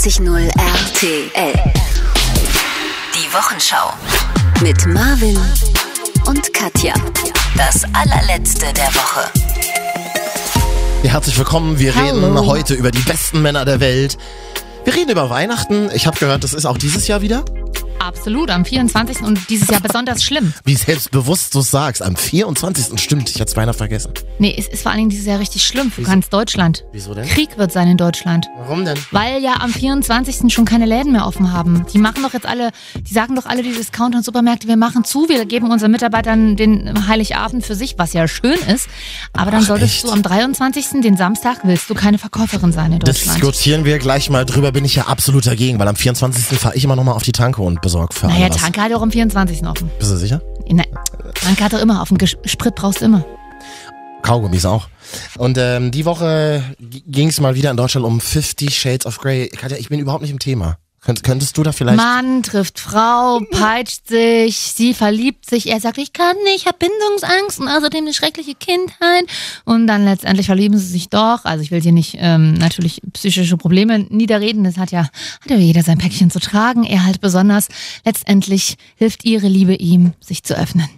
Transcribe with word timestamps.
94.0 0.00 0.48
RTL. 0.48 1.52
Die 3.14 3.34
Wochenschau. 3.34 3.92
Mit 4.62 4.86
Marvin 4.86 5.38
und 6.26 6.54
Katja. 6.54 6.94
Das 7.54 7.84
allerletzte 7.92 8.72
der 8.72 8.86
Woche. 8.94 9.30
Ja, 11.02 11.12
herzlich 11.12 11.36
willkommen. 11.36 11.78
Wir 11.78 11.94
Hallo. 11.94 12.14
reden 12.14 12.46
heute 12.46 12.72
über 12.72 12.90
die 12.90 13.02
besten 13.02 13.42
Männer 13.42 13.66
der 13.66 13.80
Welt. 13.80 14.16
Wir 14.84 14.94
reden 14.94 15.10
über 15.10 15.28
Weihnachten. 15.28 15.90
Ich 15.92 16.06
habe 16.06 16.18
gehört, 16.18 16.44
das 16.44 16.54
ist 16.54 16.64
auch 16.64 16.78
dieses 16.78 17.06
Jahr 17.06 17.20
wieder. 17.20 17.44
Absolut, 18.00 18.50
am 18.50 18.64
24. 18.64 19.20
und 19.20 19.38
dieses 19.50 19.68
Jahr 19.68 19.80
besonders 19.82 20.24
schlimm. 20.24 20.54
Wie 20.64 20.74
selbstbewusst 20.74 21.54
du 21.54 21.60
sagst. 21.60 22.02
Am 22.02 22.16
24. 22.16 22.98
Stimmt, 22.98 23.28
ich 23.28 23.34
hatte 23.34 23.50
es 23.50 23.54
beinahe 23.54 23.74
vergessen. 23.74 24.12
Nee, 24.38 24.54
es 24.56 24.68
ist 24.68 24.82
vor 24.82 24.90
allen 24.90 25.00
Dingen 25.00 25.10
dieses 25.10 25.26
Jahr 25.26 25.38
richtig 25.38 25.62
schlimm 25.64 25.90
für 25.92 26.02
ganz 26.02 26.30
Deutschland. 26.30 26.84
Wieso 26.92 27.14
denn? 27.14 27.28
Krieg 27.28 27.58
wird 27.58 27.72
sein 27.72 27.88
in 27.88 27.98
Deutschland. 27.98 28.46
Warum 28.58 28.86
denn? 28.86 28.98
Weil 29.10 29.42
ja 29.42 29.56
am 29.60 29.70
24. 29.70 30.52
schon 30.52 30.64
keine 30.64 30.86
Läden 30.86 31.12
mehr 31.12 31.26
offen 31.26 31.52
haben. 31.52 31.84
Die 31.92 31.98
machen 31.98 32.22
doch 32.22 32.32
jetzt 32.32 32.46
alle, 32.46 32.70
die 32.98 33.12
sagen 33.12 33.36
doch 33.36 33.44
alle, 33.44 33.62
die 33.62 33.72
Discounter 33.72 34.18
und 34.18 34.24
Supermärkte, 34.24 34.66
wir 34.66 34.78
machen 34.78 35.04
zu, 35.04 35.28
wir 35.28 35.44
geben 35.44 35.70
unseren 35.70 35.90
Mitarbeitern 35.90 36.56
den 36.56 37.06
Heiligabend 37.06 37.66
für 37.66 37.74
sich, 37.74 37.96
was 37.98 38.14
ja 38.14 38.26
schön 38.26 38.58
ist. 38.74 38.88
Aber 39.34 39.50
dann 39.50 39.60
Ach, 39.62 39.66
solltest 39.66 39.96
echt? 39.96 40.04
du 40.04 40.10
am 40.10 40.22
23., 40.22 41.02
den 41.02 41.18
Samstag, 41.18 41.58
willst 41.64 41.90
du 41.90 41.94
keine 41.94 42.16
Verkäuferin 42.16 42.72
sein 42.72 42.92
in 42.94 42.98
Deutschland. 43.00 43.36
Diskutieren 43.36 43.84
wir 43.84 43.98
gleich 43.98 44.30
mal 44.30 44.46
drüber, 44.46 44.72
bin 44.72 44.86
ich 44.86 44.94
ja 44.94 45.04
absolut 45.06 45.46
dagegen, 45.46 45.78
weil 45.78 45.88
am 45.88 45.96
24. 45.96 46.58
fahre 46.58 46.74
ich 46.76 46.84
immer 46.84 46.96
noch 46.96 47.04
mal 47.04 47.12
auf 47.12 47.24
die 47.24 47.32
Tanke 47.32 47.60
und 47.60 47.82
besorge 47.90 48.14
für 48.14 48.26
Naja, 48.28 48.46
alle 48.46 48.54
was. 48.54 48.62
Tanke 48.62 48.80
hat 48.80 48.90
ja 48.90 48.96
auch 48.96 49.02
am 49.02 49.10
24. 49.10 49.66
offen. 49.66 49.90
Bist 49.98 50.10
du 50.12 50.16
sicher? 50.16 50.40
Ne, 50.70 50.84
Tanke 51.34 51.64
hat 51.64 51.72
er 51.72 51.80
immer 51.80 52.00
offen. 52.00 52.18
Sprit 52.44 52.74
brauchst 52.76 53.00
du 53.00 53.06
immer. 53.06 53.24
Kaugummis 54.22 54.64
auch. 54.64 54.88
Und 55.38 55.58
ähm, 55.58 55.90
die 55.90 56.04
Woche 56.04 56.62
ging 56.78 57.28
es 57.28 57.40
mal 57.40 57.54
wieder 57.54 57.70
in 57.70 57.76
Deutschland 57.76 58.06
um 58.06 58.20
50 58.20 58.78
Shades 58.78 59.06
of 59.06 59.18
Grey. 59.18 59.48
Katja, 59.48 59.76
ich 59.78 59.88
bin 59.88 59.98
überhaupt 59.98 60.22
nicht 60.22 60.30
im 60.30 60.38
Thema. 60.38 60.76
Könnt, 61.02 61.22
könntest 61.22 61.56
du 61.56 61.62
da 61.62 61.72
vielleicht... 61.72 61.96
Mann 61.96 62.42
trifft 62.42 62.78
Frau, 62.78 63.40
peitscht 63.50 64.06
sich, 64.06 64.56
sie 64.56 64.92
verliebt 64.92 65.48
sich, 65.48 65.68
er 65.70 65.80
sagt, 65.80 65.96
ich 65.96 66.12
kann 66.12 66.36
nicht, 66.44 66.56
ich 66.56 66.66
habe 66.66 66.76
Bindungsangst 66.78 67.58
und 67.58 67.68
außerdem 67.68 68.04
eine 68.04 68.12
schreckliche 68.12 68.54
Kindheit. 68.54 69.24
Und 69.64 69.86
dann 69.86 70.04
letztendlich 70.04 70.46
verlieben 70.46 70.76
sie 70.76 70.86
sich 70.86 71.08
doch. 71.08 71.44
Also 71.44 71.62
ich 71.62 71.70
will 71.70 71.80
hier 71.80 71.92
nicht 71.92 72.16
ähm, 72.18 72.52
natürlich 72.52 73.00
psychische 73.14 73.56
Probleme 73.56 74.00
niederreden, 74.10 74.62
das 74.62 74.76
hat 74.76 74.90
ja, 74.90 75.04
hat 75.40 75.50
ja 75.50 75.56
jeder 75.56 75.82
sein 75.82 75.96
Päckchen 75.96 76.30
zu 76.30 76.38
tragen. 76.38 76.84
Er 76.84 77.06
halt 77.06 77.22
besonders. 77.22 77.68
Letztendlich 78.04 78.76
hilft 78.96 79.24
ihre 79.24 79.48
Liebe 79.48 79.74
ihm, 79.76 80.12
sich 80.20 80.42
zu 80.42 80.54
öffnen. 80.54 80.88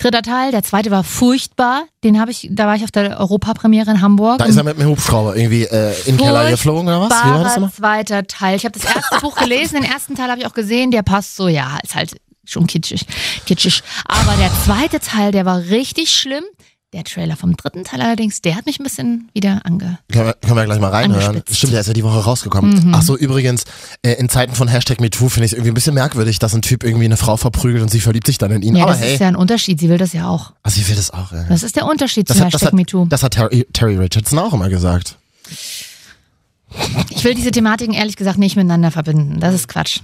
Dritter 0.00 0.22
Teil, 0.22 0.50
der 0.50 0.62
zweite 0.62 0.90
war 0.90 1.04
furchtbar. 1.04 1.84
Den 2.04 2.18
habe 2.18 2.30
ich, 2.30 2.48
da 2.50 2.66
war 2.66 2.74
ich 2.74 2.84
auf 2.84 2.90
der 2.90 3.20
Europapremiere 3.20 3.90
in 3.90 4.00
Hamburg. 4.00 4.38
Da 4.38 4.46
ist 4.46 4.56
er 4.56 4.64
mit 4.64 4.78
dem 4.78 4.88
Hubschrauber 4.88 5.36
irgendwie 5.36 5.64
äh, 5.64 5.90
in 6.06 6.16
den 6.16 6.24
Keller 6.24 6.50
geflogen 6.50 6.88
oder 6.88 7.02
was? 7.02 7.10
Wie 7.10 7.30
war 7.30 7.44
das 7.44 7.56
immer? 7.58 7.70
zweiter 7.70 8.26
Teil. 8.26 8.56
Ich 8.56 8.64
habe 8.64 8.78
das 8.78 8.92
erste 8.92 9.20
Buch 9.20 9.36
gelesen, 9.36 9.74
den 9.74 9.84
ersten 9.84 10.14
Teil 10.14 10.30
habe 10.30 10.40
ich 10.40 10.46
auch 10.46 10.54
gesehen, 10.54 10.90
der 10.90 11.02
passt 11.02 11.36
so, 11.36 11.48
ja, 11.48 11.78
ist 11.82 11.94
halt 11.94 12.16
schon 12.46 12.66
kitschig, 12.66 13.06
kitschig. 13.44 13.82
Aber 14.06 14.34
der 14.38 14.50
zweite 14.64 15.00
Teil, 15.00 15.32
der 15.32 15.44
war 15.44 15.58
richtig 15.58 16.10
schlimm. 16.14 16.44
Der 16.92 17.04
Trailer 17.04 17.36
vom 17.36 17.56
dritten 17.56 17.84
Teil 17.84 18.00
allerdings, 18.00 18.42
der 18.42 18.56
hat 18.56 18.66
mich 18.66 18.80
ein 18.80 18.82
bisschen 18.82 19.30
wieder 19.32 19.60
ange... 19.64 19.98
Können 20.10 20.26
wir, 20.26 20.34
können 20.34 20.56
wir 20.56 20.64
gleich 20.64 20.80
mal 20.80 20.88
reinhören. 20.90 21.24
Angespitzt. 21.24 21.56
Stimmt, 21.58 21.72
der 21.74 21.80
ist 21.82 21.86
ja 21.86 21.92
die 21.92 22.02
Woche 22.02 22.18
rausgekommen. 22.24 22.92
Ach 22.92 23.02
so, 23.02 23.16
übrigens, 23.16 23.62
äh, 24.02 24.14
in 24.14 24.28
Zeiten 24.28 24.56
von 24.56 24.66
Hashtag 24.66 25.00
MeToo 25.00 25.28
finde 25.28 25.44
ich 25.46 25.52
es 25.52 25.56
irgendwie 25.56 25.70
ein 25.70 25.74
bisschen 25.74 25.94
merkwürdig, 25.94 26.40
dass 26.40 26.52
ein 26.52 26.62
Typ 26.62 26.82
irgendwie 26.82 27.04
eine 27.04 27.16
Frau 27.16 27.36
verprügelt 27.36 27.80
und 27.82 27.90
sie 27.90 28.00
verliebt 28.00 28.26
sich 28.26 28.38
dann 28.38 28.50
in 28.50 28.62
ihn. 28.62 28.74
Ja, 28.74 28.82
Aber 28.84 28.92
das 28.94 29.02
hey, 29.02 29.14
ist 29.14 29.20
ja 29.20 29.28
ein 29.28 29.36
Unterschied, 29.36 29.78
sie 29.78 29.88
will 29.88 29.98
das 29.98 30.12
ja 30.14 30.26
auch. 30.28 30.52
also 30.64 30.80
sie 30.80 30.88
will 30.88 30.96
das 30.96 31.12
auch. 31.12 31.30
Äh. 31.32 31.44
Das 31.48 31.62
ist 31.62 31.76
der 31.76 31.86
Unterschied 31.86 32.28
Das 32.28 32.38
zu 32.38 32.44
hat, 32.44 32.52
das, 32.52 32.60
Hashtag 32.62 32.72
hat, 32.72 32.74
MeToo. 32.74 33.06
das 33.06 33.22
hat 33.22 33.34
Terry, 33.34 33.64
Terry 33.72 33.96
Richardson 33.96 34.40
auch 34.40 34.52
immer 34.52 34.68
gesagt. 34.68 35.16
Ich 37.10 37.22
will 37.22 37.34
diese 37.34 37.52
Thematiken 37.52 37.94
ehrlich 37.94 38.16
gesagt 38.16 38.38
nicht 38.38 38.56
miteinander 38.56 38.90
verbinden. 38.90 39.38
Das 39.38 39.54
ist 39.54 39.68
Quatsch. 39.68 40.00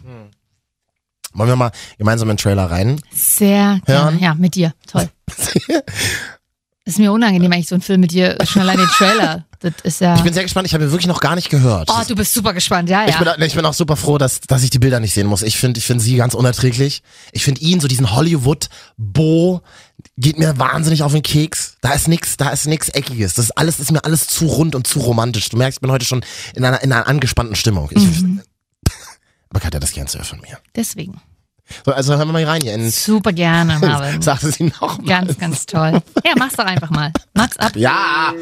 Wollen 1.35 1.49
wir 1.49 1.57
mal 1.57 1.73
gemeinsam 1.99 2.31
in 2.31 2.37
den 2.37 2.41
Trailer 2.43 2.71
rein? 2.71 3.01
Sehr 3.13 3.81
gerne. 3.87 4.05
Hören? 4.05 4.19
Ja, 4.21 4.35
mit 4.35 4.55
dir. 4.55 4.73
Toll. 4.87 5.09
ist 6.87 6.99
mir 6.99 7.13
unangenehm 7.13 7.53
eigentlich 7.53 7.69
so 7.69 7.75
ein 7.75 7.83
Film 7.83 8.01
mit 8.01 8.13
dir, 8.13 8.39
schon 8.49 8.63
allein 8.63 8.79
den 8.79 8.87
Trailer. 8.89 9.45
Das 9.59 9.73
ist 9.85 10.01
ja... 10.03 10.15
Ich 10.17 10.21
bin 10.23 10.35
sehr 10.35 10.43
gespannt, 10.43 10.67
ich 10.67 10.75
habe 10.75 10.85
ihn 10.85 10.91
wirklich 10.91 11.07
noch 11.07 11.19
gar 11.19 11.35
nicht 11.35 11.49
gehört. 11.49 11.89
Oh, 11.91 12.03
du 12.07 12.15
bist 12.15 12.35
super 12.35 12.53
gespannt, 12.53 12.91
ja, 12.91 13.07
Ich 13.07 13.13
ja. 13.15 13.19
bin, 13.19 13.29
auch- 13.29 13.39
ich 13.39 13.55
bin 13.55 13.65
auch 13.65 13.73
super 13.73 13.97
froh, 13.97 14.19
dass, 14.19 14.41
dass 14.43 14.63
ich 14.63 14.69
die 14.69 14.79
Bilder 14.79 15.01
nicht 15.01 15.15
sehen 15.15 15.27
muss. 15.27 15.41
Ich 15.43 15.57
finde 15.57 15.79
ich 15.79 15.87
find 15.87 16.01
sie 16.03 16.15
ganz 16.17 16.35
unerträglich. 16.35 17.03
Ich 17.33 17.43
finde 17.43 17.63
ihn, 17.63 17.81
so 17.81 17.89
diesen 17.89 18.15
Hollywood-Bo, 18.15 19.63
geht 20.19 20.39
mir 20.39 20.59
wahnsinnig 20.59 21.03
auf 21.03 21.13
den 21.13 21.23
Keks. 21.23 21.79
Da 21.81 21.93
ist 21.95 22.07
nix, 22.07 22.37
da 22.37 22.51
ist 22.51 22.67
nix 22.67 22.91
Eckiges. 22.91 23.33
Das 23.33 23.47
ist 23.47 23.53
alles, 23.53 23.81
ist 23.81 23.91
mir 23.93 24.05
alles 24.05 24.27
zu 24.27 24.45
rund 24.47 24.75
und 24.75 24.87
zu 24.87 24.99
romantisch. 25.01 25.49
Du 25.49 25.57
merkst, 25.57 25.79
ich 25.79 25.81
bin 25.81 25.91
heute 25.91 26.05
schon 26.05 26.23
in 26.55 26.63
einer, 26.63 26.83
in 26.83 26.93
einer 26.93 27.09
angespannten 27.09 27.57
Stimmung. 27.57 27.89
Ich, 27.93 28.03
Mhm. 28.05 28.43
Aber 29.49 29.61
Katja, 29.61 29.81
das 29.81 29.93
kennst 29.93 30.13
du 30.15 30.19
ja 30.19 30.25
von 30.25 30.41
mir. 30.43 30.59
Deswegen. 30.77 31.19
So, 31.85 31.93
also 31.93 32.17
hören 32.17 32.29
wir 32.29 32.33
mal 32.33 32.45
rein 32.45 32.61
hier 32.63 32.75
in, 32.75 32.91
Super 32.91 33.33
gerne, 33.33 33.79
Marvin. 33.81 34.23
sagte 34.23 34.51
sie 34.51 34.65
noch 34.81 34.99
mal. 34.99 35.07
Ganz, 35.07 35.39
ganz 35.39 35.67
toll. 35.67 36.01
Ja, 36.25 36.33
mach's 36.39 36.55
doch 36.57 36.65
einfach 36.65 36.91
mal. 36.91 37.13
Mach's 37.35 37.57
ab. 37.59 37.73
Ja! 37.75 38.33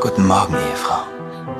Guten 0.00 0.26
Morgen, 0.26 0.54
Ehefrau. 0.54 1.02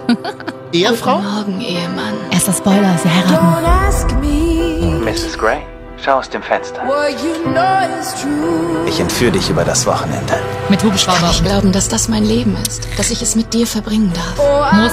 Ehefrau? 0.73 1.19
Morgen, 1.19 1.61
Ehemann. 1.61 2.15
Erster 2.31 2.53
Spoiler, 2.53 2.97
sie 3.03 3.09
heiraten. 3.09 3.35
Don't 3.35 3.65
ask 3.89 4.11
me 4.21 5.01
Mrs. 5.05 5.37
Gray, 5.39 5.59
schau 6.03 6.19
aus 6.19 6.29
dem 6.31 6.43
Fenster. 6.43 6.81
what 6.87 7.11
you 7.23 7.51
know 7.53 8.01
is 8.01 8.15
true. 8.21 8.87
Ich 8.89 9.01
entführe 9.01 9.33
dich 9.33 9.51
über 9.51 9.65
das 9.65 9.87
Wochenende. 9.87 10.35
Mit 10.69 10.83
Hubschrauber. 10.85 11.31
Ich 11.33 11.43
glauben, 11.43 11.73
dass 11.73 11.89
das 11.89 12.09
mein 12.09 12.25
Leben 12.25 12.57
ist, 12.69 12.87
dass 12.97 13.11
ich 13.11 13.21
es 13.23 13.35
mit 13.35 13.53
dir 13.53 13.67
verbringen 13.67 14.13
darf. 14.15 14.35
Oh, 14.39 14.65
I 14.73 14.77
Muss. 14.83 14.93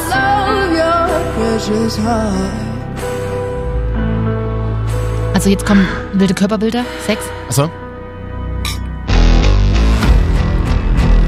Also 5.38 5.52
jetzt 5.52 5.68
kommen 5.68 5.88
wilde 6.14 6.34
Körperbilder. 6.34 6.84
Sex. 7.06 7.22
Achso? 7.48 7.70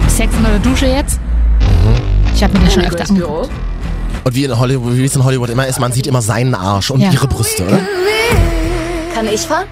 Sex 0.08 0.34
in 0.36 0.44
der 0.44 0.58
Dusche 0.58 0.88
jetzt. 0.88 1.20
Ich 2.34 2.44
habe 2.44 2.54
mir 2.58 2.62
den 2.66 2.72
schon 2.72 2.86
öfter 2.86 3.08
angeguckt. 3.08 3.52
Und 4.24 4.34
wie 4.34 4.46
in 4.46 4.58
Hollywood, 4.58 4.96
wie 4.98 5.06
es 5.06 5.16
in 5.16 5.24
Hollywood 5.24 5.50
immer 5.52 5.68
ist, 5.68 5.80
man 5.80 5.92
sieht 5.92 6.08
immer 6.08 6.24
seinen 6.24 6.56
Arsch 6.56 6.90
und 6.90 7.02
Ja. 7.02 7.12
ihre 7.12 7.28
Brüste, 7.28 7.68
oder? 7.68 7.78
Kann 9.14 9.28
ich 9.32 9.42
fahren? 9.42 9.68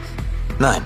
Nein, 0.60 0.82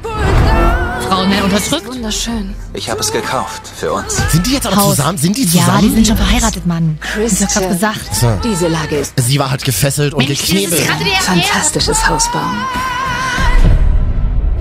Frauen 1.09 1.29
werden 1.29 1.43
unterdrückt. 1.51 1.87
Wunderschön. 1.87 2.55
ich 2.73 2.89
habe 2.89 3.01
es 3.01 3.11
gekauft. 3.11 3.63
Für 3.75 3.91
uns. 3.91 4.15
Sind 4.31 4.47
die 4.47 4.53
jetzt 4.53 4.65
aber 4.67 4.77
Haus. 4.77 4.95
zusammen? 4.95 5.17
Sind 5.17 5.35
die 5.35 5.43
Ja, 5.43 5.49
zusammen? 5.65 5.81
die 5.81 5.89
sind 5.95 6.07
schon 6.07 6.15
verheiratet, 6.17 6.65
Mann. 6.65 6.97
Ich 7.25 7.41
hab 7.41 7.49
grad 7.51 7.69
gesagt. 7.69 8.15
So. 8.15 8.31
Diese 8.45 8.69
Lage 8.69 8.95
ist 8.95 9.13
Sie 9.17 9.37
war 9.39 9.51
halt 9.51 9.65
gefesselt 9.65 10.13
und 10.13 10.25
Mensch, 10.25 10.39
das 10.39 10.47
geknebelt. 10.49 10.87
gerade 10.87 11.03
fantastisches 11.19 12.07
Haus 12.07 12.31
bauen. 12.31 12.57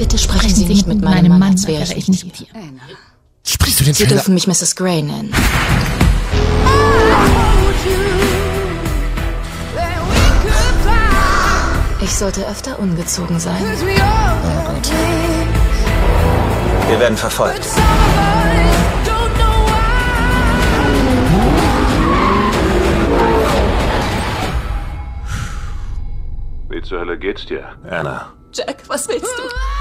Bitte 0.00 0.16
sprechen 0.16 0.40
Sprechen 0.48 0.56
Sie 0.56 0.64
nicht 0.64 0.86
mit 0.86 1.02
meinem 1.02 1.38
Mann, 1.38 1.42
als 1.52 1.66
wäre 1.66 1.82
ich 1.94 2.08
nicht 2.08 2.24
mit 2.24 2.34
hier. 2.34 2.46
Sprichst 3.44 3.80
du 3.80 3.84
den 3.84 3.92
Sie 3.92 4.04
Trailer? 4.04 4.16
dürfen 4.16 4.32
mich 4.32 4.46
Mrs. 4.46 4.74
Gray 4.74 5.02
nennen. 5.02 5.30
Ich 12.00 12.14
sollte 12.16 12.46
öfter 12.46 12.78
ungezogen 12.78 13.38
sein. 13.38 13.56
Have 13.60 13.84
wings. 13.84 14.90
Wir 16.88 16.98
werden 16.98 17.18
verfolgt. 17.18 17.66
Wie 26.70 26.80
zur 26.80 27.00
Hölle 27.00 27.18
geht's 27.18 27.44
dir? 27.44 27.68
Anna, 27.86 28.32
Jack, 28.52 28.82
was 28.88 29.06
willst 29.06 29.26
du? 29.26 29.79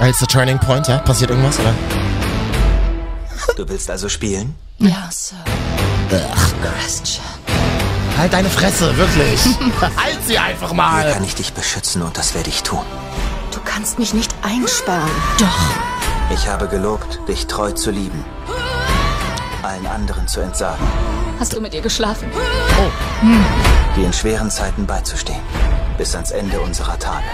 Ah, 0.00 0.06
Jetzt 0.06 0.20
der 0.20 0.28
Turning 0.28 0.58
Point, 0.58 0.88
ja? 0.88 0.98
Passiert 0.98 1.30
irgendwas, 1.30 1.58
oder? 1.60 1.74
du 3.56 3.68
willst 3.68 3.90
also 3.90 4.08
spielen? 4.08 4.54
Ja, 4.78 5.08
Sir. 5.10 5.36
Christian. 6.62 7.24
Halt 8.18 8.32
deine 8.32 8.48
Fresse, 8.50 8.96
wirklich. 8.96 9.40
halt 9.96 10.18
sie 10.26 10.38
einfach 10.38 10.68
Hier 10.68 10.76
mal. 10.76 11.12
kann 11.12 11.24
ich 11.24 11.34
dich 11.34 11.52
beschützen 11.52 12.02
und 12.02 12.16
das 12.16 12.34
werde 12.34 12.48
ich 12.50 12.62
tun. 12.62 12.80
Du 13.52 13.60
kannst 13.64 13.98
mich 13.98 14.14
nicht 14.14 14.34
einsperren. 14.42 15.10
Doch. 15.38 16.34
Ich 16.34 16.46
habe 16.48 16.68
gelobt, 16.68 17.20
dich 17.28 17.46
treu 17.46 17.72
zu 17.72 17.90
lieben. 17.90 18.24
Allen 19.62 19.86
anderen 19.86 20.26
zu 20.28 20.40
entsagen. 20.40 20.84
Hast 21.38 21.52
du 21.52 21.60
mit 21.60 21.74
ihr 21.74 21.80
geschlafen? 21.82 22.28
Dir 23.96 24.06
in 24.06 24.12
schweren 24.12 24.50
Zeiten 24.50 24.86
beizustehen. 24.86 25.40
Bis 26.02 26.16
ans 26.16 26.32
Ende 26.32 26.60
unserer 26.60 26.98
Tage. 26.98 27.24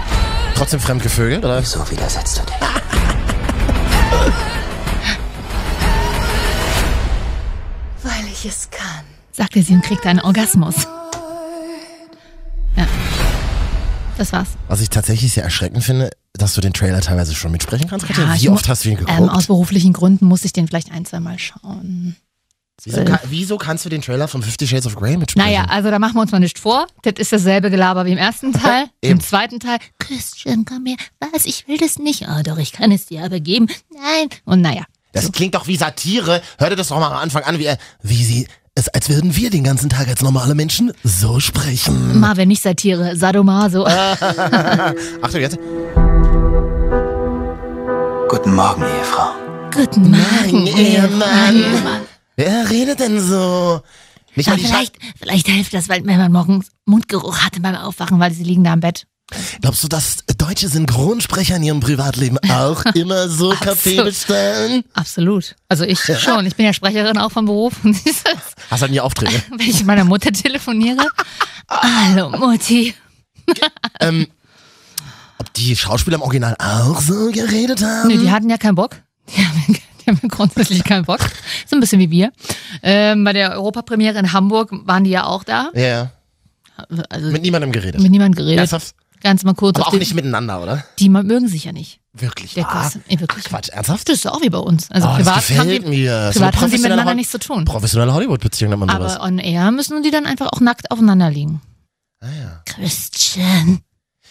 Trotzdem 0.55 0.79
fremdgevögelt, 0.79 1.43
oder? 1.43 1.63
So 1.63 1.91
widersetzt 1.91 2.37
du 2.37 2.43
dich. 2.43 2.55
Weil 8.03 8.27
ich 8.31 8.45
es 8.45 8.69
kann. 8.71 9.07
Sagte 9.33 9.63
sie 9.63 9.73
und 9.73 9.81
kriegte 9.81 10.11
einen 10.11 10.21
Orgasmus. 10.21 10.87
Ja. 12.77 12.87
Das 14.19 14.35
war's. 14.35 14.49
Was 14.67 14.83
ich 14.83 14.91
tatsächlich 14.91 15.33
sehr 15.33 15.45
erschreckend 15.45 15.83
finde, 15.83 16.11
dass 16.35 16.53
du 16.53 16.61
den 16.61 16.75
Trailer 16.75 17.01
teilweise 17.01 17.35
schon 17.35 17.53
mitsprechen 17.53 17.89
kannst. 17.89 18.07
Katja. 18.07 18.35
ich 18.35 18.43
Wie 18.43 18.51
oft 18.51 18.69
hast 18.69 18.85
du 18.85 18.91
ihn 18.91 18.97
geguckt? 18.99 19.19
Ähm, 19.19 19.31
aus 19.31 19.47
beruflichen 19.47 19.95
Gründen 19.95 20.27
muss 20.27 20.45
ich 20.45 20.53
den 20.53 20.69
vielleicht 20.69 20.93
ein, 20.93 21.07
zwei 21.07 21.21
Mal 21.21 21.39
schauen. 21.39 22.17
Wieso, 22.85 23.05
kann, 23.05 23.19
wieso 23.29 23.57
kannst 23.59 23.85
du 23.85 23.89
den 23.89 24.03
Trailer 24.03 24.29
von 24.29 24.41
Fifty 24.43 24.67
Shades 24.67 24.87
of 24.87 24.95
Grey 24.95 25.17
mitsprechen? 25.17 25.49
Naja, 25.51 25.65
also 25.69 25.91
da 25.91 25.99
machen 25.99 26.15
wir 26.15 26.21
uns 26.23 26.31
mal 26.31 26.39
nicht 26.39 26.61
vor. 26.61 26.87
Das 27.03 27.15
ist 27.19 27.33
dasselbe 27.33 27.71
Gelaber 27.71 28.07
wie 28.07 28.13
im 28.13 28.19
ersten 28.19 28.53
Teil. 28.53 28.85
Im 29.01 29.21
zweiten 29.21 29.59
Teil, 29.59 29.79
Christian, 29.99 30.65
komm 30.65 30.87
her. 30.87 30.97
Was, 31.33 31.45
ich 31.45 31.67
will 31.67 31.77
das 31.79 31.99
nicht. 31.99 32.29
Ah, 32.29 32.43
doch, 32.45 32.57
ich 32.59 32.71
kann 32.73 32.93
es 32.93 33.07
dir 33.07 33.25
aber 33.25 33.41
geben. 33.41 33.67
Nein. 33.93 34.29
Und 34.45 34.61
naja. 34.61 34.85
Das 35.13 35.33
klingt 35.33 35.57
doch 35.57 35.67
wie 35.67 35.77
Satire. 35.77 36.41
Hör 36.59 36.71
dir 36.71 36.77
das 36.77 36.89
doch 36.89 37.01
mal 37.01 37.09
am 37.11 37.17
Anfang 37.19 37.43
an, 37.43 37.59
wie, 37.59 37.65
er- 37.65 37.79
wie 38.03 38.23
sie, 38.25 38.47
es, 38.77 38.89
als 38.91 39.09
würden 39.09 39.35
wir 39.35 39.51
den 39.51 39.65
ganzen 39.65 39.89
Tag 39.91 40.07
als 40.07 40.23
normale 40.23 40.55
Menschen 40.55 40.93
so 41.03 41.41
sprechen. 41.41 42.21
Marvin, 42.21 42.47
nicht 42.47 42.63
Satire, 42.63 43.17
Sadomaso. 43.17 43.87
Achtung, 45.23 45.41
jetzt. 45.41 45.59
Guten 48.29 48.55
Morgen, 48.55 48.83
Ehefrau. 48.83 49.31
Guten 49.75 50.11
Morgen, 50.13 50.67
Ehemann. 50.69 51.57
Ehemann. 51.57 52.01
Wer 52.39 52.71
redet 52.71 53.01
denn 53.01 53.21
so? 53.21 53.83
Nicht 54.37 54.49
mal 54.49 54.57
die 54.57 54.65
vielleicht, 54.65 54.97
vielleicht 55.21 55.49
hilft 55.49 55.75
das, 55.75 55.89
weil 55.89 56.03
man 56.03 56.31
morgens 56.31 56.69
Mundgeruch 56.85 57.39
hatte 57.39 57.61
beim 57.61 57.75
Aufwachen, 57.75 58.21
weil 58.21 58.33
sie 58.33 58.45
liegen 58.45 58.63
da 58.63 58.75
im 58.75 58.79
Bett. 58.79 59.09
Glaubst 59.61 59.83
du, 59.83 59.89
dass 59.89 60.19
deutsche 60.37 60.69
Synchronsprecher 60.69 61.57
in 61.57 61.65
ihrem 61.65 61.81
Privatleben 61.81 62.39
auch 62.49 62.85
immer 62.95 63.29
so 63.29 63.51
Kaffee 63.51 64.01
bestellen? 64.05 64.85
Absolut. 64.95 65.57
Also 65.69 65.83
ich 65.83 65.99
schon. 65.99 66.47
Ich 66.47 66.55
bin 66.55 66.65
ja 66.65 66.73
Sprecherin 66.73 67.19
auch 67.19 67.33
vom 67.33 67.47
Beruf. 67.47 67.75
Hast 68.71 68.83
halt 68.83 68.93
nie 68.93 69.01
Aufträge. 69.01 69.43
wenn 69.51 69.69
ich 69.69 69.79
mit 69.79 69.87
meiner 69.87 70.05
Mutter 70.05 70.31
telefoniere. 70.31 71.09
Hallo 71.69 72.31
Mutti. 72.31 72.95
ähm, 73.99 74.29
ob 75.39 75.53
die 75.55 75.75
Schauspieler 75.75 76.19
im 76.19 76.23
Original 76.23 76.55
auch 76.61 77.01
so 77.01 77.33
geredet 77.33 77.83
haben? 77.83 78.07
Nee, 78.07 78.19
die 78.19 78.31
hatten 78.31 78.49
ja 78.49 78.59
keinen 78.59 78.77
Bock. 78.77 78.95
Die 79.37 79.45
haben, 79.45 79.65
die 79.67 79.98
haben 80.23 80.29
grundsätzlich 80.29 80.83
keinen 80.85 81.05
Bock. 81.05 81.21
So 81.67 81.77
ein 81.77 81.81
bisschen 81.81 82.01
wie 82.01 82.11
wir. 82.11 82.33
Ähm, 82.83 83.25
bei 83.25 83.33
der 83.33 83.53
Europapremiere 83.53 84.19
in 84.19 84.33
Hamburg 84.33 84.71
waren 84.87 85.05
die 85.05 85.11
ja 85.11 85.25
auch 85.25 85.45
da. 85.45 85.71
ja, 85.75 86.11
Also 87.09 87.25
mit, 87.27 87.33
mit 87.35 87.43
niemandem 87.43 87.73
geredet. 87.73 88.01
niemand 88.01 88.37
geredet. 88.37 88.59
Ernsthaft? 88.59 88.95
Ganz 89.21 89.43
mal 89.43 89.55
kurz. 89.55 89.77
Aber 89.77 89.89
auch 89.89 89.91
den- 89.91 89.99
nicht 89.99 90.15
miteinander, 90.15 90.63
oder? 90.63 90.85
Die 91.01 91.09
mögen 91.09 91.49
sich 91.49 91.65
ja 91.65 91.73
nicht. 91.73 92.01
Wirklich 92.13 92.55
Der 92.55 92.65
wahr? 92.65 92.83
Kurs, 92.83 92.99
ey, 93.09 93.19
wirklich. 93.21 93.45
Quatsch, 93.47 93.69
ernsthaft? 93.69 94.09
Das 94.09 94.17
ist 94.17 94.27
auch 94.27 94.41
wie 94.43 94.49
bei 94.51 94.59
uns. 94.59 94.89
Also 94.91 95.07
Oh, 95.09 95.11
das 95.11 95.19
privat 95.19 95.35
gefällt 95.37 95.59
haben 95.59 95.69
die, 95.69 95.81
mir. 95.81 96.11
Das 96.13 96.35
privat 96.35 96.35
eine 96.35 96.45
haben 96.45 96.53
die 96.53 96.59
professionelle 96.59 96.95
miteinander 96.95 97.15
nichts 97.15 97.33
zu 97.33 97.39
tun. 97.39 97.65
Professionelle 97.65 98.13
Hollywood-Beziehung 98.15 98.71
nennt 98.71 98.81
man 98.81 98.89
sowas. 98.97 99.17
Aber 99.17 99.25
on 99.25 99.39
air 99.39 99.71
müssen 99.73 100.03
die 100.05 100.11
dann 100.13 100.25
einfach 100.27 100.47
auch 100.53 100.61
nackt 100.61 100.91
aufeinander 100.93 101.31
liegen. 101.31 101.61
Ah, 102.21 102.27
ja. 102.41 102.63
Christian. 102.65 103.81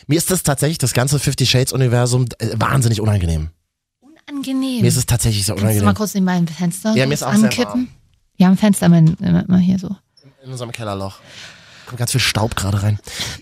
Mir 0.08 0.18
ist 0.18 0.32
das 0.32 0.44
tatsächlich, 0.44 0.78
das 0.78 0.94
ganze 0.94 1.20
Fifty 1.20 1.46
Shades-Universum, 1.46 2.26
äh, 2.40 2.50
wahnsinnig 2.56 3.02
unangenehm. 3.02 3.50
Unangenehm. 4.30 4.82
Mir 4.82 4.88
ist 4.88 4.98
es 4.98 5.06
tatsächlich 5.06 5.46
sehr 5.46 5.56
Kannst 5.56 5.64
du 5.64 5.66
mal 5.66 5.72
unangenehm. 5.74 5.96
kurz 5.96 6.14
neben 6.14 6.26
meinem 6.26 6.48
Fenster 6.48 6.94
Ja, 6.96 7.04
so 7.04 7.08
mir 7.08 7.14
ist 7.14 7.24
auch 7.24 7.32
ankippen? 7.34 7.90
Wir 8.38 8.46
haben 8.46 8.54
ein 8.54 8.58
Fenster 8.58 8.90
mal, 8.90 9.04
mal 9.48 9.60
hier 9.60 9.80
so. 9.80 9.96
In 10.44 10.52
unserem 10.52 10.72
Kellerloch. 10.72 11.20
Kommt 11.88 12.00
ganz 12.00 12.12
viel 12.12 12.20
Staub 12.20 12.56
gerade 12.56 12.84
rein. 12.84 13.00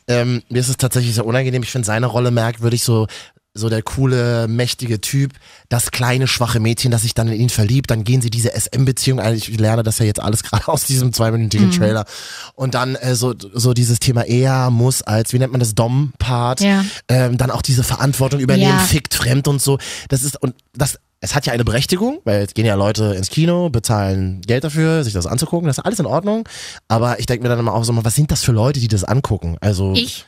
Ähm, 0.08 0.44
mir 0.50 0.60
ist 0.60 0.70
es 0.70 0.78
tatsächlich 0.78 1.16
sehr 1.16 1.26
unangenehm. 1.26 1.64
Ich 1.64 1.72
finde 1.72 1.86
seine 1.86 2.06
Rolle 2.06 2.30
merkwürdig, 2.32 2.84
so, 2.84 3.08
so 3.58 3.70
der 3.70 3.82
coole, 3.82 4.48
mächtige 4.50 5.00
Typ, 5.00 5.32
das 5.70 5.92
kleine, 5.92 6.28
schwache 6.28 6.60
Mädchen, 6.60 6.92
das 6.92 7.04
sich 7.04 7.14
dann 7.14 7.30
in 7.30 7.40
ihn 7.40 7.50
verliebt. 7.50 7.90
Dann 7.90 8.04
gehen 8.04 8.22
sie 8.22 8.30
diese 8.30 8.52
SM-Beziehung 8.52 9.20
ein. 9.22 9.34
Ich 9.34 9.48
lerne 9.58 9.82
das 9.82 9.98
ja 10.00 10.06
jetzt 10.06 10.20
alles 10.20 10.44
gerade 10.44 10.68
aus 10.68 10.84
diesem 10.84 11.14
zweiminütigen 11.14 11.72
Trailer. 11.72 12.06
Und 12.56 12.76
dann 12.76 12.96
äh, 12.96 13.16
so, 13.16 13.34
so 13.54 13.74
dieses 13.74 14.00
Thema 14.00 14.24
er 14.26 14.70
muss 14.72 15.02
als, 15.02 15.32
wie 15.32 15.40
nennt 15.40 15.54
man 15.54 15.60
das, 15.62 15.74
Dom-Part. 15.74 16.60
Ja. 16.62 16.84
Ähm, 17.08 17.38
dann 17.38 17.50
auch 17.50 17.62
diese 17.62 17.84
Verantwortung 17.84 18.40
übernehmen, 18.42 18.74
Ja. 18.74 18.80
fickt 18.80 19.14
fremd 19.14 19.48
und 19.48 19.62
so. 19.62 19.80
Das 20.10 20.24
ist, 20.24 20.42
und 20.42 20.54
das, 20.74 21.00
es 21.22 21.34
hat 21.34 21.46
ja 21.46 21.54
eine 21.54 21.64
Berechtigung, 21.64 22.20
weil 22.26 22.42
jetzt 22.42 22.56
gehen 22.56 22.66
ja 22.66 22.76
Leute 22.76 23.16
ins 23.16 23.30
Kino, 23.30 23.70
bezahlen 23.70 24.42
Geld 24.42 24.66
dafür, 24.66 25.04
sich 25.06 25.14
das 25.14 25.26
anzugucken. 25.28 25.68
Das 25.68 25.78
ist 25.78 25.84
alles 25.86 26.00
in 26.00 26.06
Ordnung. 26.06 26.48
Aber 26.90 27.20
ich 27.20 27.26
denke 27.26 27.44
mir 27.44 27.50
dann 27.50 27.60
immer 27.60 27.74
auch 27.74 27.86
so, 27.86 27.94
was 28.04 28.16
sind 28.16 28.32
das 28.32 28.44
für 28.44 28.52
Leute, 28.52 28.82
die 28.82 28.90
das 28.90 29.06
angucken? 29.06 29.58
Also, 29.62 29.94
Ich? 29.94 30.26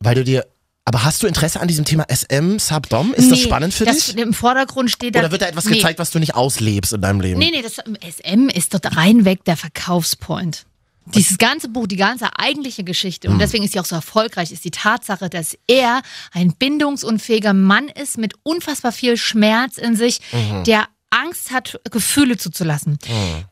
weil 0.00 0.14
du 0.14 0.24
dir, 0.24 0.46
aber 0.84 1.04
hast 1.04 1.22
du 1.22 1.26
Interesse 1.26 1.60
an 1.60 1.68
diesem 1.68 1.84
Thema 1.84 2.04
SM, 2.08 2.58
Subdom? 2.58 3.12
Ist 3.14 3.30
das 3.30 3.38
Nee, 3.38 3.44
spannend 3.44 3.72
für 3.74 3.84
das, 3.84 4.06
dich? 4.06 4.16
Im 4.18 4.34
Vordergrund 4.34 4.90
steht 4.90 5.14
da. 5.14 5.20
Oder 5.20 5.30
wird 5.30 5.42
da 5.42 5.46
etwas 5.46 5.64
nee. 5.66 5.76
gezeigt, 5.76 5.98
was 5.98 6.10
du 6.10 6.18
nicht 6.18 6.34
auslebst 6.34 6.92
in 6.92 7.00
deinem 7.00 7.20
Leben? 7.20 7.38
Nee, 7.38 7.50
nee, 7.52 7.62
das 7.62 7.76
SM 7.76 8.48
ist 8.48 8.74
dort 8.74 8.96
reinweg 8.96 9.44
der 9.44 9.56
Verkaufspoint. 9.56 10.66
Dieses 11.14 11.36
ganze 11.38 11.68
Buch, 11.68 11.88
die 11.88 11.96
ganze 11.96 12.28
eigentliche 12.38 12.84
Geschichte, 12.84 13.26
Hm. 13.26 13.34
und 13.34 13.40
deswegen 13.40 13.64
ist 13.64 13.72
sie 13.72 13.80
auch 13.80 13.84
so 13.84 13.96
erfolgreich, 13.96 14.52
ist 14.52 14.64
die 14.64 14.70
Tatsache, 14.70 15.28
dass 15.28 15.58
er 15.66 16.00
ein 16.32 16.52
bindungsunfähiger 16.54 17.54
Mann 17.54 17.88
ist 17.88 18.18
mit 18.18 18.34
unfassbar 18.44 18.92
viel 18.92 19.16
Schmerz 19.16 19.78
in 19.78 19.96
sich, 19.96 20.20
Mhm. 20.32 20.62
der 20.64 20.86
Angst 21.12 21.50
hat, 21.50 21.78
Gefühle 21.90 22.36
zuzulassen. 22.36 22.98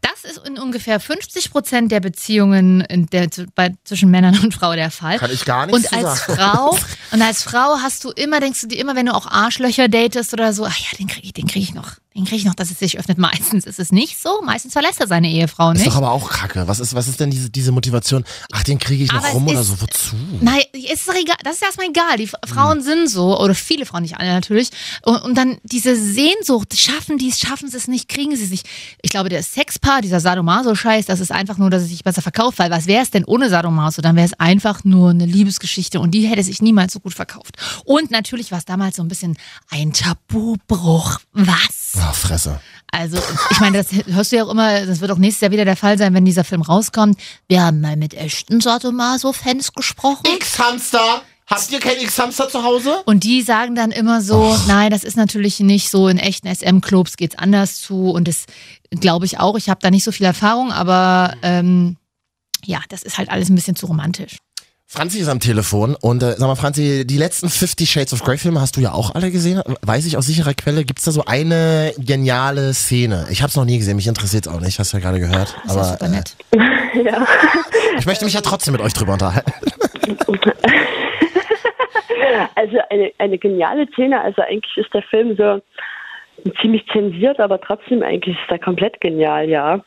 Das 0.00 0.24
ist 0.24 0.46
in 0.46 0.58
ungefähr 0.58 0.98
50 0.98 1.50
Prozent 1.50 1.92
der 1.92 2.00
Beziehungen 2.00 2.80
in 2.82 3.06
der, 3.06 3.28
bei, 3.54 3.74
zwischen 3.84 4.10
Männern 4.10 4.38
und 4.40 4.54
Frau 4.54 4.74
der 4.74 4.90
Fall. 4.90 5.18
Kann 5.18 5.30
ich 5.30 5.44
gar 5.44 5.66
nichts 5.66 5.92
Und 5.92 5.92
als 5.92 6.26
sagen. 6.26 6.36
Frau, 6.36 6.78
und 7.12 7.22
als 7.22 7.42
Frau 7.42 7.78
hast 7.82 8.04
du 8.04 8.10
immer, 8.10 8.40
denkst 8.40 8.62
du 8.62 8.66
dir 8.66 8.78
immer, 8.80 8.96
wenn 8.96 9.06
du 9.06 9.14
auch 9.14 9.26
Arschlöcher 9.26 9.88
datest 9.88 10.32
oder 10.32 10.52
so, 10.52 10.64
ach 10.64 10.76
ja, 10.76 10.98
den 10.98 11.06
kriege 11.06 11.26
ich, 11.26 11.32
den 11.32 11.46
krieg 11.46 11.62
ich 11.62 11.74
noch. 11.74 11.92
Den 12.20 12.26
kriege 12.26 12.36
ich 12.36 12.44
noch, 12.44 12.54
dass 12.54 12.70
es 12.70 12.78
sich 12.78 12.98
öffnet. 12.98 13.16
Meistens 13.16 13.64
ist 13.64 13.78
es 13.80 13.92
nicht 13.92 14.20
so. 14.20 14.42
Meistens 14.44 14.74
verlässt 14.74 15.00
er 15.00 15.06
seine 15.06 15.30
Ehefrau 15.30 15.70
Ist 15.72 15.78
nicht. 15.78 15.86
doch 15.90 15.96
aber 15.96 16.10
auch 16.12 16.28
kacke. 16.30 16.68
Was 16.68 16.78
ist, 16.78 16.94
was 16.94 17.08
ist 17.08 17.18
denn 17.18 17.30
diese, 17.30 17.48
diese 17.48 17.72
Motivation? 17.72 18.24
Ach, 18.52 18.62
den 18.62 18.78
kriege 18.78 19.04
ich 19.04 19.10
noch 19.10 19.24
Aber 19.24 19.28
rum 19.32 19.48
oder 19.48 19.60
ist- 19.62 19.68
so. 19.68 19.80
Wozu? 19.80 20.16
Nein, 20.42 20.60
ist 20.74 21.08
doch 21.08 21.14
egal. 21.14 21.36
Das 21.44 21.54
ist 21.54 21.62
erstmal 21.62 21.86
egal. 21.88 22.18
Die 22.18 22.24
F- 22.24 22.34
Frauen 22.46 22.78
Hm. 22.78 22.84
sind 22.84 23.08
so, 23.10 23.40
oder 23.40 23.54
viele 23.54 23.86
Frauen, 23.86 24.02
nicht 24.02 24.18
alle 24.18 24.30
natürlich. 24.34 24.68
Und, 25.02 25.22
und 25.22 25.34
dann 25.34 25.56
diese 25.62 25.96
Sehnsucht, 25.96 26.78
schaffen 26.78 27.16
die 27.16 27.30
es, 27.30 27.40
schaffen 27.40 27.70
sie 27.70 27.76
es 27.78 27.88
nicht, 27.88 28.08
kriegen 28.10 28.36
sie 28.36 28.44
es 28.44 28.50
nicht. 28.50 28.68
Ich 29.00 29.10
glaube, 29.10 29.30
der 29.30 29.42
Sexpaar, 29.42 30.02
dieser 30.02 30.20
Sadomaso-Scheiß, 30.20 31.06
das 31.06 31.20
ist 31.20 31.32
einfach 31.32 31.56
nur, 31.56 31.70
dass 31.70 31.82
es 31.84 31.88
sich 31.88 32.04
besser 32.04 32.20
verkauft. 32.20 32.58
Weil 32.58 32.70
was 32.70 32.86
wäre 32.86 33.02
es 33.02 33.10
denn 33.10 33.24
ohne 33.24 33.48
Sadomaso? 33.48 34.02
Dann 34.02 34.16
wäre 34.16 34.26
es 34.26 34.34
einfach 34.38 34.84
nur 34.84 35.08
eine 35.10 35.24
Liebesgeschichte 35.24 36.00
und 36.00 36.10
die 36.10 36.26
hätte 36.26 36.42
sich 36.42 36.60
niemals 36.60 36.92
so 36.92 37.00
gut 37.00 37.14
verkauft. 37.14 37.56
Und 37.86 38.10
natürlich 38.10 38.50
war 38.50 38.58
es 38.58 38.66
damals 38.66 38.96
so 38.96 39.02
ein 39.02 39.08
bisschen 39.08 39.38
ein 39.70 39.94
Tabubruch. 39.94 41.18
Was? 41.32 41.92
Fresse. 42.14 42.60
Also, 42.92 43.18
ich 43.50 43.60
meine, 43.60 43.78
das 43.78 43.92
hörst 44.06 44.32
du 44.32 44.36
ja 44.36 44.44
auch 44.44 44.50
immer, 44.50 44.84
das 44.84 45.00
wird 45.00 45.10
auch 45.12 45.18
nächstes 45.18 45.42
Jahr 45.42 45.52
wieder 45.52 45.64
der 45.64 45.76
Fall 45.76 45.96
sein, 45.96 46.12
wenn 46.12 46.24
dieser 46.24 46.44
Film 46.44 46.62
rauskommt. 46.62 47.18
Wir 47.48 47.62
haben 47.62 47.80
mal 47.80 47.96
mit 47.96 48.14
echten 48.14 48.60
Sadomaso-Fans 48.60 49.72
gesprochen. 49.72 50.22
X-Hamster! 50.26 51.22
Habt 51.46 51.72
ihr 51.72 51.80
kein 51.80 51.98
X-Hamster 52.00 52.48
zu 52.48 52.62
Hause? 52.62 53.02
Und 53.06 53.24
die 53.24 53.42
sagen 53.42 53.74
dann 53.74 53.90
immer 53.90 54.22
so, 54.22 54.56
nein, 54.68 54.90
das 54.92 55.02
ist 55.02 55.16
natürlich 55.16 55.58
nicht 55.58 55.90
so, 55.90 56.06
in 56.06 56.18
echten 56.18 56.52
SM-Clubs 56.52 57.16
geht's 57.16 57.36
anders 57.36 57.80
zu. 57.80 58.10
Und 58.10 58.28
das 58.28 58.46
glaube 58.90 59.26
ich 59.26 59.40
auch. 59.40 59.56
Ich 59.56 59.68
habe 59.68 59.80
da 59.82 59.90
nicht 59.90 60.04
so 60.04 60.12
viel 60.12 60.26
Erfahrung, 60.26 60.70
aber 60.70 61.34
ähm, 61.42 61.96
ja, 62.64 62.80
das 62.88 63.02
ist 63.02 63.18
halt 63.18 63.30
alles 63.30 63.48
ein 63.48 63.56
bisschen 63.56 63.74
zu 63.74 63.86
romantisch. 63.86 64.38
Franzi 64.92 65.20
ist 65.20 65.28
am 65.28 65.38
Telefon 65.38 65.94
und 66.02 66.20
äh, 66.20 66.32
sag 66.32 66.48
mal, 66.48 66.56
Franzi, 66.56 67.06
die 67.06 67.16
letzten 67.16 67.48
50 67.48 67.88
Shades 67.88 68.12
of 68.12 68.24
Grey 68.24 68.36
Filme 68.38 68.60
hast 68.60 68.76
du 68.76 68.80
ja 68.80 68.90
auch 68.90 69.14
alle 69.14 69.30
gesehen. 69.30 69.62
Weiß 69.82 70.04
ich 70.04 70.16
aus 70.16 70.26
sicherer 70.26 70.52
Quelle, 70.52 70.84
gibt's 70.84 71.04
da 71.04 71.12
so 71.12 71.22
eine 71.26 71.92
geniale 71.96 72.74
Szene? 72.74 73.26
Ich 73.30 73.40
hab's 73.40 73.54
noch 73.54 73.64
nie 73.64 73.78
gesehen, 73.78 73.94
mich 73.94 74.08
interessiert's 74.08 74.48
auch 74.48 74.60
nicht, 74.60 74.80
hast 74.80 74.92
du 74.92 74.96
ja 74.96 75.02
gerade 75.04 75.20
gehört. 75.20 75.54
Das 75.62 75.76
ist 75.76 75.78
Aber 75.78 75.84
super 75.84 76.06
äh, 76.06 76.08
nett. 76.08 76.36
Ja. 76.92 77.24
ich 78.00 78.06
möchte 78.06 78.24
mich 78.24 78.34
ja 78.34 78.40
trotzdem 78.40 78.72
mit 78.72 78.80
euch 78.80 78.92
drüber 78.92 79.12
unterhalten. 79.12 79.52
Also 82.54 82.78
eine, 82.90 83.10
eine 83.18 83.38
geniale 83.38 83.88
Szene. 83.92 84.20
Also 84.20 84.42
eigentlich 84.42 84.76
ist 84.76 84.92
der 84.92 85.02
Film 85.02 85.36
so 85.36 85.60
ziemlich 86.60 86.84
zensiert, 86.92 87.40
aber 87.40 87.60
trotzdem 87.60 88.02
eigentlich 88.02 88.36
ist 88.36 88.50
er 88.50 88.58
komplett 88.58 89.00
genial, 89.00 89.48
ja. 89.48 89.80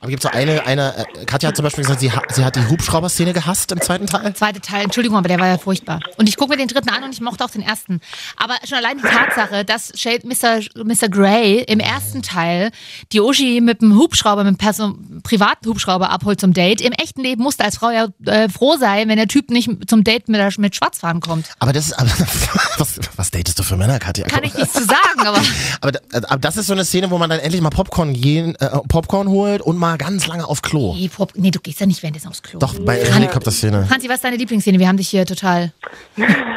Aber 0.00 0.08
gibt's 0.10 0.22
so 0.24 0.30
eine, 0.30 0.66
eine, 0.66 0.94
äh, 0.96 1.24
Katja 1.26 1.48
hat 1.48 1.56
zum 1.56 1.62
Beispiel 1.64 1.84
gesagt, 1.84 2.00
sie, 2.00 2.10
ha 2.12 2.22
sie 2.30 2.44
hat 2.44 2.56
die 2.56 2.66
Hubschrauber-Szene 2.66 3.32
gehasst 3.32 3.70
im 3.72 3.80
zweiten 3.80 4.06
Teil. 4.06 4.34
Zweite 4.34 4.60
Teil, 4.60 4.84
Entschuldigung, 4.84 5.16
aber 5.18 5.28
der 5.28 5.38
war 5.38 5.46
ja 5.46 5.58
furchtbar. 5.58 6.00
Und 6.16 6.28
ich 6.28 6.36
gucke 6.36 6.50
mir 6.50 6.56
den 6.56 6.68
dritten 6.68 6.88
an 6.90 7.04
und 7.04 7.12
ich 7.12 7.20
mochte 7.20 7.44
auch 7.44 7.50
den 7.50 7.62
ersten. 7.62 8.00
Aber 8.36 8.54
schon 8.66 8.78
allein 8.78 8.96
die 8.98 9.02
Tatsache, 9.04 9.64
dass 9.64 9.92
Shade, 9.94 10.26
Mr. 10.26 10.60
Mr. 10.84 11.08
Grey 11.08 11.62
im 11.68 11.78
ersten 11.80 12.22
Teil 12.22 12.70
die 13.12 13.20
Uschi 13.20 13.60
mit 13.60 13.82
dem 13.82 13.96
Hubschrauber, 13.96 14.44
mit 14.44 14.60
einem 14.62 15.22
privaten 15.22 15.68
Hubschrauber 15.68 16.10
abholt 16.10 16.40
zum 16.40 16.52
Date. 16.52 16.80
Im 16.80 16.92
echten 16.92 17.20
Leben 17.22 17.42
musste 17.42 17.64
als 17.64 17.76
Frau 17.76 17.90
ja 17.90 18.08
äh, 18.26 18.48
froh 18.48 18.76
sein, 18.78 19.08
wenn 19.08 19.16
der 19.16 19.28
Typ 19.28 19.50
nicht 19.50 19.70
zum 19.88 20.04
Date 20.04 20.28
mit, 20.28 20.40
der- 20.40 20.50
mit 20.58 20.74
Schwarzfahren 20.74 21.20
kommt. 21.20 21.46
Aber 21.58 21.72
das 21.72 21.86
ist, 21.88 21.92
aber, 21.98 22.10
was, 22.78 22.98
was 23.16 23.30
datest 23.30 23.58
du 23.58 23.62
für 23.62 23.76
Männer, 23.76 23.98
Katja? 23.98 24.26
Kann 24.26 24.42
ich 24.44 24.54
nichts 24.54 24.72
zu 24.72 24.84
sagen, 24.84 25.26
aber 25.26 25.40
Aber, 25.82 25.98
aber 26.28 26.38
das 26.38 26.56
ist 26.56 26.66
so 26.66 26.72
eine 26.72 26.84
Szene, 26.84 27.10
wo 27.10 27.18
man 27.18 27.30
dann 27.30 27.38
endlich 27.38 27.60
mal 27.62 27.70
Popcorn 27.70 28.12
gehen, 28.12 28.54
äh, 28.56 28.68
Popcorn 28.88 29.28
holt 29.28 29.59
und 29.62 29.78
mal 29.78 29.96
ganz 29.98 30.26
lange 30.26 30.46
auf 30.46 30.62
Klo. 30.62 30.94
nee, 30.94 31.08
Pop- 31.14 31.32
nee, 31.36 31.50
du 31.50 31.60
gehst 31.60 31.80
ja 31.80 31.86
nicht 31.86 32.02
währenddessen 32.02 32.28
aufs 32.28 32.42
Klo. 32.42 32.58
Doch, 32.58 32.74
bei 32.80 32.96
der 32.96 33.14
Helikopterszene. 33.14 33.84
Franzi, 33.86 34.08
was 34.08 34.16
ist 34.16 34.24
deine 34.24 34.36
Lieblingsszene? 34.36 34.78
Wir 34.78 34.88
haben 34.88 34.96
dich 34.96 35.08
hier 35.08 35.24
total. 35.26 35.72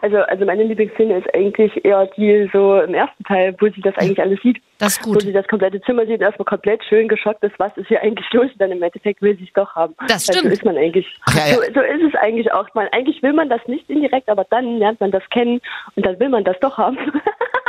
Also, 0.00 0.18
also 0.18 0.44
meine 0.44 0.64
Lieblingsszene 0.64 1.16
ist 1.18 1.34
eigentlich 1.34 1.82
eher 1.82 2.06
die 2.16 2.48
so 2.52 2.78
im 2.80 2.92
ersten 2.92 3.24
Teil, 3.24 3.56
wo 3.58 3.66
sie 3.68 3.80
das 3.80 3.96
eigentlich 3.96 4.20
alles 4.20 4.38
sieht. 4.42 4.60
Das 4.78 4.98
ist 4.98 5.06
Wo 5.06 5.12
gut. 5.12 5.22
sie 5.22 5.32
das 5.32 5.46
komplette 5.48 5.80
Zimmer 5.80 6.04
sieht, 6.04 6.20
erstmal 6.20 6.44
komplett 6.44 6.84
schön 6.84 7.08
geschockt 7.08 7.42
ist, 7.42 7.54
was 7.58 7.74
ist 7.78 7.88
hier 7.88 8.02
eigentlich 8.02 8.26
los? 8.32 8.50
Und 8.52 8.60
dann 8.60 8.70
im 8.70 8.82
Endeffekt 8.82 9.22
will 9.22 9.34
sie 9.38 9.44
es 9.44 9.52
doch 9.54 9.74
haben. 9.74 9.94
Das 10.08 10.28
Weil 10.28 10.34
stimmt. 10.36 10.48
So 10.48 10.58
ist 10.58 10.64
man 10.64 10.76
eigentlich. 10.76 11.06
Ach, 11.26 11.34
ja, 11.34 11.46
ja. 11.46 11.54
So, 11.54 11.60
so 11.74 11.80
ist 11.80 12.02
es 12.06 12.14
eigentlich 12.20 12.52
auch. 12.52 12.66
Man, 12.74 12.88
eigentlich 12.92 13.22
will 13.22 13.32
man 13.32 13.48
das 13.48 13.60
nicht 13.66 13.88
indirekt, 13.88 14.28
aber 14.28 14.44
dann 14.50 14.76
lernt 14.78 15.00
man 15.00 15.10
das 15.10 15.22
kennen 15.30 15.60
und 15.96 16.04
dann 16.04 16.18
will 16.20 16.28
man 16.28 16.44
das 16.44 16.56
doch 16.60 16.76
haben. 16.76 16.98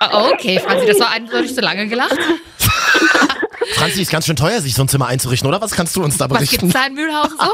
Oh, 0.00 0.30
okay, 0.32 0.58
Franzi, 0.60 0.86
das 0.86 1.00
war 1.00 1.10
eindeutig 1.10 1.54
zu 1.54 1.60
lange 1.60 1.86
gelacht. 1.86 2.18
Franzi, 3.74 4.02
ist 4.02 4.10
ganz 4.10 4.26
schön 4.26 4.36
teuer, 4.36 4.60
sich 4.60 4.74
so 4.74 4.82
ein 4.82 4.88
Zimmer 4.88 5.06
einzurichten, 5.06 5.48
oder? 5.48 5.60
Was 5.60 5.72
kannst 5.74 5.96
du 5.96 6.02
uns 6.02 6.16
da 6.18 6.24
Was 6.30 6.38
berichten? 6.38 6.68
gibt's 6.68 6.74
da 6.74 6.86
in 6.86 6.94
Mühlhausen 6.94 7.36
so? 7.38 7.52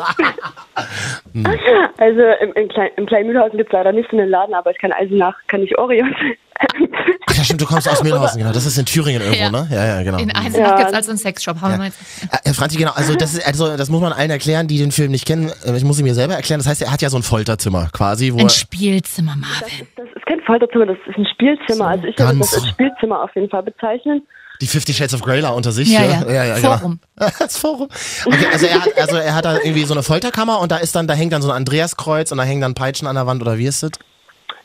Also 1.98 2.20
im, 2.40 2.52
im, 2.54 2.68
Klein, 2.68 2.90
im 2.96 3.06
kleinen 3.06 3.26
Mühlhausen 3.28 3.56
gibt 3.56 3.70
es 3.70 3.72
leider 3.72 3.92
nicht 3.92 4.10
so 4.10 4.16
einen 4.16 4.28
Laden, 4.28 4.54
aber 4.54 4.70
ich 4.70 4.78
kann 4.78 4.92
also 4.92 5.14
nach, 5.14 5.34
kann 5.46 5.62
ich 5.62 5.76
Orion. 5.78 6.14
Ach 7.26 7.34
ja, 7.36 7.44
stimmt, 7.44 7.60
du 7.60 7.66
kommst 7.66 7.88
aus 7.88 8.02
Mühlhausen, 8.02 8.38
genau. 8.38 8.52
Das 8.52 8.66
ist 8.66 8.76
in 8.78 8.84
Thüringen 8.84 9.22
irgendwo, 9.22 9.40
Ja. 9.40 9.50
ne? 9.50 9.68
Ja, 9.70 9.86
ja, 9.86 10.02
genau. 10.02 10.18
In 10.18 10.34
Eisenach 10.34 10.70
Ja. 10.70 10.76
gibt's 10.78 10.92
also 10.92 11.10
einen 11.10 11.18
Sexshop. 11.18 11.60
Haben 11.60 11.72
wir 11.72 11.78
mal 11.78 11.84
jetzt. 11.86 11.98
Äh, 12.44 12.52
Franzi, 12.52 12.76
genau, 12.76 12.92
also 12.92 13.14
das, 13.14 13.34
ist, 13.34 13.46
also 13.46 13.76
das 13.76 13.88
muss 13.88 14.00
man 14.00 14.12
allen 14.12 14.30
erklären, 14.30 14.68
die 14.68 14.78
den 14.78 14.92
Film 14.92 15.10
nicht 15.12 15.26
kennen. 15.26 15.50
Äh, 15.64 15.76
Ich 15.76 15.84
muss 15.84 15.98
ihn 15.98 16.04
mir 16.04 16.14
selber 16.14 16.34
erklären. 16.34 16.60
Das 16.60 16.66
heißt, 16.68 16.82
er 16.82 16.90
hat 16.92 17.00
ja 17.02 17.10
so 17.10 17.16
ein 17.16 17.22
Folterzimmer 17.22 17.88
quasi, 17.92 18.32
wo 18.32 18.38
Ein 18.38 18.46
er, 18.46 18.50
Spielzimmer, 18.50 19.36
Marvin. 19.36 19.86
Das 19.96 20.06
ist 20.14 20.26
kein 20.26 20.40
Folterzimmer, 20.44 20.86
das 20.86 20.96
ist 21.08 21.16
ein 21.16 21.26
Spielzimmer. 21.32 21.88
Also 21.88 22.04
ich 22.06 22.18
würde 22.18 22.38
das 22.38 22.54
als 22.54 22.68
Spielzimmer 22.68 23.22
auf 23.22 23.30
jeden 23.34 23.48
Fall 23.48 23.62
bezeichnen. 23.62 24.22
die 24.60 24.66
Fifty 24.66 24.92
Shades 24.92 25.14
of 25.14 25.22
Grey 25.22 25.40
da 25.40 25.50
unter 25.50 25.72
sich. 25.72 25.88
Ja, 25.90 26.00
hier. 26.00 26.32
ja. 26.32 26.56
genau. 26.56 26.76
Forum. 26.78 27.00
das 27.38 27.56
Forum. 27.56 27.88
Okay, 28.26 28.46
also 28.52 28.66
er, 28.66 28.80
hat, 28.82 28.98
also 28.98 29.16
er 29.16 29.34
hat 29.34 29.44
da 29.44 29.54
irgendwie 29.58 29.84
so 29.84 29.94
eine 29.94 30.02
Folterkammer 30.02 30.60
und 30.60 30.70
da 30.70 30.76
ist 30.76 30.94
dann, 30.94 31.06
da 31.08 31.14
hängt 31.14 31.32
dann 31.32 31.42
so 31.42 31.50
ein 31.50 31.56
Andreaskreuz 31.56 32.30
und 32.30 32.38
da 32.38 32.44
hängen 32.44 32.60
dann 32.60 32.74
Peitschen 32.74 33.06
an 33.08 33.14
der 33.16 33.26
Wand 33.26 33.40
oder 33.42 33.58
wie 33.58 33.66
ist 33.66 33.82
das? 33.82 33.90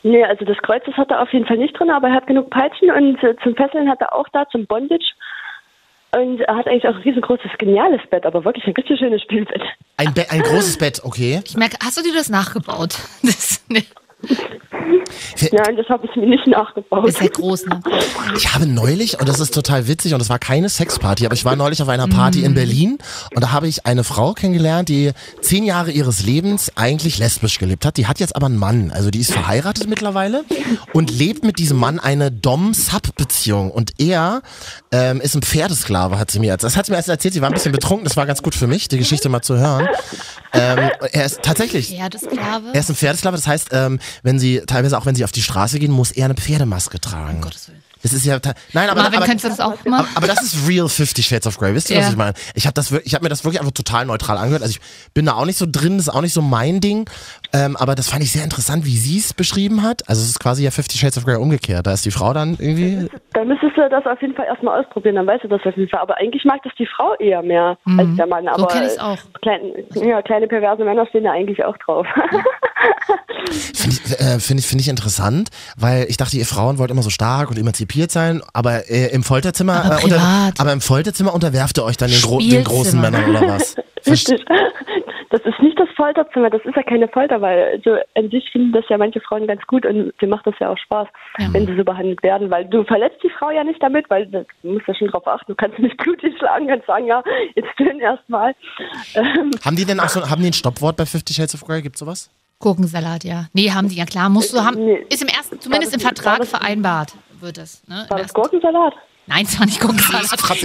Nee, 0.02 0.24
also 0.24 0.44
das 0.44 0.58
Kreuz, 0.58 0.82
das 0.86 0.96
hat 0.96 1.10
er 1.10 1.22
auf 1.22 1.32
jeden 1.32 1.46
Fall 1.46 1.58
nicht 1.58 1.78
drin, 1.78 1.90
aber 1.90 2.08
er 2.08 2.14
hat 2.14 2.26
genug 2.26 2.50
Peitschen 2.50 2.90
und 2.90 3.22
äh, 3.22 3.34
zum 3.42 3.56
Fesseln 3.56 3.88
hat 3.88 4.00
er 4.00 4.14
auch 4.14 4.28
da, 4.32 4.48
zum 4.48 4.66
Bondage. 4.66 5.12
Und 6.12 6.40
er 6.40 6.56
hat 6.56 6.66
eigentlich 6.66 6.88
auch 6.88 6.94
ein 6.94 7.02
riesengroßes, 7.02 7.50
geniales 7.58 8.00
Bett, 8.08 8.24
aber 8.24 8.44
wirklich 8.44 8.66
ein 8.66 8.72
richtig 8.72 8.98
schönes 8.98 9.20
Spielbett. 9.22 9.62
Ein, 9.98 10.14
Be 10.14 10.24
ein 10.30 10.40
großes 10.40 10.78
Bett, 10.78 11.02
okay. 11.04 11.40
Ich 11.44 11.56
merke, 11.56 11.76
hast 11.84 11.98
du 11.98 12.02
dir 12.02 12.14
das 12.14 12.28
nachgebaut? 12.30 12.96
Das 13.22 13.62
ne, 13.68 13.82
Nein, 14.22 15.76
das 15.76 15.88
habe 15.88 16.06
ich 16.06 16.16
mir 16.16 16.26
nicht 16.26 16.46
nachgebaut. 16.46 17.08
ist 17.08 17.20
ja 17.20 17.28
groß, 17.28 17.66
ne? 17.66 17.80
Ich 18.36 18.52
habe 18.52 18.66
neulich, 18.66 19.20
und 19.20 19.28
das 19.28 19.38
ist 19.38 19.54
total 19.54 19.86
witzig, 19.86 20.12
und 20.12 20.18
das 20.18 20.28
war 20.28 20.38
keine 20.38 20.68
Sexparty, 20.68 21.24
aber 21.24 21.34
ich 21.34 21.44
war 21.44 21.54
neulich 21.54 21.80
auf 21.82 21.88
einer 21.88 22.08
Party 22.08 22.42
in 22.42 22.54
Berlin 22.54 22.98
und 23.34 23.42
da 23.42 23.52
habe 23.52 23.68
ich 23.68 23.86
eine 23.86 24.02
Frau 24.02 24.32
kennengelernt, 24.32 24.88
die 24.88 25.12
zehn 25.40 25.64
Jahre 25.64 25.92
ihres 25.92 26.24
Lebens 26.24 26.72
eigentlich 26.74 27.18
lesbisch 27.18 27.58
gelebt 27.58 27.84
hat. 27.84 27.96
Die 27.96 28.06
hat 28.06 28.18
jetzt 28.18 28.34
aber 28.34 28.46
einen 28.46 28.56
Mann, 28.56 28.90
also 28.90 29.10
die 29.10 29.20
ist 29.20 29.32
verheiratet 29.32 29.88
mittlerweile 29.88 30.44
und 30.92 31.10
lebt 31.10 31.44
mit 31.44 31.58
diesem 31.58 31.78
Mann 31.78 32.00
eine 32.00 32.32
Dom-Sub-Beziehung. 32.32 33.70
Und 33.70 33.92
er 33.98 34.42
ähm, 34.90 35.20
ist 35.20 35.36
ein 35.36 35.42
Pferdesklave, 35.42 36.18
hat 36.18 36.30
sie 36.30 36.40
mir 36.40 36.48
jetzt. 36.48 36.64
Das 36.64 36.76
hat 36.76 36.86
sie 36.86 36.92
mir 36.92 36.96
erst 36.96 37.08
erzählt, 37.08 37.34
sie 37.34 37.40
war 37.40 37.48
ein 37.48 37.54
bisschen 37.54 37.72
betrunken, 37.72 38.04
das 38.04 38.16
war 38.16 38.26
ganz 38.26 38.42
gut 38.42 38.54
für 38.54 38.66
mich, 38.66 38.88
die 38.88 38.98
Geschichte 38.98 39.28
mal 39.28 39.42
zu 39.42 39.56
hören. 39.56 39.88
Ähm, 40.52 40.90
er 41.12 41.24
ist 41.24 41.42
tatsächlich. 41.42 41.88
Pferdesklave. 41.88 42.70
Er 42.72 42.80
ist 42.80 42.88
ein 42.88 42.96
Pferdesklave, 42.96 43.36
das 43.36 43.46
heißt, 43.46 43.68
ähm, 43.72 44.00
wenn 44.22 44.38
sie, 44.38 44.62
teilweise 44.66 44.96
auch 44.98 45.06
wenn 45.06 45.14
sie 45.14 45.24
auf 45.24 45.32
die 45.32 45.42
Straße 45.42 45.78
gehen, 45.78 45.92
muss 45.92 46.10
er 46.10 46.26
eine 46.26 46.34
Pferdemaske 46.34 47.00
tragen. 47.00 47.36
Um 47.36 47.40
Gottes 47.42 47.68
Willen. 47.68 47.82
Das 48.00 48.12
ist 48.12 48.24
ja, 48.24 48.38
nein, 48.74 48.88
aber, 48.90 49.02
Marvin, 49.02 49.18
aber, 49.18 49.26
könntest 49.26 49.44
du 49.44 49.48
das 49.48 49.58
auch 49.58 49.84
machen? 49.84 50.06
aber, 50.06 50.08
aber 50.14 50.26
das 50.28 50.40
ist 50.42 50.68
real 50.68 50.88
Fifty 50.88 51.20
Shades 51.20 51.48
of 51.48 51.58
Grey. 51.58 51.74
Wisst 51.74 51.90
ihr, 51.90 51.96
was 51.96 52.04
Ja. 52.04 52.10
ich 52.10 52.16
meine? 52.16 52.34
Ich 52.54 52.64
habe 52.66 52.74
das, 52.74 52.92
ich 52.92 53.12
habe 53.12 53.24
mir 53.24 53.28
das 53.28 53.42
wirklich 53.42 53.58
einfach 53.60 53.72
total 53.72 54.06
neutral 54.06 54.38
angehört. 54.38 54.62
Also 54.62 54.70
ich 54.70 54.80
bin 55.14 55.26
da 55.26 55.32
auch 55.32 55.44
nicht 55.44 55.58
so 55.58 55.66
drin, 55.68 55.96
das 55.96 56.06
ist 56.06 56.14
auch 56.14 56.20
nicht 56.20 56.32
so 56.32 56.40
mein 56.40 56.80
Ding. 56.80 57.10
Ähm, 57.52 57.76
aber 57.76 57.94
das 57.94 58.08
fand 58.10 58.22
ich 58.22 58.30
sehr 58.32 58.44
interessant, 58.44 58.84
wie 58.84 58.96
sie 58.96 59.18
es 59.18 59.32
beschrieben 59.32 59.82
hat. 59.82 60.06
Also 60.08 60.20
es 60.22 60.28
ist 60.28 60.40
quasi 60.40 60.64
ja 60.64 60.70
Fifty 60.70 60.98
Shades 60.98 61.16
of 61.16 61.24
Grey 61.24 61.36
umgekehrt. 61.36 61.86
Da 61.86 61.92
ist 61.92 62.04
die 62.04 62.10
Frau 62.10 62.32
dann 62.34 62.56
irgendwie. 62.58 63.08
Dann 63.32 63.48
müsstest 63.48 63.76
du 63.76 63.88
das 63.88 64.04
auf 64.04 64.20
jeden 64.20 64.34
Fall 64.34 64.46
erstmal 64.46 64.80
ausprobieren, 64.84 65.14
dann 65.16 65.26
weißt 65.26 65.44
du 65.44 65.48
das 65.48 65.60
auf 65.64 65.76
jeden 65.76 65.88
Fall. 65.88 66.00
Aber 66.00 66.16
eigentlich 66.18 66.44
mag 66.44 66.60
das 66.62 66.72
die 66.78 66.86
Frau 66.86 67.14
eher 67.18 67.42
mehr 67.42 67.78
als 67.96 68.08
der 68.16 68.26
Mann. 68.26 68.46
Aber 68.48 68.66
kenn 68.66 68.82
ich's 68.84 68.98
auch. 68.98 69.16
Klein, 69.42 69.60
ja, 69.94 70.20
kleine 70.22 70.46
perverse 70.46 70.84
Männer 70.84 71.06
stehen 71.06 71.24
da 71.24 71.32
eigentlich 71.32 71.64
auch 71.64 71.76
drauf. 71.78 72.06
Finde 73.74 73.96
ich, 73.96 74.20
äh, 74.20 74.38
find 74.40 74.60
ich, 74.60 74.66
find 74.66 74.80
ich 74.80 74.88
interessant, 74.88 75.48
weil 75.76 76.04
ich 76.08 76.16
dachte, 76.16 76.36
ihr 76.36 76.44
Frauen 76.46 76.78
wollt 76.78 76.90
immer 76.90 77.02
so 77.02 77.10
stark 77.10 77.50
und 77.50 77.58
emanzipiert 77.58 78.10
sein, 78.10 78.42
aber 78.52 78.90
äh, 78.90 79.06
im 79.12 79.22
Folterzimmer, 79.22 79.84
Aber 79.84 80.00
äh, 80.00 80.04
unter, 80.04 80.52
aber 80.58 80.72
im 80.72 80.80
Folterzimmer 80.80 81.32
unterwerft 81.34 81.78
ihr 81.78 81.84
euch 81.84 81.96
dann 81.96 82.10
den, 82.10 82.20
gro 82.20 82.38
den 82.40 82.62
großen. 82.64 83.00
Männern 83.00 83.24
oder 83.30 83.40
was? 83.48 83.74
Verste- 84.04 84.32
Richtig. 84.32 84.44
Das 85.30 85.40
ist 85.42 85.58
nicht 85.60 85.78
das 85.78 85.88
Folterzimmer, 85.96 86.48
das 86.50 86.62
ist 86.64 86.74
ja 86.74 86.82
keine 86.82 87.06
Folter, 87.08 87.40
weil 87.42 87.72
also 87.74 87.96
an 88.16 88.30
sich 88.30 88.50
finden 88.50 88.72
das 88.72 88.84
ja 88.88 88.96
manche 88.96 89.20
Frauen 89.20 89.46
ganz 89.46 89.60
gut 89.66 89.84
und 89.84 90.12
dir 90.20 90.26
macht 90.28 90.46
das 90.46 90.54
ja 90.58 90.70
auch 90.70 90.78
Spaß, 90.78 91.06
Ja. 91.38 91.52
wenn 91.52 91.66
sie 91.66 91.76
so 91.76 91.84
behandelt 91.84 92.22
werden, 92.22 92.50
weil 92.50 92.64
du 92.64 92.82
verletzt 92.84 93.18
die 93.22 93.30
Frau 93.30 93.50
ja 93.50 93.62
nicht 93.62 93.82
damit, 93.82 94.08
weil 94.08 94.26
du 94.26 94.44
musst 94.62 94.86
ja 94.88 94.94
schon 94.94 95.08
drauf 95.08 95.26
achten, 95.26 95.52
du 95.52 95.54
kannst 95.56 95.78
nicht 95.78 95.96
blutig 95.98 96.34
schlagen, 96.38 96.66
kannst 96.68 96.86
sagen, 96.86 97.06
ja, 97.06 97.22
jetzt 97.54 97.68
stillen 97.74 98.00
erstmal. 98.00 98.54
Ähm, 99.14 99.50
Haben 99.64 99.76
die 99.76 99.84
denn 99.84 100.00
auch 100.00 100.08
so, 100.08 100.28
haben 100.28 100.40
die 100.40 100.48
ein 100.48 100.52
Stoppwort 100.54 100.96
bei 100.96 101.04
Fifty 101.06 101.34
Shades 101.34 101.54
of 101.54 101.64
Grey? 101.66 101.82
Gibt's 101.82 102.00
sowas? 102.00 102.30
Gurkensalat, 102.60 103.22
ja. 103.24 103.46
Nee, 103.52 103.70
haben 103.70 103.88
die 103.88 103.96
ja 103.96 104.04
klar. 104.04 104.28
Musst 104.28 104.52
du 104.52 104.64
haben. 104.64 104.84
Nee. 104.84 105.06
Ist 105.10 105.22
im 105.22 105.28
ersten, 105.28 105.60
zumindest 105.60 105.94
im 105.94 106.00
das- 106.00 106.08
Vertrag 106.08 106.38
das- 106.38 106.50
vereinbart, 106.50 107.12
wird 107.40 107.58
es. 107.58 107.86
Ne? 107.86 108.02
Im 108.04 108.10
war 108.10 108.18
das 108.18 108.34
Gurkensalat? 108.34 108.94
Nein, 109.28 109.46
es 109.46 109.58
war 109.58 109.66
nicht 109.66 109.80
Gurkensalat. 109.80 110.24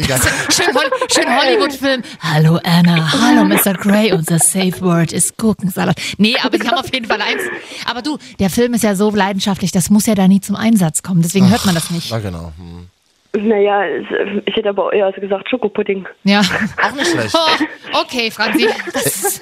Schön, 0.50 0.65
schön 1.12 1.25
Hollywood-Film. 1.27 2.01
Hallo 2.22 2.60
Anna, 2.63 3.12
hallo 3.12 3.43
Mr. 3.46 3.74
Grey, 3.74 4.13
unser 4.13 4.39
Safe 4.39 4.79
Word 4.79 5.12
ist 5.12 5.38
Gurkensalat. 5.38 6.00
Nee, 6.17 6.36
aber 6.41 6.58
sie 6.58 6.67
haben 6.67 6.77
auf 6.77 6.91
jeden 6.93 7.05
Fall 7.05 7.22
eins. 7.22 7.41
Aber 7.86 8.01
du, 8.01 8.17
der 8.39 8.50
Film 8.50 8.74
ist 8.74 8.84
ja 8.84 8.96
so 8.96 9.10
leidenschaftlich, 9.12 9.72
das 9.72 9.89
muss 9.89 10.05
ja 10.05 10.15
da 10.15 10.27
nie 10.27 10.39
zum 10.39 10.55
Einsatz 10.55 11.03
kommen. 11.03 11.22
Deswegen 11.22 11.50
hört 11.50 11.65
man 11.65 11.75
das 11.75 11.89
nicht. 11.91 12.10
Ja, 12.10 12.20
genau. 12.20 12.53
Hm. 12.58 12.88
Naja, 13.36 13.84
es- 13.86 14.06
ich 14.46 14.56
hätte 14.56 14.70
aber 14.70 14.94
eher 14.94 15.12
gesagt 15.12 15.50
Schokopudding. 15.50 16.06
Ja. 16.24 16.42
Auch 16.42 16.92
nicht 16.94 17.08
schlecht. 17.10 17.36
Oh, 17.36 18.00
okay, 18.02 18.30
Franzi. 18.30 18.68
Ist, 18.94 19.42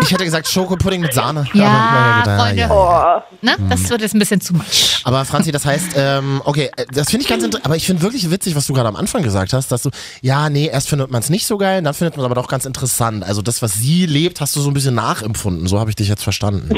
Ich 0.00 0.10
hätte 0.10 0.24
gesagt 0.24 0.48
Schokopudding 0.48 1.02
mit 1.02 1.12
Sahne. 1.12 1.44
Ja, 1.52 1.66
Aber, 1.66 2.30
na 2.30 2.38
Freunde. 2.44 2.60
ja, 2.62 2.68
ja. 2.68 3.22
Oh, 3.22 3.36
ne? 3.42 3.54
das 3.68 3.90
wird 3.90 4.00
jetzt 4.00 4.14
ein 4.14 4.18
bisschen 4.18 4.40
zu 4.40 4.54
much. 4.54 5.02
aber 5.04 5.26
Franzi, 5.26 5.52
das 5.52 5.66
heißt, 5.66 5.90
ähm, 5.96 6.40
okay, 6.46 6.70
äh, 6.76 6.86
das 6.90 7.10
finde 7.10 7.24
ich 7.24 7.28
ganz 7.28 7.42
interessant, 7.44 7.66
aber 7.66 7.76
ich 7.76 7.84
finde 7.84 8.00
wirklich 8.00 8.30
witzig, 8.30 8.56
was 8.56 8.66
du 8.66 8.72
gerade 8.72 8.88
am 8.88 8.96
Anfang 8.96 9.22
gesagt 9.22 9.52
hast, 9.52 9.70
dass 9.72 9.82
du, 9.82 9.90
ja, 10.22 10.48
nee, 10.48 10.66
erst 10.72 10.88
findet 10.88 11.10
man 11.10 11.20
es 11.20 11.28
nicht 11.28 11.46
so 11.46 11.58
geil, 11.58 11.82
dann 11.82 11.92
findet 11.92 12.16
man 12.16 12.24
es 12.24 12.30
aber 12.30 12.40
doch 12.40 12.48
ganz 12.48 12.64
interessant. 12.64 13.24
Also 13.24 13.42
das, 13.42 13.60
was 13.60 13.74
sie 13.74 14.06
lebt, 14.06 14.40
hast 14.40 14.56
du 14.56 14.60
so 14.60 14.70
ein 14.70 14.74
bisschen 14.74 14.94
nachempfunden. 14.94 15.66
So 15.66 15.78
habe 15.78 15.90
ich 15.90 15.96
dich 15.96 16.08
jetzt 16.08 16.22
verstanden. 16.22 16.70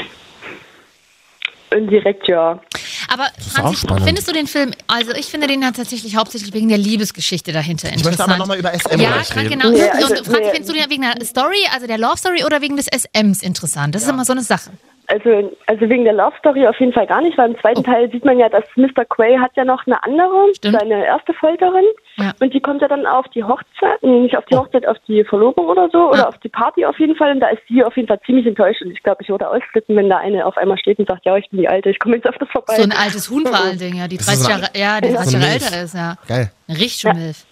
Indirekt 1.71 2.27
ja. 2.27 2.59
Aber 3.07 3.27
spannend. 3.73 4.03
findest 4.05 4.27
du 4.27 4.33
den 4.33 4.47
Film, 4.47 4.71
also 4.87 5.11
ich 5.13 5.27
finde 5.27 5.47
den 5.47 5.61
ja 5.61 5.71
tatsächlich 5.71 6.15
hauptsächlich 6.15 6.53
wegen 6.53 6.69
der 6.69 6.77
Liebesgeschichte 6.77 7.51
dahinter 7.51 7.89
Ich 7.89 7.95
interessant. 7.95 8.17
möchte 8.19 8.33
aber 8.33 8.37
nochmal 8.37 8.59
über 8.59 8.73
SM 8.73 8.99
ja, 8.99 9.13
reden. 9.35 9.49
genau. 9.49 9.69
Nee, 9.69 9.83
und, 9.83 9.91
also, 9.91 10.15
und 10.15 10.25
Franzi, 10.25 10.41
nee. 10.41 10.49
findest 10.51 10.69
du 10.69 10.73
den 10.73 10.89
wegen 10.89 11.01
der 11.01 11.25
Story, 11.25 11.67
also 11.73 11.87
der 11.87 11.97
Love 11.97 12.17
Story 12.17 12.43
oder 12.43 12.61
wegen 12.61 12.75
des 12.77 12.87
SMs 12.87 13.41
interessant? 13.41 13.95
Das 13.95 14.03
ist 14.03 14.09
immer 14.09 14.25
so 14.25 14.33
eine 14.33 14.43
Sache. 14.43 14.71
Also, 15.11 15.51
also 15.67 15.89
wegen 15.89 16.05
der 16.05 16.13
Love 16.13 16.33
Story 16.39 16.65
auf 16.65 16.79
jeden 16.79 16.93
Fall 16.93 17.05
gar 17.05 17.21
nicht, 17.21 17.37
weil 17.37 17.49
im 17.51 17.59
zweiten 17.59 17.83
Teil 17.83 18.09
sieht 18.11 18.23
man 18.23 18.39
ja, 18.39 18.47
dass 18.47 18.63
Mr. 18.77 19.03
Quay 19.03 19.37
hat 19.37 19.51
ja 19.57 19.65
noch 19.65 19.85
eine 19.85 20.01
andere, 20.03 20.29
Oh. 20.31 20.53
Stimmt. 20.53 20.79
seine 20.79 21.05
erste 21.05 21.33
Folterin. 21.33 21.83
Ja. 22.15 22.31
Und 22.39 22.53
die 22.53 22.61
kommt 22.61 22.81
ja 22.81 22.87
dann 22.87 23.05
auf 23.05 23.25
die 23.35 23.43
Hochzeit, 23.43 24.01
nicht 24.03 24.37
auf 24.37 24.45
die 24.45 24.55
Hochzeit, 24.55 24.87
auf 24.87 24.95
die 25.09 25.25
Verlobung 25.25 25.67
oder 25.67 25.89
so, 25.91 26.09
oder 26.11 26.17
Ja. 26.19 26.27
auf 26.29 26.37
die 26.37 26.47
Party 26.47 26.85
auf 26.85 26.97
jeden 26.97 27.15
Fall. 27.17 27.31
Und 27.33 27.41
da 27.41 27.49
ist 27.49 27.61
sie 27.67 27.83
auf 27.83 27.95
jeden 27.97 28.07
Fall 28.07 28.21
ziemlich 28.25 28.45
enttäuscht. 28.45 28.81
Und 28.83 28.91
ich 28.91 29.03
glaube, 29.03 29.21
ich 29.21 29.27
würde 29.29 29.49
ausflippen, 29.49 29.97
wenn 29.97 30.09
da 30.09 30.17
eine 30.17 30.45
auf 30.45 30.55
einmal 30.57 30.77
steht 30.77 30.97
und 30.97 31.09
sagt, 31.09 31.25
ja, 31.25 31.35
ich 31.35 31.49
bin 31.49 31.59
die 31.59 31.67
Alte, 31.67 31.89
ich 31.89 31.99
komme 31.99 32.15
jetzt 32.15 32.29
auf 32.29 32.37
das 32.39 32.47
vorbei. 32.49 32.75
So 32.75 32.83
ein 32.83 32.93
altes 32.93 33.29
Huhn 33.29 33.45
vor 33.45 33.59
allen 33.59 33.77
Dingen, 33.79 33.97
ja, 33.97 34.07
die 34.07 34.15
Das 34.17 34.27
ist 34.29 34.47
30 34.47 34.47
so 34.47 34.51
eine- 34.53 34.61
Jahre, 34.61 34.95
ja, 34.95 35.01
die 35.01 35.07
Ja. 35.09 35.15
30 35.15 35.31
So 35.31 35.37
eine 35.37 35.45
Jahre 35.45 35.55
älter 35.65 35.83
ist, 35.83 35.93
ja. 35.95 36.15
Geil. 36.27 36.51
Eine 36.69 36.79
richtige 36.79 37.13
Milf. 37.15 37.45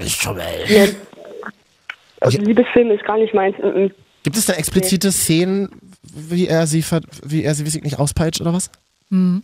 Ich 0.00 0.14
schon 0.16 0.36
mal. 0.36 0.44
also, 2.20 2.38
Liebesfilm 2.38 2.90
ist 2.90 3.04
gar 3.04 3.16
nicht 3.18 3.32
meins. 3.34 3.56
Gibt 4.22 4.36
es 4.36 4.46
denn 4.46 4.56
explizite 4.56 5.12
Szenen, 5.12 5.68
wie 6.16 6.48
er 6.48 6.66
sie, 6.66 6.84
wie 7.24 7.44
er 7.44 7.54
sie 7.54 7.64
weiß 7.66 7.74
ich 7.74 7.82
nicht 7.84 7.98
auspeitscht 7.98 8.40
oder 8.40 8.52
was? 8.54 8.70
Ähm, 9.12 9.42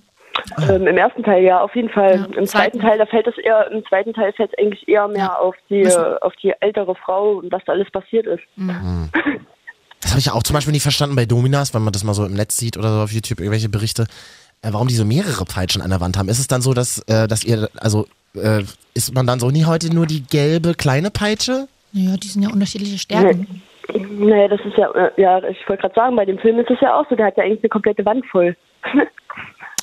Im 0.58 0.86
ersten 0.96 1.22
Teil 1.22 1.44
ja, 1.44 1.60
auf 1.60 1.74
jeden 1.76 1.90
Fall. 1.90 2.28
Ja, 2.32 2.38
Im 2.38 2.46
zweiten 2.46 2.80
Teil, 2.80 2.98
da 2.98 3.06
fällt 3.06 3.26
es 3.26 3.36
eher, 3.38 3.70
im 3.70 3.84
zweiten 3.86 4.12
Teil 4.14 4.32
fällt 4.32 4.50
es 4.52 4.58
eigentlich 4.58 4.88
eher 4.88 5.06
mehr 5.08 5.18
Ja. 5.18 5.36
auf 5.38 5.54
die, 5.68 5.82
Müssen- 5.82 6.00
äh, 6.02 6.16
auf 6.22 6.32
die 6.42 6.52
ältere 6.60 6.94
Frau 6.96 7.34
und 7.34 7.52
was 7.52 7.62
da 7.66 7.72
alles 7.72 7.90
passiert 7.90 8.26
ist. 8.26 8.42
Das 10.00 10.10
habe 10.10 10.18
ich 10.18 10.26
ja 10.26 10.32
auch 10.32 10.42
zum 10.42 10.54
Beispiel 10.54 10.72
nicht 10.72 10.82
verstanden 10.82 11.14
bei 11.14 11.26
Dominas, 11.26 11.74
wenn 11.74 11.82
man 11.82 11.92
das 11.92 12.02
mal 12.02 12.14
so 12.14 12.24
im 12.24 12.32
Netz 12.34 12.56
sieht 12.56 12.76
oder 12.76 12.92
so 12.92 13.02
auf 13.02 13.12
YouTube, 13.12 13.38
irgendwelche 13.40 13.68
Berichte, 13.68 14.06
äh, 14.62 14.72
warum 14.72 14.88
die 14.88 14.94
so 14.96 15.04
mehrere 15.04 15.44
Peitschen 15.44 15.80
an 15.82 15.90
der 15.90 16.00
Wand 16.00 16.16
haben. 16.16 16.28
Ist 16.28 16.40
es 16.40 16.48
dann 16.48 16.62
so, 16.62 16.74
dass, 16.74 16.98
äh, 17.06 17.28
dass 17.28 17.44
ihr, 17.44 17.68
also 17.78 18.06
äh, 18.34 18.62
ist 18.94 19.14
man 19.14 19.26
dann 19.26 19.38
so, 19.38 19.50
nie 19.50 19.64
heute 19.64 19.94
nur 19.94 20.06
die 20.06 20.22
gelbe 20.24 20.74
kleine 20.74 21.10
Peitsche? 21.10 21.68
Ja, 21.92 22.16
die 22.16 22.28
sind 22.28 22.42
ja 22.42 22.48
unterschiedliche 22.48 22.98
Stärken. 22.98 23.46
Nee, 23.50 23.60
das 23.88 24.60
ist 24.66 24.76
ja, 24.76 24.90
äh, 24.92 25.10
ja, 25.20 25.38
ich 25.44 25.68
wollte 25.68 25.82
gerade 25.82 25.94
sagen, 25.94 26.16
bei 26.16 26.24
dem 26.24 26.38
Film 26.38 26.58
ist 26.60 26.70
es 26.70 26.78
ja 26.80 26.94
auch 26.94 27.06
so, 27.08 27.16
der 27.16 27.26
hat 27.26 27.36
ja 27.36 27.44
eigentlich 27.44 27.60
eine 27.62 27.68
komplette 27.68 28.04
Wand 28.04 28.24
voll. 28.30 28.56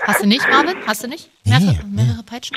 Hast 0.01 0.23
du 0.23 0.27
nicht, 0.27 0.47
Marvin? 0.49 0.75
Hast 0.87 1.03
du 1.03 1.09
nicht? 1.09 1.29
Mehrere, 1.43 1.75
mehrere 1.85 2.23
Peitschen? 2.25 2.55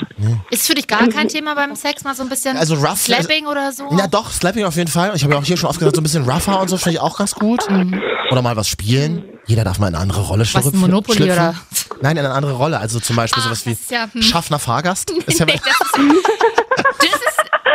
Ist 0.49 0.65
für 0.65 0.75
dich 0.75 0.87
gar 0.87 1.05
kein 1.09 1.27
Thema 1.27 1.55
beim 1.55 1.75
Sex, 1.75 2.05
mal 2.05 2.15
so 2.15 2.23
ein 2.23 2.29
bisschen 2.29 2.55
Also 2.55 2.75
rough- 2.75 3.01
Slapping 3.01 3.47
oder 3.47 3.73
so? 3.73 3.89
Ja, 3.97 4.07
doch, 4.07 4.31
Slapping 4.31 4.63
auf 4.63 4.77
jeden 4.77 4.89
Fall. 4.89 5.11
Ich 5.15 5.23
habe 5.25 5.33
ja 5.33 5.39
auch 5.41 5.43
hier 5.43 5.57
schon 5.57 5.69
oft 5.69 5.77
gesagt, 5.77 5.97
so 5.97 6.01
ein 6.01 6.03
bisschen 6.03 6.23
rougher 6.23 6.61
und 6.61 6.69
so 6.69 6.77
finde 6.77 6.91
ich 6.95 6.99
auch 7.01 7.17
ganz 7.17 7.35
gut. 7.35 7.67
Oder 8.31 8.41
mal 8.41 8.55
was 8.55 8.69
spielen. 8.69 9.25
Jeder 9.45 9.65
darf 9.65 9.77
mal 9.77 9.87
in 9.89 9.95
eine 9.95 10.01
andere 10.03 10.21
Rolle 10.21 10.41
Was, 10.41 10.49
schlüpfen. 10.51 10.73
ein 10.75 10.79
Monopoly 10.79 11.17
schlüpfen. 11.17 11.37
oder? 11.37 11.55
Nein, 12.01 12.15
in 12.15 12.23
eine 12.25 12.33
andere 12.33 12.53
Rolle. 12.53 12.79
Also 12.79 13.01
zum 13.01 13.17
Beispiel 13.17 13.41
Ah, 13.43 13.47
sowas 13.47 13.65
wie 13.65 13.77
ja, 13.93 14.07
hm. 14.11 14.21
Schaffner 14.21 14.59
Fahrgast. 14.59 15.11
Ist 15.11 15.39
ja 15.39 15.45
Nee, 15.49 15.59
das 15.65 15.65
ist, 15.81 15.97
das 16.99 17.05
ist, 17.09 17.32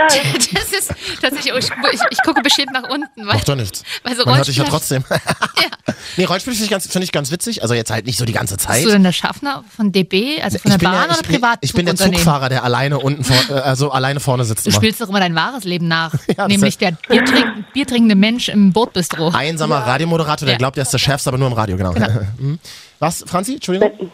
das 0.52 0.72
ist 0.72 0.94
tatsächlich, 1.20 1.52
oh, 1.52 1.58
ich, 1.58 1.70
ich, 1.92 2.00
ich 2.10 2.22
gucke 2.22 2.42
beschämt 2.42 2.72
nach 2.72 2.88
unten, 2.88 3.26
weil, 3.26 3.40
doch 3.40 3.54
nichts. 3.54 3.84
weil 4.02 4.16
so 4.16 4.24
Man 4.24 4.36
hört 4.36 4.48
dich 4.48 4.56
ja 4.56 4.64
trotzdem. 4.64 5.04
Ja. 5.58 5.94
Nee, 6.16 6.24
Rollenspiel 6.24 6.52
finde 6.52 6.64
ich, 6.64 6.70
ganz, 6.70 6.86
find 6.86 7.04
ich 7.04 7.10
ganz 7.12 7.30
witzig. 7.30 7.62
Also 7.62 7.74
jetzt 7.74 7.90
halt 7.90 8.06
nicht 8.06 8.18
so 8.18 8.24
die 8.24 8.32
ganze 8.32 8.56
Zeit. 8.56 8.76
Bist 8.76 8.86
du 8.86 8.90
denn 8.90 9.02
der 9.02 9.12
Schaffner 9.12 9.64
von 9.74 9.90
DB, 9.90 10.40
also 10.40 10.58
von 10.58 10.70
der 10.70 10.76
ich 10.76 10.80
bin, 10.80 10.90
Bahn 10.90 11.08
ja, 11.08 11.16
oder 11.16 11.22
privat? 11.22 11.58
ich 11.62 11.72
bin 11.72 11.86
der 11.86 11.96
Zugfahrer, 11.96 12.48
der 12.48 12.62
alleine 12.64 12.98
unten 12.98 13.24
vor, 13.24 13.36
äh, 13.56 13.60
also 13.60 13.90
alleine 13.90 14.20
vorne 14.20 14.44
sitzt. 14.44 14.66
Du 14.66 14.70
immer. 14.70 14.76
spielst 14.76 15.00
doch 15.00 15.08
immer 15.08 15.20
dein 15.20 15.34
wahres 15.34 15.64
Leben 15.64 15.88
nach. 15.88 16.14
das 16.36 16.48
nämlich 16.48 16.78
der 16.78 16.92
biertrink, 17.08 17.72
biertrinkende 17.72 18.14
Mensch 18.14 18.48
im 18.48 18.72
Bordbistro. 18.72 19.30
Einsamer 19.30 19.78
Radiomoderator, 19.78 20.46
der 20.46 20.54
Ja. 20.54 20.58
glaubt, 20.58 20.76
er 20.76 20.82
ist 20.82 20.92
der 20.92 20.98
Chef, 20.98 21.26
aber 21.26 21.38
nur 21.38 21.48
im 21.48 21.54
Radio, 21.54 21.76
genau. 21.76 21.94
Mhm. 22.38 22.58
Was, 22.98 23.24
Franzi? 23.26 23.54
Entschuldigung? 23.54 24.12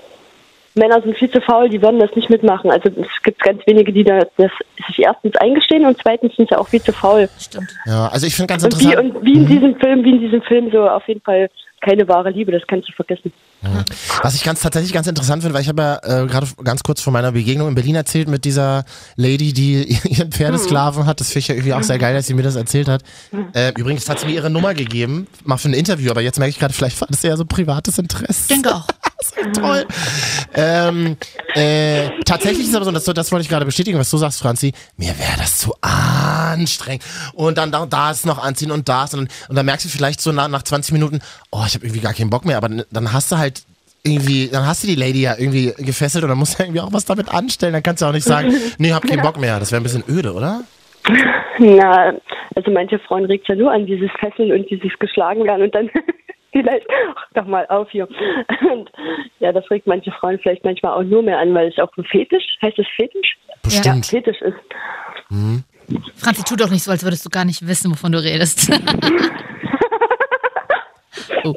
Männer 0.75 1.00
sind 1.02 1.16
viel 1.16 1.31
zu 1.31 1.40
faul, 1.40 1.69
die 1.69 1.81
würden 1.81 2.00
das 2.00 2.14
nicht 2.16 2.31
mitmachen. 2.31 2.71
Also 2.71 2.88
es 2.88 3.23
gibt 3.23 3.40
ganz 3.43 3.64
wenige, 3.66 3.93
die 3.93 4.02
da 4.04 4.21
das 4.37 4.50
sich 4.87 4.99
erstens 4.99 5.37
eingestehen 5.37 5.87
und 5.87 5.97
zweitens 6.02 6.35
sind 6.37 6.49
sie 6.49 6.57
auch 6.57 6.66
viel 6.69 6.83
zu 6.83 6.93
faul. 6.93 7.28
Stimmt. 7.38 7.69
Ja, 7.87 8.09
also 8.09 8.26
ich 8.26 8.35
finde 8.35 8.49
ganz 8.49 8.64
Und 8.64 8.78
wie, 8.81 8.85
interessant. 8.87 9.14
und 9.14 9.25
wie 9.25 9.35
in 9.35 9.47
diesem 9.47 9.76
Film, 9.76 10.04
wie 10.04 10.11
in 10.11 10.21
diesem 10.21 10.43
Film 10.43 10.71
so 10.73 10.88
auf 10.88 11.07
jeden 11.07 11.21
Fall 11.21 11.49
keine 11.81 12.09
wahre 12.09 12.31
Liebe, 12.31 12.50
das 12.50 12.66
kannst 12.66 12.88
du 12.88 12.93
vergessen. 12.93 13.33
Was 14.23 14.35
ich 14.35 14.44
ganz 14.44 14.61
tatsächlich 14.61 14.92
ganz 14.92 15.06
interessant 15.06 15.42
finde, 15.42 15.54
weil 15.54 15.62
ich 15.62 15.68
habe 15.68 15.83
ja 15.83 16.23
äh, 16.23 16.26
gerade 16.26 16.47
ganz 16.62 16.83
kurz 16.83 17.00
vor 17.00 17.12
meiner 17.12 17.33
Begegnung 17.33 17.68
in 17.68 17.75
Berlin 17.75 17.94
erzählt 17.94 18.28
mit 18.28 18.44
dieser 18.44 18.85
Lady, 19.16 19.52
die 19.52 19.99
ihren 20.04 20.33
Pferdesklaven 20.33 21.06
hat. 21.06 21.21
Das 21.21 21.28
finde 21.28 21.38
ich 21.40 21.49
ja 21.49 21.54
irgendwie 21.54 21.75
auch 21.75 21.83
sehr 21.83 21.99
geil, 21.99 22.14
dass 22.14 22.26
sie 22.26 22.35
mir 22.35 22.42
das 22.42 22.56
erzählt 22.56 22.88
hat. 22.88 23.02
Äh, 23.52 23.73
übrigens 23.76 24.09
hat 24.09 24.21
sie 24.21 24.26
mir 24.26 24.33
ihre 24.33 24.50
Nummer 24.50 24.75
gegeben, 24.75 25.26
mal 25.44 25.56
für 25.56 25.68
ein 25.68 25.75
Interview, 25.75 26.11
aber 26.11 26.21
jetzt 26.21 26.38
merke 26.38 26.50
ich 26.50 26.59
gerade, 26.59 26.75
vielleicht 26.75 27.00
war 27.00 27.09
das 27.11 27.23
ja 27.23 27.37
so 27.37 27.44
privates 27.44 27.99
Interesse. 27.99 28.49
Denke 28.49 28.75
auch. 28.75 28.87
Toll. 29.54 29.87
Ähm, 30.54 31.16
äh, 31.54 32.11
tatsächlich 32.25 32.64
ist 32.64 32.71
es 32.71 32.75
aber 32.75 32.85
so, 32.85 32.90
das, 32.90 33.04
das 33.04 33.33
wollte 33.33 33.42
ich 33.42 33.49
gerade 33.49 33.64
bestätigen, 33.64 33.99
was 33.99 34.11
du 34.11 34.18
sagst, 34.18 34.40
Franzi. 34.40 34.73
Mir 34.97 35.18
wäre 35.18 35.37
das 35.38 35.59
zu 35.59 35.75
anstrengend. 35.80 37.04
Und 37.33 37.59
dann 37.59 37.73
da, 37.73 37.87
da 37.87 38.11
ist 38.11 38.26
noch 38.26 38.38
anziehen 38.38 38.71
und 38.71 38.88
das. 38.88 39.14
Und, 39.14 39.30
und 39.49 39.56
dann 39.56 39.66
merkst 39.66 39.87
du 39.87 39.88
vielleicht 39.88 40.21
so 40.21 40.33
nach, 40.33 40.49
nach 40.49 40.62
20 40.62 40.92
Minuten, 40.92 41.21
oh, 41.50 41.64
ich 41.66 41.75
habe 41.75 41.87
irgendwie 41.87 42.00
gar 42.00 42.14
keinen 42.14 42.30
Bock 42.30 42.44
mehr. 42.44 42.56
Aber 42.56 42.68
dann 42.68 43.12
hast 43.12 43.33
du 43.33 43.38
halt 43.38 43.53
irgendwie, 44.06 44.49
dann 44.49 44.66
hast 44.66 44.82
du 44.82 44.87
die 44.87 44.96
Lady 44.96 45.23
ja 45.23 45.34
irgendwie 45.38 45.73
gefesselt 45.78 46.25
und 46.25 46.30
dann 46.30 46.38
musst 46.38 46.58
du 46.58 46.62
irgendwie 46.62 46.80
auch 46.80 46.92
was 46.92 47.06
damit 47.06 47.32
anstellen. 47.32 47.73
Dann 47.73 47.82
kannst 47.82 48.02
du 48.02 48.06
auch 48.06 48.12
nicht 48.12 48.25
sagen, 48.25 48.54
nee, 48.78 48.92
hab 48.92 49.06
keinen 49.06 49.23
Bock 49.23 49.40
mehr. 49.40 49.58
Das 49.58 49.73
wäre 49.73 49.80
ein 49.80 49.84
bisschen 49.84 50.04
öde, 50.08 50.32
oder? 50.32 50.62
Na, 51.58 52.14
also 52.54 52.70
manche 52.70 52.99
Frauen 52.99 53.25
regt 53.25 53.49
ja 53.49 53.54
nur 53.54 53.73
an 53.73 53.87
dieses 53.87 54.11
Fesseln 54.18 54.52
und 54.52 54.68
dieses 54.70 54.92
geschlagen 54.99 55.44
werden 55.44 55.62
und 55.62 55.75
dann 55.75 55.90
vielleicht, 56.52 56.87
doch 57.34 57.46
mal 57.46 57.66
auf 57.68 57.90
hier. 57.90 58.06
Und 58.70 58.90
ja, 59.40 59.52
das 59.52 59.70
regt 59.70 59.87
manche 59.87 60.12
Frauen 60.12 60.38
vielleicht 60.42 60.64
manchmal 60.64 60.92
auch 60.92 61.02
nur 61.02 61.23
mehr 61.23 61.38
an, 61.38 61.54
weil 61.54 61.68
es 61.68 61.78
auch 61.78 61.90
ein 61.96 62.04
Fetisch, 62.04 62.44
heißt 62.62 62.78
es 62.78 62.87
Fetisch? 62.96 63.38
Ja, 63.49 63.54
Bestimmt. 63.62 64.06
Fetisch 64.06 64.40
ist. 64.42 64.56
Franzi, 66.16 66.42
tu 66.44 66.56
doch 66.56 66.70
nicht 66.70 66.82
so, 66.82 66.90
als 66.90 67.04
würdest 67.04 67.25
du 67.25 67.30
gar 67.30 67.44
nicht 67.44 67.66
wissen, 67.66 67.90
wovon 67.90 68.12
du 68.12 68.23
redest. 68.23 68.70
oh. 71.44 71.54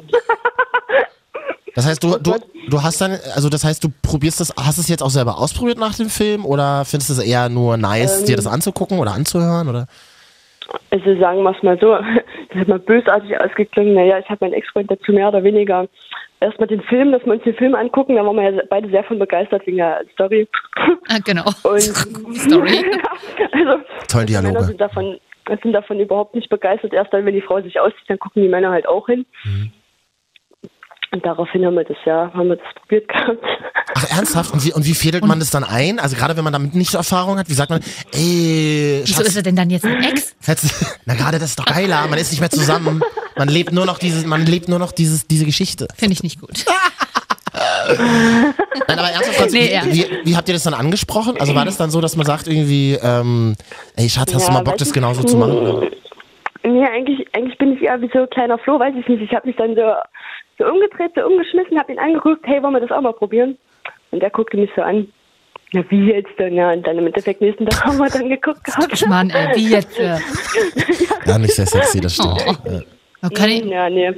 Das 1.74 1.86
heißt, 1.86 2.02
du, 2.02 2.18
du, 2.18 2.34
du 2.68 2.82
hast 2.82 3.00
dann, 3.00 3.12
also 3.34 3.48
das 3.48 3.64
heißt, 3.64 3.82
du 3.84 3.88
probierst 4.02 4.40
das, 4.40 4.54
hast 4.56 4.78
es 4.78 4.88
jetzt 4.88 5.02
auch 5.02 5.10
selber 5.10 5.38
ausprobiert 5.38 5.78
nach 5.78 5.94
dem 5.94 6.08
Film 6.08 6.44
oder 6.44 6.84
findest 6.84 7.10
du 7.10 7.14
es 7.14 7.24
eher 7.24 7.48
nur 7.48 7.76
nice, 7.76 8.24
dir 8.24 8.36
das 8.36 8.46
anzugucken 8.46 8.98
oder 8.98 9.12
anzuhören 9.12 9.68
oder? 9.68 9.86
Also 10.90 11.18
sagen 11.18 11.42
wir 11.42 11.56
es 11.56 11.62
mal 11.62 11.78
so, 11.80 11.92
das 12.50 12.60
hat 12.60 12.68
mal 12.68 12.78
bösartig 12.78 13.38
ausgeklungen. 13.38 13.94
Naja, 13.94 14.18
ich 14.18 14.28
habe 14.28 14.44
meinen 14.44 14.54
Ex-Freund 14.54 14.90
dazu 14.90 15.12
mehr 15.12 15.28
oder 15.28 15.42
weniger 15.42 15.88
erstmal 16.40 16.68
den 16.68 16.82
Film, 16.82 17.12
dass 17.12 17.24
wir 17.24 17.32
uns 17.32 17.42
den 17.42 17.54
Film 17.54 17.74
angucken. 17.74 18.16
Da 18.16 18.24
waren 18.24 18.36
wir 18.36 18.50
ja 18.50 18.62
beide 18.68 18.88
sehr 18.90 19.04
von 19.04 19.18
begeistert 19.18 19.66
wegen 19.66 19.78
der 19.78 20.04
Story. 20.12 20.46
Ah, 21.08 21.18
genau. 21.24 21.44
Und 21.62 21.80
Story. 21.80 22.84
also, 23.52 23.80
Männer 24.14 24.26
Dialoge. 24.26 24.64
sind 24.64 24.80
davon, 24.80 25.18
sind 25.62 25.72
davon 25.72 26.00
überhaupt 26.00 26.34
nicht 26.34 26.48
begeistert. 26.48 26.92
Erst 26.92 27.12
dann, 27.12 27.24
wenn 27.24 27.34
die 27.34 27.42
Frau 27.42 27.60
sich 27.60 27.78
auszieht, 27.80 28.08
dann 28.08 28.18
gucken 28.18 28.42
die 28.42 28.48
Männer 28.48 28.70
halt 28.70 28.86
auch 28.86 29.06
hin. 29.06 29.26
Mhm. 29.44 29.72
Und 31.10 31.24
daraufhin 31.24 31.64
haben 31.64 31.74
wir 31.74 31.84
das 31.84 31.96
ja, 32.04 32.30
haben 32.34 32.48
wir 32.48 32.56
das 32.56 32.66
probiert 32.82 33.08
gehabt. 33.08 33.42
Ach, 33.94 34.10
ernsthaft? 34.16 34.52
Und 34.52 34.64
wie, 34.64 34.72
und 34.74 34.84
wie 34.84 34.92
fädelt 34.94 35.24
man 35.24 35.38
das 35.40 35.50
dann 35.50 35.64
ein? 35.64 35.98
Also 35.98 36.16
gerade 36.16 36.36
wenn 36.36 36.44
man 36.44 36.52
damit 36.52 36.74
nicht 36.74 36.90
so 36.90 36.98
Erfahrung 36.98 37.38
hat, 37.38 37.48
wie 37.48 37.54
sagt 37.54 37.70
man, 37.70 37.80
ey, 38.12 39.00
Wieso 39.04 39.22
ist 39.22 39.26
Schatz, 39.28 39.36
er 39.36 39.42
denn 39.42 39.56
dann 39.56 39.70
jetzt 39.70 39.86
ein 39.86 40.02
Ex? 40.04 40.34
Hättest- 40.44 40.98
na 41.06 41.14
gerade 41.14 41.38
das 41.38 41.50
ist 41.50 41.58
doch 41.58 41.64
geiler, 41.64 42.06
man 42.08 42.18
ist 42.18 42.30
nicht 42.30 42.40
mehr 42.40 42.50
zusammen. 42.50 43.02
Man 43.36 43.48
lebt 43.48 43.72
nur 43.72 43.86
noch 43.86 43.98
dieses, 43.98 44.26
man 44.26 44.44
lebt 44.44 44.68
nur 44.68 44.78
noch 44.78 44.92
dieses, 44.92 45.26
diese 45.26 45.46
Geschichte. 45.46 45.88
Finde 45.96 46.12
ich 46.12 46.22
nicht 46.22 46.40
gut. 46.40 46.64
Nein, 47.88 48.98
aber 48.98 49.08
ernsthaft, 49.10 49.36
Franz, 49.38 49.52
Nee, 49.52 49.72
ja. 49.72 49.84
wie, 49.86 49.92
wie, 49.94 50.06
wie 50.24 50.36
habt 50.36 50.48
ihr 50.48 50.54
das 50.54 50.62
dann 50.64 50.74
angesprochen? 50.74 51.36
Also 51.40 51.54
war 51.54 51.64
das 51.64 51.76
dann 51.76 51.90
so, 51.90 52.00
dass 52.00 52.16
man 52.16 52.26
sagt 52.26 52.46
irgendwie, 52.46 52.98
ähm, 53.02 53.54
ey 53.96 54.08
Schatz, 54.08 54.34
hast 54.34 54.46
du 54.46 54.52
Ja, 54.52 54.58
mal 54.58 54.62
Bock, 54.64 54.76
das 54.78 54.92
genauso 54.92 55.22
zu 55.24 55.36
machen? 55.36 55.52
Oder? 55.56 55.88
Nee, 56.72 56.84
eigentlich, 56.86 57.26
eigentlich 57.34 57.58
bin 57.58 57.72
ich 57.74 57.82
eher 57.82 58.00
wie 58.00 58.10
so 58.12 58.20
ein 58.20 58.30
kleiner 58.30 58.58
Floh, 58.58 58.78
weiß 58.78 58.94
ich 58.98 59.08
nicht. 59.08 59.22
Ich 59.22 59.34
habe 59.34 59.46
mich 59.46 59.56
dann 59.56 59.74
so, 59.74 59.82
so 60.58 60.66
umgedreht, 60.70 61.12
so 61.14 61.24
umgeschmissen, 61.26 61.78
habe 61.78 61.92
ihn 61.92 61.98
angeguckt, 61.98 62.46
hey, 62.46 62.62
wollen 62.62 62.74
wir 62.74 62.80
das 62.80 62.90
auch 62.90 63.00
mal 63.00 63.12
probieren? 63.12 63.56
Und 64.10 64.20
der 64.22 64.30
guckte 64.30 64.56
mich 64.56 64.70
so 64.76 64.82
an. 64.82 65.08
Na, 65.72 65.82
wie 65.90 66.10
jetzt 66.10 66.30
denn? 66.38 66.54
Ja, 66.54 66.72
und 66.72 66.86
dann 66.86 66.96
im 66.98 67.06
Endeffekt 67.06 67.40
nächsten 67.42 67.66
Tag 67.66 67.84
haben 67.84 67.98
wir 67.98 68.08
dann 68.08 68.28
geguckt 68.28 68.64
gehabt. 68.64 69.06
Mann, 69.06 69.30
ey, 69.30 69.54
wie 69.56 69.70
jetzt? 69.70 69.98
Äh, 69.98 70.18
Ja, 71.26 71.38
nicht 71.38 71.54
sehr 71.54 71.66
sexy, 71.66 72.00
das 72.00 72.14
stimmt. 72.14 72.42
Oh. 72.46 72.80
Ja. 73.22 73.28
kann 73.30 73.50
ich, 73.50 73.64
Ja, 73.64 73.90
nee. 73.90 74.10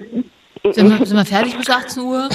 sind, 0.71 0.91
wir, 0.99 1.07
sind 1.07 1.17
wir 1.17 1.25
fertig 1.25 1.57
bis 1.57 1.69
18 1.69 2.03
Uhr? 2.05 2.29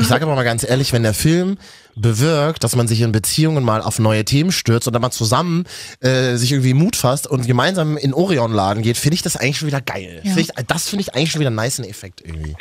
Ich 0.00 0.06
sage 0.06 0.24
aber 0.24 0.34
mal 0.34 0.42
ganz 0.44 0.68
ehrlich, 0.68 0.92
wenn 0.92 1.04
der 1.04 1.14
Film 1.14 1.56
bewirkt, 2.00 2.64
dass 2.64 2.76
man 2.76 2.88
sich 2.88 3.00
in 3.02 3.12
Beziehungen 3.12 3.64
mal 3.64 3.82
auf 3.82 3.98
neue 3.98 4.24
Themen 4.24 4.52
stürzt 4.52 4.86
und 4.86 4.92
dann 4.92 5.02
mal 5.02 5.10
zusammen 5.10 5.64
äh, 6.00 6.36
sich 6.36 6.52
irgendwie 6.52 6.74
Mut 6.74 6.96
fasst 6.96 7.26
und 7.30 7.46
gemeinsam 7.46 7.96
in 7.96 8.14
Orion-Laden 8.14 8.82
geht, 8.82 8.96
finde 8.96 9.14
ich 9.14 9.22
das 9.22 9.36
eigentlich 9.36 9.58
schon 9.58 9.68
wieder 9.68 9.80
geil. 9.80 10.20
Ja. 10.22 10.32
Find 10.32 10.50
ich, 10.50 10.66
das 10.66 10.88
finde 10.88 11.02
ich 11.02 11.14
eigentlich 11.14 11.32
schon 11.32 11.40
wieder 11.40 11.48
einen 11.48 11.56
nice 11.56 11.80
Effekt 11.80 12.22
irgendwie. 12.24 12.54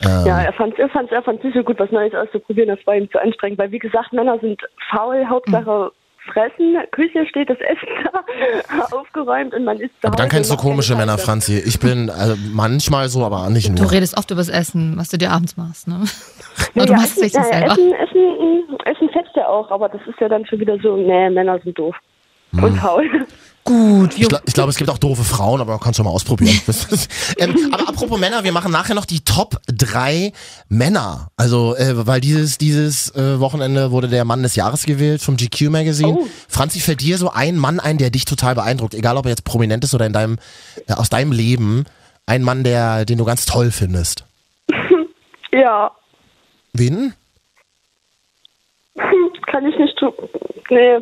Ja, 0.00 0.42
er 0.42 0.52
fand 0.52 0.74
es 0.74 0.78
er 0.78 0.88
fand's, 0.90 1.12
er 1.12 1.22
fand's 1.22 1.42
nicht 1.42 1.56
so 1.56 1.62
gut, 1.64 1.78
was 1.80 1.90
Neues 1.90 2.14
auszuprobieren. 2.14 2.68
Das 2.68 2.86
war 2.86 2.94
ihm 2.94 3.10
zu 3.10 3.20
anstrengend, 3.20 3.58
weil 3.58 3.72
wie 3.72 3.80
gesagt, 3.80 4.12
Männer 4.12 4.38
sind 4.38 4.60
faul, 4.90 5.26
Hauptsache 5.28 5.90
fressen, 6.32 6.76
Küche 6.92 7.26
steht 7.28 7.50
das 7.50 7.58
Essen 7.60 7.88
da, 8.12 8.96
aufgeräumt 8.96 9.54
und 9.54 9.64
man 9.64 9.78
isst 9.80 9.94
zu 10.00 10.08
Aber 10.08 10.16
dann 10.16 10.28
kennst 10.28 10.50
du 10.50 10.56
komische 10.56 10.94
Männer. 10.96 11.18
Franzi. 11.18 11.58
Ich 11.58 11.80
bin 11.80 12.10
also 12.10 12.34
manchmal 12.52 13.08
so, 13.08 13.24
aber 13.24 13.48
nicht 13.50 13.68
Du 13.68 13.82
nur. 13.82 13.92
redest 13.92 14.16
oft 14.16 14.30
übers 14.30 14.48
Essen, 14.48 14.94
was 14.96 15.08
du 15.08 15.18
dir 15.18 15.30
abends 15.30 15.56
machst, 15.56 15.88
ne? 15.88 16.02
Ja, 16.74 16.86
du 16.86 16.92
machst 16.92 17.16
es 17.16 17.22
nicht 17.22 17.34
ja, 17.34 17.42
selber. 17.44 17.72
Essen, 17.72 17.92
Essen, 17.92 18.78
Essen 18.84 19.08
fetzt 19.10 19.34
ja 19.34 19.48
auch, 19.48 19.70
aber 19.70 19.88
das 19.88 20.00
ist 20.06 20.20
ja 20.20 20.28
dann 20.28 20.44
schon 20.46 20.60
wieder 20.60 20.78
so, 20.82 20.96
nee, 20.96 21.30
Männer 21.30 21.58
sind 21.60 21.78
doof. 21.78 21.96
Hm. 22.52 22.64
Und 22.64 22.76
faul. 22.76 23.26
Gut, 23.68 24.14
Ich, 24.18 24.26
gl- 24.26 24.40
ich 24.46 24.54
glaube, 24.54 24.70
es 24.70 24.76
gibt 24.76 24.88
auch 24.90 24.98
doofe 24.98 25.24
Frauen, 25.24 25.60
aber 25.60 25.72
man 25.72 25.80
kann 25.80 25.90
es 25.90 25.96
schon 25.96 26.04
mal 26.06 26.10
ausprobieren. 26.10 26.58
Ähm, 27.38 27.54
aber 27.72 27.88
apropos 27.88 28.18
Männer, 28.18 28.42
wir 28.44 28.52
machen 28.52 28.72
nachher 28.72 28.94
noch 28.94 29.04
die 29.04 29.20
Top 29.20 29.60
3 29.66 30.32
Männer. 30.68 31.28
Also, 31.36 31.76
äh, 31.76 32.06
weil 32.06 32.20
dieses, 32.20 32.58
dieses 32.58 33.14
äh, 33.14 33.38
Wochenende 33.38 33.90
wurde 33.90 34.08
der 34.08 34.24
Mann 34.24 34.42
des 34.42 34.56
Jahres 34.56 34.86
gewählt 34.86 35.20
vom 35.22 35.36
GQ 35.36 35.68
Magazine. 35.70 36.12
Oh. 36.18 36.26
Franzi, 36.48 36.80
fällt 36.80 37.00
dir 37.02 37.18
so 37.18 37.30
ein 37.30 37.56
Mann 37.56 37.78
ein, 37.80 37.98
der 37.98 38.10
dich 38.10 38.24
total 38.24 38.54
beeindruckt? 38.54 38.94
Egal, 38.94 39.16
ob 39.16 39.26
er 39.26 39.30
jetzt 39.30 39.44
prominent 39.44 39.84
ist 39.84 39.94
oder 39.94 40.06
in 40.06 40.12
deinem, 40.12 40.38
äh, 40.86 40.94
aus 40.94 41.10
deinem 41.10 41.32
Leben. 41.32 41.84
Ein 42.26 42.42
Mann, 42.42 42.64
der, 42.64 43.04
den 43.04 43.18
du 43.18 43.24
ganz 43.24 43.44
toll 43.46 43.70
findest. 43.70 44.24
Ja, 45.52 45.92
Wen? 46.74 47.14
Kann 49.46 49.66
ich 49.66 49.78
nicht 49.78 49.96
tun. 49.98 50.12
Nee, 50.70 50.98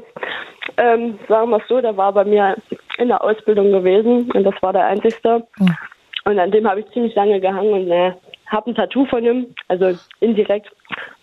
ähm, 0.77 1.19
sagen 1.29 1.51
wir 1.51 1.59
es 1.59 1.69
so, 1.69 1.81
der 1.81 1.97
war 1.97 2.13
bei 2.13 2.25
mir 2.25 2.57
in 2.99 3.09
der 3.09 3.23
Ausbildung 3.23 3.73
gewesen 3.73 4.31
und 4.33 4.45
das 4.45 4.55
war 4.63 4.73
der 4.73 4.87
einzigste. 4.87 5.47
Oh. 5.61 6.31
Und 6.31 6.39
an 6.39 6.51
dem 6.51 6.69
habe 6.69 6.81
ich 6.81 6.91
ziemlich 6.91 7.15
lange 7.15 7.41
gehangen 7.41 7.73
und 7.73 7.91
äh, 7.91 8.13
habe 8.47 8.71
ein 8.71 8.75
Tattoo 8.75 9.07
von 9.07 9.25
ihm, 9.25 9.55
also 9.69 9.97
indirekt, 10.21 10.71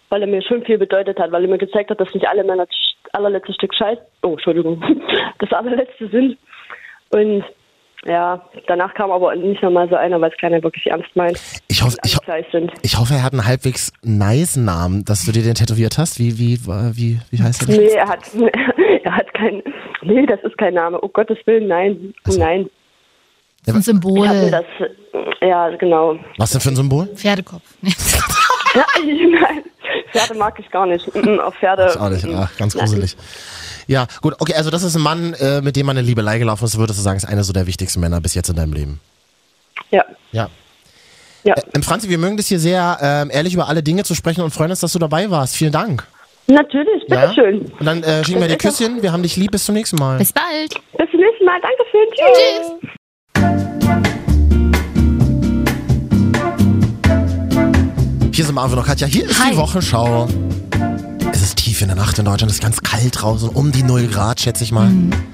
weil 0.10 0.22
er 0.22 0.28
mir 0.28 0.42
schon 0.42 0.64
viel 0.64 0.78
bedeutet 0.78 1.20
hat, 1.20 1.32
weil 1.32 1.44
er 1.44 1.50
mir 1.50 1.58
gezeigt 1.58 1.90
hat, 1.90 2.00
dass 2.00 2.14
nicht 2.14 2.28
alle 2.28 2.44
Männer 2.44 2.66
das 2.66 3.14
allerletzte 3.14 3.54
Stück 3.54 3.74
Scheiß, 3.74 4.00
oh, 4.24 4.32
Entschuldigung, 4.32 4.82
das 5.40 5.52
allerletzte 5.52 6.08
sind. 6.08 6.38
Und 7.12 7.44
ja, 8.06 8.42
danach 8.68 8.94
kam 8.94 9.12
aber 9.12 9.36
nicht 9.36 9.62
nochmal 9.64 9.88
so 9.90 9.96
einer, 9.96 10.20
weil 10.20 10.32
es 10.32 10.38
keiner 10.38 10.62
wirklich 10.64 10.88
ernst 10.88 11.16
meint. 11.16 11.40
Ich 11.68 11.82
hoffe, 11.82 11.98
ich, 12.04 12.16
ho- 12.18 12.68
ich 12.82 12.98
hoffe, 12.98 13.14
er 13.14 13.24
hat 13.24 13.34
einen 13.34 13.46
halbwegs 13.46 13.92
nice 14.04 14.56
Namen, 14.58 15.06
dass 15.06 15.26
du 15.26 15.32
dir 15.32 15.42
den 15.44 15.56
tätowiert 15.56 15.98
hast. 15.98 16.20
Wie, 16.20 16.38
wie, 16.38 16.60
wie, 16.66 17.20
wie 17.32 17.42
heißt 17.44 17.70
er? 17.70 17.76
Nee, 17.78 17.88
er 17.90 18.08
hat, 18.10 18.20
er 19.04 19.16
hat 19.16 19.34
kein, 19.34 19.62
nee, 20.02 20.26
das 20.26 20.40
ist 20.44 20.58
kein 20.58 20.74
Name. 20.74 21.00
Oh 21.02 21.08
Gottes 21.10 21.38
Willen, 21.46 21.68
nein, 21.68 22.14
nein. 22.38 22.62
ein 22.62 22.70
Ich 23.66 23.70
habe 23.74 23.82
Symbol. 23.82 24.28
das, 24.52 24.66
ja, 25.42 25.70
genau. 25.78 26.18
Was 26.38 26.52
denn 26.52 26.62
für 26.62 26.70
ein 26.70 26.76
Symbol? 26.76 27.08
Pferdekopf. 27.16 27.64
Ja, 28.76 28.84
nein, 29.06 29.64
Pferde 30.12 30.34
mag 30.36 30.58
ich 30.60 30.70
gar 30.72 30.86
nicht. 30.86 31.08
Mm, 31.16 31.40
Auf 31.40 31.56
Pferde. 31.56 31.84
Ist 31.86 31.98
auch 31.98 32.10
nicht, 32.10 32.26
ach, 32.34 32.56
ganz 32.58 32.76
gruselig. 32.76 33.16
Ja, 33.88 34.08
gut, 34.22 34.36
okay, 34.40 34.54
also 34.56 34.70
das 34.70 34.84
ist 34.84 34.96
ein 34.96 35.02
Mann, 35.02 35.34
äh, 35.34 35.62
mit 35.62 35.76
dem 35.76 35.86
man 35.86 35.98
eine 35.98 36.06
Liebelei 36.08 36.40
gelaufen 36.40 36.66
ist, 36.66 36.78
würdest 36.78 37.00
du 37.00 37.04
sagen, 37.04 37.18
ist 37.18 37.26
einer 37.26 37.44
so 37.44 37.52
der 37.54 37.68
wichtigsten 37.68 38.00
Männer 38.00 38.22
bis 38.22 38.34
jetzt 38.36 38.50
in 38.50 38.56
deinem 38.56 38.74
Leben. 38.74 39.00
Ja, 39.92 40.04
Ja. 40.32 40.50
ja. 41.44 41.56
Ähm, 41.74 41.84
Franzi, 41.84 42.10
wir 42.10 42.18
mögen 42.18 42.38
das 42.38 42.48
hier 42.48 42.60
sehr, 42.60 42.98
ähm, 43.02 43.30
ehrlich 43.32 43.54
über 43.54 43.68
alle 43.68 43.84
Dinge 43.84 44.04
zu 44.04 44.16
sprechen 44.16 44.42
und 44.42 44.52
freuen 44.52 44.70
uns, 44.72 44.80
dass 44.80 44.94
du 44.94 45.00
dabei 45.00 45.30
warst. 45.30 45.56
Vielen 45.58 45.72
Dank. 45.74 46.08
Natürlich, 46.48 47.04
Ja? 47.08 47.28
bitteschön. 47.28 47.72
Und 47.80 47.86
dann 47.86 48.04
äh, 48.04 48.24
schicken 48.24 48.42
wir 48.42 48.48
dir 48.48 48.58
Küsschen. 48.58 49.02
Wir 49.02 49.12
haben 49.14 49.24
dich 49.24 49.36
lieb. 49.38 49.52
Bis 49.52 49.66
zum 49.66 49.76
nächsten 49.76 49.96
Mal. 49.98 50.18
Bis 50.18 50.34
bald. 50.34 50.74
Bis 50.98 51.10
zum 51.12 51.20
nächsten 51.20 51.46
Mal. 51.46 51.60
Dankeschön. 51.62 52.08
Tschüss. 52.16 52.72
Tschüss. 54.28 54.33
Hier 58.44 58.48
sind 58.48 58.56
Marvin 58.56 58.78
und 58.78 58.86
Katja. 58.86 59.08
Hier 59.08 59.24
ist 59.30 59.42
Hi. 59.42 59.52
die 59.52 59.58
Wochenschau. 59.58 60.28
Es 61.32 61.42
ist 61.42 61.56
tief 61.56 61.82
in 61.82 61.88
der 61.88 61.96
Nacht 61.96 62.20
in 62.20 62.26
Deutschland. 62.26 62.52
Es 62.52 62.58
ist 62.58 62.62
ganz 62.62 62.82
kalt 62.82 63.22
draußen. 63.22 63.48
Um 63.48 63.72
die 63.72 63.84
0 63.84 64.08
Grad, 64.08 64.42
schätze 64.42 64.66
ich 64.66 64.74
mal. 64.74 64.92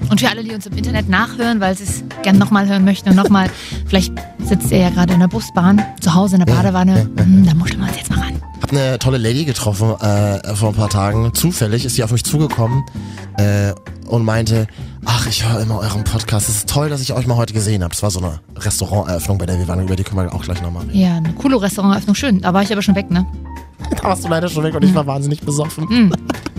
Und 0.08 0.20
für 0.20 0.28
alle, 0.28 0.44
die 0.44 0.54
uns 0.54 0.66
im 0.66 0.76
Internet 0.76 1.08
nachhören, 1.08 1.58
weil 1.58 1.76
sie 1.76 1.82
es 1.82 2.04
gern 2.22 2.38
nochmal 2.38 2.68
hören 2.68 2.84
möchten 2.84 3.08
und 3.08 3.16
nochmal, 3.16 3.50
vielleicht 3.88 4.12
sitzt 4.38 4.70
ihr 4.70 4.78
ja 4.78 4.90
gerade 4.90 5.12
in 5.14 5.18
der 5.18 5.26
Busbahn, 5.26 5.84
zu 6.00 6.14
Hause 6.14 6.36
in 6.36 6.44
der 6.44 6.54
Badewanne, 6.54 7.10
Hm, 7.18 7.44
da 7.44 7.52
muscheln 7.52 7.80
wir 7.80 7.88
uns 7.88 7.96
jetzt 7.96 8.10
mal 8.10 8.20
ran. 8.20 8.40
Hab 8.62 8.70
eine 8.70 8.96
tolle 9.00 9.18
Lady 9.18 9.44
getroffen 9.44 9.90
äh, 10.00 10.54
vor 10.54 10.68
ein 10.68 10.76
paar 10.76 10.90
Tagen. 10.90 11.34
Zufällig 11.34 11.84
ist 11.84 11.96
sie 11.96 12.04
auf 12.04 12.12
mich 12.12 12.22
zugekommen 12.22 12.84
äh, 13.38 13.72
und 14.06 14.24
meinte, 14.24 14.68
ach, 15.04 15.26
ich 15.26 15.46
höre 15.46 15.60
immer 15.60 15.78
euren 15.78 16.04
Podcast. 16.04 16.48
Es 16.48 16.56
ist 16.56 16.68
toll, 16.68 16.88
dass 16.88 17.00
ich 17.00 17.12
euch 17.12 17.26
mal 17.26 17.36
heute 17.36 17.52
gesehen 17.54 17.82
habe. 17.82 17.90
Das 17.92 18.02
war 18.02 18.10
so 18.10 18.20
eine 18.20 18.40
Restauranteröffnung, 18.56 19.38
bei 19.38 19.46
der 19.46 19.58
wir 19.58 19.68
waren. 19.68 19.82
Über 19.82 19.96
die 19.96 20.04
können 20.04 20.20
wir 20.20 20.34
auch 20.34 20.42
gleich 20.42 20.60
nochmal 20.62 20.86
reden. 20.86 20.98
Ja, 20.98 21.16
eine 21.16 21.32
coole 21.34 21.60
Restauranteröffnung, 21.60 22.14
schön. 22.14 22.40
Da 22.40 22.52
war 22.52 22.62
ich 22.62 22.72
aber 22.72 22.82
schon 22.82 22.94
weg, 22.94 23.10
ne? 23.10 23.26
Da 23.96 24.04
warst 24.04 24.24
du 24.24 24.28
leider 24.28 24.48
schon 24.48 24.62
weg 24.62 24.74
und 24.74 24.84
ich 24.84 24.94
war 24.94 25.06
wahnsinnig 25.06 25.40
besoffen. 25.40 26.14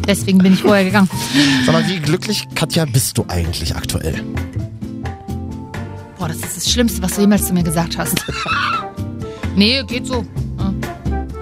Deswegen 0.07 0.39
bin 0.39 0.53
ich 0.53 0.61
vorher 0.61 0.83
gegangen. 0.83 1.09
Sag 1.65 1.73
mal, 1.73 1.87
wie 1.87 1.99
glücklich, 1.99 2.47
Katja, 2.55 2.85
bist 2.85 3.17
du 3.17 3.25
eigentlich 3.27 3.75
aktuell? 3.75 4.23
Boah, 6.17 6.27
das 6.27 6.37
ist 6.37 6.57
das 6.57 6.71
Schlimmste, 6.71 7.01
was 7.01 7.15
du 7.15 7.21
jemals 7.21 7.47
zu 7.47 7.53
mir 7.53 7.63
gesagt 7.63 7.97
hast. 7.97 8.25
nee, 9.55 9.83
geht 9.83 10.07
so. 10.07 10.25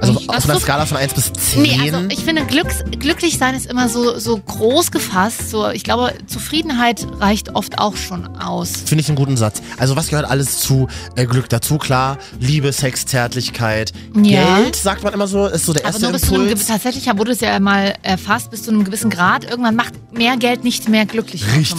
Also 0.02 0.20
auf 0.20 0.26
das 0.28 0.46
einer 0.46 0.54
so- 0.56 0.60
Skala 0.62 0.86
von 0.86 0.98
1 0.98 1.14
bis 1.14 1.32
10? 1.34 1.62
Nee, 1.62 1.80
also 1.92 2.06
ich 2.10 2.20
finde, 2.24 2.46
Glücks, 2.46 2.84
glücklich 3.00 3.38
sein 3.38 3.56
ist 3.56 3.66
immer 3.66 3.90
so, 3.90 4.18
so 4.20 4.38
groß 4.38 4.92
gefasst. 4.92 5.50
So, 5.50 5.70
ich 5.70 5.84
glaube, 5.84 6.14
Zufriedenheit 6.28 7.06
reicht 7.20 7.56
oft 7.56 7.78
auch 7.80 7.96
schon 7.96 8.28
aus. 8.38 8.72
Finde 8.86 9.02
ich 9.02 9.08
einen 9.10 9.18
guten 9.18 9.38
Satz. 9.38 9.62
Also 9.78 9.96
was 9.96 10.08
gehört 10.10 10.30
alles 10.30 10.60
zu 10.60 10.88
äh, 11.16 11.26
Glück 11.26 11.50
dazu? 11.50 11.78
Klar, 11.78 12.18
Liebe, 12.40 12.72
Sex, 12.74 13.06
Zärtlichkeit, 13.06 13.92
Ja. 14.16 14.60
Geld, 14.60 14.76
sagt 14.76 15.04
man 15.04 15.14
immer 15.14 15.28
so, 15.28 15.48
ist 15.48 15.66
so 15.66 15.74
der 15.74 15.84
Aber 15.84 15.90
erste 15.90 16.04
nur 16.04 16.12
bis 16.14 16.22
zu 16.22 16.36
einem 16.36 16.50
tatsächlich 16.68 17.06
wurde 17.18 17.32
es 17.32 17.40
ja 17.42 17.60
mal 17.60 17.96
erfasst, 18.04 18.52
bis 18.52 18.64
zu 18.64 18.72
einem 18.72 18.84
gewissen 18.84 19.10
Grad. 19.10 19.50
Irgendwann 19.50 19.76
macht 19.76 19.94
mehr 20.14 20.38
Geld 20.38 20.64
nicht 20.64 20.88
mehr 20.90 21.06
glücklich 21.06 21.44
Richtig. 21.56 21.78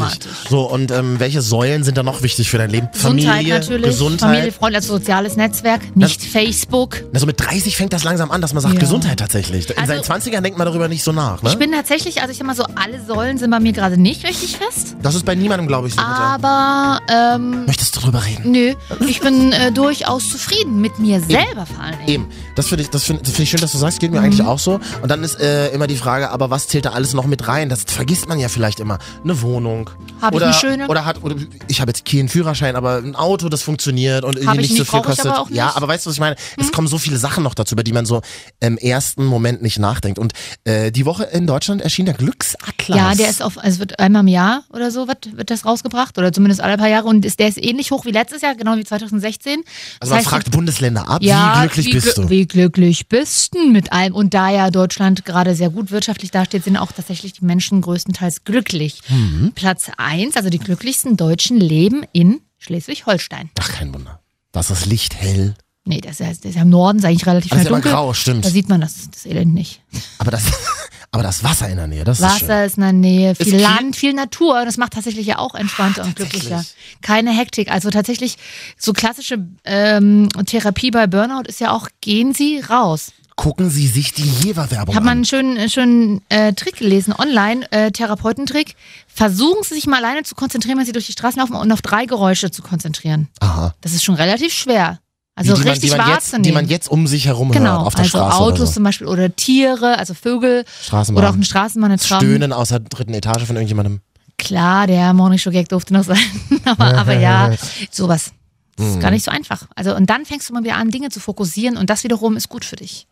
So, 0.48 0.62
und 0.70 0.90
ähm, 0.90 1.18
welche 1.18 1.40
Säulen 1.42 1.84
sind 1.84 1.96
da 1.96 2.02
noch 2.02 2.22
wichtig 2.22 2.50
für 2.50 2.58
dein 2.58 2.70
Leben? 2.70 2.88
Gesundheit 2.92 3.30
Familie, 3.32 3.54
natürlich, 3.54 3.86
Gesundheit. 3.86 4.30
Familie, 4.30 4.52
Freunde, 4.52 4.78
also 4.78 4.94
soziales 4.98 5.36
Netzwerk, 5.36 5.96
nicht 5.96 6.22
Facebook. 6.22 7.02
Also 7.14 7.26
mit 7.26 7.40
30 7.40 7.76
fängt 7.76 7.92
das 7.92 8.04
langsam 8.10 8.30
an, 8.30 8.40
dass 8.40 8.52
man 8.52 8.62
sagt, 8.62 8.74
Ja. 8.74 8.80
Gesundheit 8.80 9.18
tatsächlich. 9.18 9.70
In 9.70 9.78
Also- 9.78 9.92
seinen 9.92 10.02
20ern 10.02 10.42
denkt 10.42 10.58
man 10.58 10.66
darüber 10.66 10.88
nicht 10.88 11.02
so 11.04 11.12
nach, 11.12 11.42
ne? 11.42 11.48
Ich 11.50 11.56
bin 11.58 11.72
tatsächlich, 11.72 12.20
also 12.20 12.32
ich 12.32 12.38
sag 12.38 12.46
mal 12.46 12.56
so, 12.56 12.64
alle 12.74 13.02
Säulen 13.04 13.38
sind 13.38 13.50
bei 13.50 13.60
mir 13.60 13.72
gerade 13.72 13.96
nicht 13.96 14.24
richtig 14.26 14.56
fest. 14.58 14.96
das 15.02 15.14
ist 15.14 15.24
bei 15.24 15.34
niemandem, 15.34 15.66
glaube 15.68 15.88
ich, 15.88 15.94
so. 15.94 16.00
Aber 16.02 17.00
ähm, 17.08 17.64
Möchtest 17.66 17.96
du 17.96 18.00
drüber 18.00 18.24
reden? 18.24 18.50
nö, 18.50 18.74
ich 19.08 19.20
bin 19.20 19.52
äh, 19.52 19.72
durchaus 19.72 20.28
zufrieden 20.30 20.80
mit 20.80 20.98
mir 20.98 21.20
selber 21.20 21.66
vor 21.66 21.82
allen 21.84 21.98
Dingen. 21.98 22.08
Eben, 22.08 22.26
das 22.56 22.66
finde 22.68 22.82
ich, 22.84 22.90
das 22.90 23.04
find, 23.04 23.20
das 23.22 23.30
find 23.30 23.40
ich 23.44 23.50
schön, 23.50 23.60
dass 23.60 23.72
du 23.72 23.78
sagst, 23.78 24.00
geht 24.00 24.10
mir 24.10 24.18
Mhm. 24.20 24.24
eigentlich 24.26 24.42
auch 24.46 24.58
so. 24.58 24.80
Und 25.02 25.08
dann 25.10 25.22
ist 25.22 25.40
äh, 25.40 25.68
immer 25.68 25.86
die 25.86 25.96
Frage, 25.96 26.30
aber 26.30 26.50
was 26.50 26.68
zählt 26.68 26.84
da 26.84 26.90
alles 26.90 27.14
noch 27.14 27.26
mit 27.26 27.46
rein? 27.48 27.68
Das 27.68 27.84
vergisst 27.86 28.28
man 28.28 28.38
ja 28.38 28.48
vielleicht 28.48 28.80
immer. 28.80 28.98
Eine 29.22 29.40
Wohnung. 29.42 29.90
Hab 30.20 30.34
ich 30.34 30.42
eine 30.42 30.52
schöne? 30.52 30.88
Oder 30.88 31.04
hat, 31.04 31.22
oder 31.22 31.36
ich 31.68 31.80
habe 31.80 31.90
jetzt 31.90 32.04
keinen 32.04 32.28
Führerschein, 32.28 32.76
aber 32.76 32.96
ein 32.98 33.14
Auto, 33.16 33.48
das 33.48 33.62
funktioniert 33.62 34.24
und 34.24 34.36
irgendwie 34.36 34.54
ich 34.62 34.70
nicht 34.70 34.76
so 34.76 34.82
nicht, 34.82 34.90
viel 34.90 35.00
kostet. 35.02 35.26
aber 35.26 35.40
auch 35.40 35.50
Ja, 35.50 35.66
nicht. 35.66 35.74
Mhm. 35.74 35.82
aber 35.82 35.88
weißt 35.88 36.06
du, 36.06 36.10
was 36.10 36.14
ich 36.16 36.20
meine? 36.20 36.36
Es 36.58 36.72
kommen 36.72 36.88
so 36.88 36.98
viele 36.98 37.16
Sachen 37.18 37.42
noch 37.44 37.54
dazu, 37.54 37.74
über 37.74 37.82
die 37.84 37.92
man 37.92 37.99
so 38.06 38.22
im 38.60 38.78
ersten 38.78 39.24
Moment 39.24 39.62
nicht 39.62 39.78
nachdenkt. 39.78 40.18
Und 40.18 40.32
äh, 40.64 40.90
die 40.92 41.06
Woche 41.06 41.24
in 41.24 41.46
Deutschland 41.46 41.82
erschien 41.82 42.06
der 42.06 42.14
Glücksatlas. 42.14 42.96
Ja, 42.98 43.14
der 43.14 43.30
ist 43.30 43.42
auf, 43.42 43.58
also 43.58 43.68
es 43.74 43.78
wird 43.78 43.98
einmal 43.98 44.20
im 44.22 44.28
Jahr 44.28 44.64
oder 44.72 44.90
so 44.90 45.08
wird, 45.08 45.36
wird 45.36 45.50
das 45.50 45.64
rausgebracht 45.64 46.18
oder 46.18 46.32
zumindest 46.32 46.60
alle 46.60 46.76
paar 46.76 46.88
Jahre 46.88 47.06
und 47.08 47.24
ist, 47.24 47.38
der 47.40 47.48
ist 47.48 47.62
ähnlich 47.62 47.90
hoch 47.90 48.04
wie 48.04 48.10
letztes 48.10 48.42
Jahr, 48.42 48.54
genau 48.54 48.76
wie 48.76 48.84
2016. 48.84 49.62
Also 50.00 50.14
man 50.14 50.22
fragt 50.24 50.50
Bundesländer 50.50 51.08
ab, 51.08 51.22
ja, 51.22 51.54
wie 51.56 51.60
glücklich 51.60 51.86
wie 51.86 51.92
bist 51.92 52.08
glü- 52.18 52.22
du? 52.22 52.30
Wie 52.30 52.46
glücklich 52.46 53.08
bist 53.08 53.54
du 53.54 53.68
mit 53.70 53.92
allem? 53.92 54.14
Und 54.14 54.34
da 54.34 54.50
ja 54.50 54.70
Deutschland 54.70 55.24
gerade 55.24 55.54
sehr 55.54 55.70
gut 55.70 55.90
wirtschaftlich 55.90 56.30
dasteht, 56.30 56.64
sind 56.64 56.76
auch 56.76 56.92
tatsächlich 56.92 57.32
die 57.34 57.44
Menschen 57.44 57.80
größtenteils 57.80 58.44
glücklich. 58.44 59.00
Mhm. 59.08 59.52
Platz 59.54 59.90
eins, 59.96 60.36
also 60.36 60.50
die 60.50 60.58
glücklichsten 60.58 61.16
Deutschen 61.16 61.58
leben 61.58 62.04
in 62.12 62.40
Schleswig-Holstein. 62.58 63.50
Ach, 63.58 63.72
kein 63.72 63.92
Wunder. 63.94 64.20
Das 64.52 64.70
ist 64.70 64.86
Licht 64.86 65.14
hell. 65.14 65.54
Nee, 65.90 66.00
das 66.00 66.20
ist, 66.20 66.44
das 66.44 66.50
ist 66.50 66.54
ja 66.56 66.62
im 66.62 66.70
Norden, 66.70 66.98
ist 67.00 67.04
eigentlich 67.04 67.26
relativ 67.26 67.50
Das 67.50 67.60
ist 67.60 67.66
immer 67.66 67.76
dunkel. 67.78 67.92
grau, 67.92 68.14
stimmt. 68.14 68.44
Da 68.44 68.50
sieht 68.50 68.68
man 68.68 68.80
das, 68.80 69.10
das 69.10 69.26
Elend 69.26 69.52
nicht. 69.54 69.82
Aber 70.18 70.30
das, 70.30 70.44
aber 71.10 71.22
das 71.24 71.42
Wasser 71.42 71.68
in 71.68 71.76
der 71.76 71.86
Nähe, 71.88 72.04
das 72.04 72.20
ist 72.20 72.38
schön. 72.38 72.48
Wasser 72.48 72.64
ist 72.64 72.76
in 72.76 72.82
der 72.82 72.92
Nähe, 72.92 73.34
viel 73.34 73.46
Kiel- 73.46 73.60
Land, 73.60 73.96
viel 73.96 74.12
Natur. 74.14 74.64
Das 74.64 74.76
macht 74.76 74.92
tatsächlich 74.92 75.26
ja 75.26 75.38
auch 75.38 75.54
entspannter 75.54 76.04
und 76.04 76.14
glücklicher. 76.16 76.64
Keine 77.02 77.30
Hektik. 77.36 77.70
Also 77.70 77.90
tatsächlich 77.90 78.36
so 78.78 78.92
klassische 78.92 79.44
ähm, 79.64 80.28
Therapie 80.46 80.90
bei 80.92 81.06
Burnout 81.06 81.42
ist 81.48 81.60
ja 81.60 81.72
auch, 81.72 81.88
gehen 82.00 82.32
Sie 82.34 82.60
raus. 82.60 83.12
Gucken 83.36 83.70
Sie 83.70 83.86
sich 83.88 84.12
die 84.12 84.22
Jever-Werbung 84.44 84.92
Ich 84.92 84.96
habe 84.96 85.06
mal 85.06 85.12
an. 85.12 85.18
einen 85.18 85.24
schönen, 85.24 85.70
schönen 85.70 86.20
äh, 86.28 86.52
Trick 86.52 86.76
gelesen, 86.76 87.14
online, 87.18 87.66
äh, 87.72 87.90
Therapeutentrick. 87.90 88.76
Versuchen 89.06 89.62
Sie 89.64 89.74
sich 89.74 89.86
mal 89.86 89.96
alleine 90.04 90.24
zu 90.24 90.34
konzentrieren, 90.34 90.78
wenn 90.78 90.84
Sie 90.84 90.92
durch 90.92 91.06
die 91.06 91.12
Straßen 91.12 91.40
laufen 91.40 91.54
und 91.54 91.72
auf 91.72 91.80
drei 91.80 92.04
Geräusche 92.04 92.50
zu 92.50 92.60
konzentrieren. 92.62 93.28
Aha. 93.40 93.74
Das 93.80 93.94
ist 93.94 94.04
schon 94.04 94.14
relativ 94.14 94.52
schwer. 94.52 95.00
Also 95.40 95.54
die, 95.54 95.60
die, 95.60 95.64
man, 95.64 95.72
richtig 95.72 95.90
die, 95.90 95.96
man 95.96 96.06
jetzt, 96.06 96.14
wahrzunehmen. 96.16 96.42
die 96.44 96.52
man 96.52 96.68
jetzt 96.68 96.90
um 96.90 97.06
sich 97.06 97.26
herum 97.26 97.50
genau, 97.50 97.78
hört, 97.78 97.86
auf 97.86 97.94
der 97.94 98.04
also 98.04 98.18
Straße 98.18 98.36
Autos 98.38 98.58
oder 98.60 98.66
so. 98.66 98.72
zum 98.74 98.82
Beispiel 98.84 99.06
oder 99.06 99.34
Tiere, 99.34 99.98
also 99.98 100.12
Vögel 100.14 100.64
Straßenbahn. 100.82 101.22
oder 101.24 101.30
auch 101.30 101.34
eine 101.34 101.44
Straßenbahn, 101.44 101.96
Tram. 101.96 102.20
Stöhnen 102.20 102.52
aus 102.52 102.68
der 102.68 102.80
dritten 102.80 103.14
Etage 103.14 103.44
von 103.44 103.56
irgendjemandem. 103.56 104.00
Klar, 104.36 104.86
der 104.86 105.12
Morning 105.14 105.38
Show 105.38 105.50
Gag 105.50 105.68
durfte 105.68 105.92
noch 105.94 106.04
sein. 106.04 106.18
aber, 106.64 106.94
aber 106.94 107.18
ja, 107.18 107.50
sowas. 107.90 108.32
Das 108.76 108.86
ist 108.86 108.96
Mhm. 108.96 109.00
gar 109.00 109.10
nicht 109.10 109.24
so 109.24 109.30
einfach. 109.30 109.66
Also, 109.74 109.94
und 109.94 110.08
dann 110.08 110.24
fängst 110.24 110.48
du 110.48 110.54
mal 110.54 110.62
wieder 110.64 110.76
an, 110.76 110.90
Dinge 110.90 111.08
zu 111.10 111.20
fokussieren 111.20 111.76
und 111.76 111.90
das 111.90 112.04
wiederum 112.04 112.36
ist 112.36 112.48
gut 112.48 112.64
für 112.64 112.76
dich. 112.76 113.06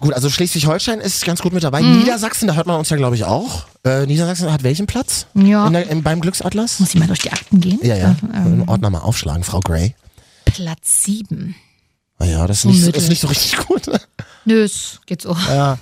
Gut, 0.00 0.12
also 0.12 0.28
Schleswig-Holstein 0.28 1.00
ist 1.00 1.24
ganz 1.24 1.40
gut 1.40 1.52
mit 1.52 1.62
dabei. 1.62 1.80
Mhm. 1.80 2.00
Niedersachsen, 2.00 2.48
da 2.48 2.54
hört 2.54 2.66
man 2.66 2.78
uns 2.78 2.90
ja, 2.90 2.96
glaube 2.96 3.16
ich, 3.16 3.24
auch. 3.24 3.64
Äh, 3.84 4.06
Niedersachsen 4.06 4.52
hat 4.52 4.62
welchen 4.62 4.86
Platz? 4.86 5.26
Ja. 5.34 5.66
In 5.66 5.72
der, 5.72 5.88
in, 5.88 6.02
beim 6.02 6.20
Glücksatlas? 6.20 6.80
Muss 6.80 6.94
ich 6.94 7.00
mal 7.00 7.06
durch 7.06 7.20
die 7.20 7.30
Akten 7.32 7.60
gehen? 7.60 7.78
Ja, 7.82 7.96
ja. 7.96 8.16
Ähm, 8.34 8.64
Ordner 8.66 8.90
mal 8.90 8.98
aufschlagen, 8.98 9.44
Frau 9.44 9.60
Gray. 9.60 9.94
Platz 10.54 11.04
sieben. 11.04 11.54
Naja, 12.18 12.46
das 12.46 12.58
ist 12.58 12.64
nicht, 12.66 12.76
so- 12.80 12.86
Unmöglich. 12.86 13.02
ist 13.04 13.08
nicht 13.10 13.20
so 13.20 13.26
richtig 13.28 13.56
gut. 13.66 13.82
Nö, 14.44 14.62
es 14.62 15.00
geht 15.06 15.22
so. 15.22 15.36
ja. 15.48 15.78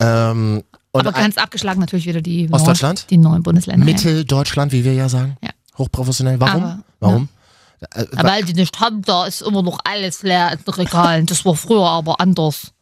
Ähm, 0.00 0.62
aber 0.92 1.12
ganz 1.12 1.36
abgeschlagen 1.38 1.80
natürlich 1.80 2.06
wieder 2.06 2.20
die 2.22 2.48
Nord- 2.48 2.60
Ostdeutschland? 2.60 3.06
Die 3.10 3.18
neuen 3.18 3.42
Bundesländer. 3.42 3.86
ja. 3.86 3.92
Mitteldeutschland, 3.92 4.72
wie 4.72 4.84
wir 4.84 4.94
ja 4.94 5.08
sagen. 5.08 5.36
Ja. 5.42 5.50
Hochprofessionell. 5.76 6.40
Warum? 6.40 6.62
Aber, 6.64 6.78
Warum? 7.00 7.28
Äh, 7.94 8.06
Aber 8.16 8.28
weil 8.30 8.44
die 8.44 8.54
nicht 8.54 8.80
haben, 8.80 9.02
da 9.02 9.26
ist 9.26 9.42
immer 9.42 9.62
noch 9.62 9.78
alles 9.84 10.22
leer 10.22 10.50
in 10.52 10.58
den 10.64 10.74
Regalen. 10.74 11.26
Das 11.26 11.44
war 11.44 11.54
früher 11.54 11.86
aber 11.86 12.20
anders. 12.20 12.72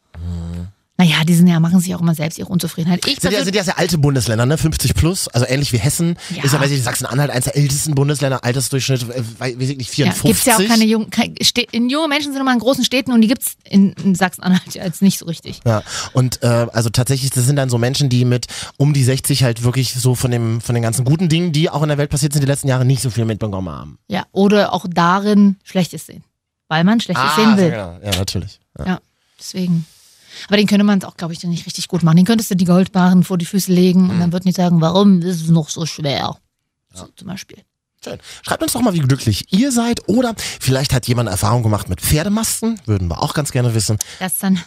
Naja, 0.99 1.23
die 1.27 1.35
sind 1.35 1.45
ja, 1.47 1.59
machen 1.59 1.79
sich 1.79 1.93
auch 1.93 2.01
immer 2.01 2.15
selbst 2.15 2.39
ihre 2.39 2.49
Unzufriedenheit. 2.49 3.05
Ich 3.05 3.19
Sind 3.19 3.31
ja, 3.31 3.43
sind 3.43 3.55
ja 3.55 3.63
sehr 3.63 3.77
alte 3.77 3.99
Bundesländer, 3.99 4.47
ne? 4.47 4.57
50 4.57 4.95
plus, 4.95 5.27
also 5.27 5.45
ähnlich 5.47 5.71
wie 5.71 5.77
Hessen. 5.77 6.17
Ja. 6.35 6.43
Ist 6.43 6.53
ja, 6.53 6.59
weiß 6.59 6.71
ich, 6.71 6.81
Sachsen-Anhalt, 6.81 7.29
eins 7.29 7.45
der 7.45 7.55
ältesten 7.55 7.93
Bundesländer, 7.93 8.43
Altersdurchschnitt, 8.43 9.03
äh, 9.03 9.23
weiß 9.37 9.55
ich 9.59 9.77
nicht, 9.77 9.95
Ja, 9.97 10.11
54. 10.11 10.23
gibt's 10.23 10.45
ja 10.45 10.55
auch 10.55 10.67
keine 10.67 10.85
jungen, 10.85 11.11
kein, 11.11 11.35
Stä- 11.35 11.67
in 11.71 11.89
junge 11.89 12.07
Menschen 12.07 12.31
sind 12.33 12.41
immer 12.41 12.51
in 12.51 12.57
großen 12.59 12.83
Städten 12.83 13.11
und 13.11 13.21
die 13.21 13.27
gibt's 13.27 13.57
in, 13.69 13.93
in 14.03 14.15
Sachsen-Anhalt 14.15 14.63
jetzt 14.73 15.03
nicht 15.03 15.19
so 15.19 15.25
richtig. 15.25 15.59
Ja, 15.65 15.83
und 16.13 16.41
äh, 16.41 16.65
also 16.73 16.89
tatsächlich, 16.89 17.29
das 17.29 17.45
sind 17.45 17.57
dann 17.57 17.69
so 17.69 17.77
Menschen, 17.77 18.09
die 18.09 18.25
mit 18.25 18.47
um 18.77 18.93
die 18.93 19.03
60 19.03 19.43
halt 19.43 19.63
wirklich 19.63 19.93
so 19.93 20.15
von 20.15 20.31
dem 20.31 20.61
von 20.61 20.73
den 20.73 20.81
ganzen 20.81 21.05
guten 21.05 21.29
Dingen, 21.29 21.51
die 21.51 21.69
auch 21.69 21.83
in 21.83 21.89
der 21.89 21.99
Welt 21.99 22.09
passiert 22.09 22.33
sind, 22.33 22.41
die 22.41 22.47
letzten 22.47 22.69
Jahre 22.69 22.85
nicht 22.85 23.03
so 23.03 23.11
viel 23.11 23.25
mitbekommen 23.25 23.69
haben. 23.69 23.99
Ja, 24.07 24.25
oder 24.31 24.73
auch 24.73 24.85
darin 24.89 25.57
Schlechtes 25.63 26.07
sehen. 26.07 26.23
Weil 26.69 26.83
man 26.83 26.99
Schlechtes 26.99 27.35
sehen 27.35 27.55
will. 27.57 27.69
Ja, 27.71 27.99
ja 28.03 28.17
natürlich. 28.17 28.59
Ja. 28.79 28.85
Ja, 28.85 28.99
deswegen. 29.39 29.85
Aber 30.47 30.57
den 30.57 30.67
könnte 30.67 30.83
man 30.83 31.03
auch, 31.03 31.17
glaube 31.17 31.33
ich, 31.33 31.39
dann 31.39 31.49
nicht 31.51 31.65
richtig 31.65 31.87
gut 31.87 32.03
machen. 32.03 32.17
Den 32.17 32.25
könntest 32.25 32.51
du 32.51 32.55
die 32.55 32.65
Goldbarren 32.65 33.23
vor 33.23 33.37
die 33.37 33.45
Füße 33.45 33.71
legen 33.71 34.03
Mhm. 34.05 34.09
und 34.11 34.19
dann 34.19 34.31
würden 34.33 34.45
die 34.45 34.51
sagen, 34.51 34.81
warum 34.81 35.21
ist 35.21 35.41
es 35.41 35.49
noch 35.49 35.69
so 35.69 35.85
schwer? 35.85 36.37
So, 36.93 37.07
zum 37.15 37.27
Beispiel. 37.27 37.59
Schön. 38.03 38.19
Schreibt 38.43 38.61
uns 38.61 38.73
doch 38.73 38.81
mal, 38.81 38.93
wie 38.93 38.99
glücklich 38.99 39.51
ihr 39.51 39.71
seid. 39.71 40.07
Oder 40.07 40.35
vielleicht 40.59 40.93
hat 40.93 41.07
jemand 41.07 41.29
Erfahrung 41.29 41.63
gemacht 41.63 41.89
mit 41.89 41.99
Pferdemasten. 41.99 42.79
Würden 42.85 43.07
wir 43.07 43.21
auch 43.23 43.33
ganz 43.33 43.51
gerne 43.51 43.73
wissen. 43.73 43.97
Das 44.19 44.37
dann 44.37 44.61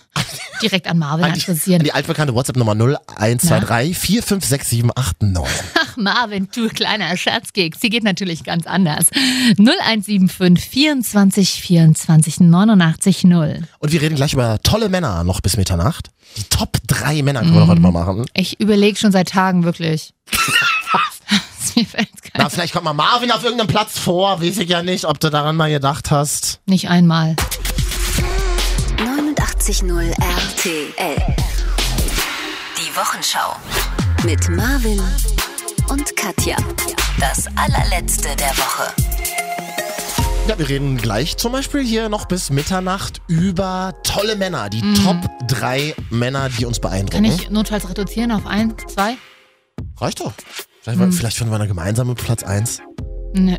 direkt 0.60 0.88
an 0.88 0.98
Marvin 0.98 1.26
An 1.26 1.34
die, 1.34 1.40
adressieren. 1.40 1.80
an 1.80 1.84
die 1.84 1.92
altbekannte 1.92 2.34
WhatsApp-Nummer 2.34 2.72
0123 2.72 3.96
456789. 3.96 5.64
Ach, 5.78 5.96
Marvin, 5.96 6.48
du 6.54 6.68
kleiner 6.68 7.16
Scherzkeks. 7.16 7.80
Sie 7.80 7.88
geht 7.88 8.02
natürlich 8.02 8.42
ganz 8.44 8.66
anders. 8.66 9.06
0175 9.58 10.68
24 10.68 11.62
24 11.62 12.40
89 12.40 13.24
0. 13.24 13.62
Und 13.78 13.92
wir 13.92 14.02
reden 14.02 14.16
gleich 14.16 14.32
über 14.32 14.60
tolle 14.62 14.88
Männer 14.88 15.22
noch 15.24 15.40
bis 15.40 15.56
Mitternacht. 15.56 16.10
Die 16.36 16.44
Top 16.44 16.78
3 16.86 17.22
Männer 17.22 17.40
können 17.40 17.54
wir 17.54 17.60
doch 17.60 17.68
heute 17.68 17.80
mal 17.80 17.92
machen. 17.92 18.26
Ich 18.34 18.60
überlege 18.60 18.98
schon 18.98 19.12
seit 19.12 19.28
Tagen 19.30 19.64
wirklich. 19.64 20.14
Mir 21.76 21.86
fällt 21.86 22.19
Na, 22.36 22.48
vielleicht 22.48 22.72
kommt 22.72 22.84
mal 22.84 22.92
Marvin 22.92 23.30
auf 23.32 23.42
irgendeinem 23.42 23.68
Platz 23.68 23.98
vor. 23.98 24.40
Weiß 24.40 24.58
ich 24.58 24.68
ja 24.68 24.82
nicht, 24.82 25.04
ob 25.04 25.20
du 25.20 25.30
daran 25.30 25.56
mal 25.56 25.70
gedacht 25.70 26.10
hast. 26.10 26.60
Nicht 26.66 26.88
einmal. 26.88 27.36
89.0 28.96 30.10
RTL. 30.10 31.36
Die 32.78 32.96
Wochenschau. 32.96 33.56
Mit 34.24 34.48
Marvin 34.48 35.02
und 35.88 36.16
Katja. 36.16 36.56
Das 37.18 37.46
allerletzte 37.56 38.28
der 38.36 38.50
Woche. 38.56 38.92
Ja, 40.48 40.58
wir 40.58 40.68
reden 40.68 40.96
gleich 40.96 41.36
zum 41.36 41.52
Beispiel 41.52 41.82
hier 41.82 42.08
noch 42.08 42.26
bis 42.26 42.50
Mitternacht 42.50 43.20
über 43.28 43.94
tolle 44.02 44.36
Männer. 44.36 44.68
Die 44.68 44.82
Top 44.94 45.16
3 45.48 45.94
Männer, 46.10 46.48
die 46.48 46.64
uns 46.64 46.80
beeindrucken. 46.80 47.24
Kann 47.24 47.24
ich 47.24 47.50
notfalls 47.50 47.88
reduzieren 47.88 48.32
auf 48.32 48.46
ein, 48.46 48.74
zwei? 48.88 49.16
Reicht 49.98 50.20
doch. 50.20 50.32
Vielleicht, 50.82 51.14
vielleicht 51.14 51.36
finden 51.36 51.52
wir 51.52 51.56
eine 51.56 51.68
gemeinsame 51.68 52.14
Platz 52.14 52.42
1. 52.42 52.80
Ne. 53.34 53.58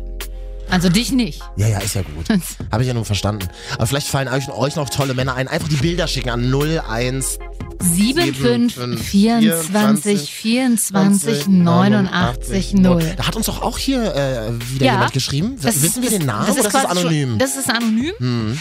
Also 0.72 0.88
dich 0.88 1.12
nicht. 1.12 1.40
Ja, 1.56 1.68
ja, 1.68 1.78
ist 1.78 1.94
ja 1.94 2.02
gut. 2.02 2.26
Habe 2.72 2.82
ich 2.82 2.88
ja 2.88 2.94
nur 2.94 3.04
verstanden. 3.04 3.46
Aber 3.74 3.86
vielleicht 3.86 4.08
fallen 4.08 4.26
euch, 4.28 4.48
euch 4.50 4.74
noch 4.76 4.88
tolle 4.90 5.14
Männer 5.14 5.34
ein. 5.34 5.46
Einfach 5.46 5.68
die 5.68 5.76
Bilder 5.76 6.08
schicken 6.08 6.30
an 6.30 6.52
01 6.52 7.38
7, 7.80 8.32
5, 8.34 8.74
5, 8.74 9.02
24, 9.02 10.32
24, 10.32 11.48
89, 11.48 12.74
0. 12.74 13.14
Da 13.16 13.26
hat 13.26 13.34
uns 13.34 13.46
doch 13.46 13.60
auch 13.60 13.76
hier 13.76 14.14
äh, 14.14 14.52
wieder 14.72 14.86
Ja. 14.86 14.92
jemand 14.92 15.12
geschrieben. 15.12 15.56
Das- 15.60 15.82
Wissen 15.82 16.02
wir 16.02 16.10
das- 16.10 16.18
den 16.20 16.26
Namen 16.26 16.46
das 16.46 16.56
oder 16.58 16.66
ist 16.68 16.74
das 16.74 16.82
quasi 16.84 16.98
anonym? 17.00 17.28
Schon, 17.30 17.38
das 17.38 17.56
ist 17.56 17.68
anonym. 17.70 18.12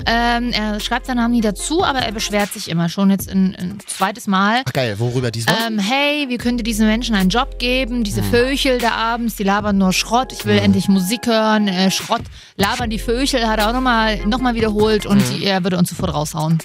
Ähm, 0.08 0.52
er 0.54 0.80
schreibt 0.80 1.06
seinen 1.06 1.18
Namen 1.18 1.34
nie 1.36 1.42
dazu, 1.42 1.84
aber 1.84 2.00
er 2.00 2.12
beschwert 2.12 2.52
sich 2.54 2.68
immer 2.70 2.90
schon 2.90 3.12
jetzt 3.12 3.30
ein, 3.30 3.56
ein 3.56 3.78
zweites 3.86 4.26
Mal. 4.26 4.64
Ach 4.68 4.74
geil, 4.74 4.96
worüber 4.98 5.30
diesmal? 5.30 5.56
Ähm, 5.68 5.78
hey, 5.78 6.26
wie 6.30 6.38
könnt 6.38 6.60
ihr 6.60 6.64
diesen 6.64 6.88
Menschen 6.88 7.14
einen 7.16 7.30
Job 7.30 7.60
geben? 7.60 8.04
Diese 8.04 8.24
Vöchel 8.24 8.80
da 8.80 8.92
abends, 8.92 9.36
die 9.36 9.44
labern 9.44 9.78
nur 9.78 9.94
Schrott. 9.94 10.32
Ich 10.34 10.46
will 10.46 10.58
endlich 10.58 10.88
Musik 10.88 11.28
hören. 11.28 11.68
Äh, 11.68 11.92
Schrott, 12.06 12.22
labern 12.56 12.90
die 12.90 13.00
Vöchel, 13.00 13.48
hat 13.48 13.60
er 13.60 13.70
auch 13.70 13.74
nochmal 13.74 14.26
noch 14.26 14.40
mal 14.40 14.56
wiederholt 14.56 15.06
und 15.06 15.22
die, 15.30 15.46
er 15.46 15.64
würde 15.64 15.78
uns 15.78 15.90
sofort 15.90 16.14
raushauen. 16.14 16.60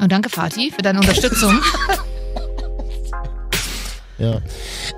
Und 0.00 0.10
danke, 0.12 0.28
Fatih, 0.28 0.70
für 0.72 0.82
deine 0.82 0.98
Unterstützung. 1.00 1.60
Ja. 4.16 4.40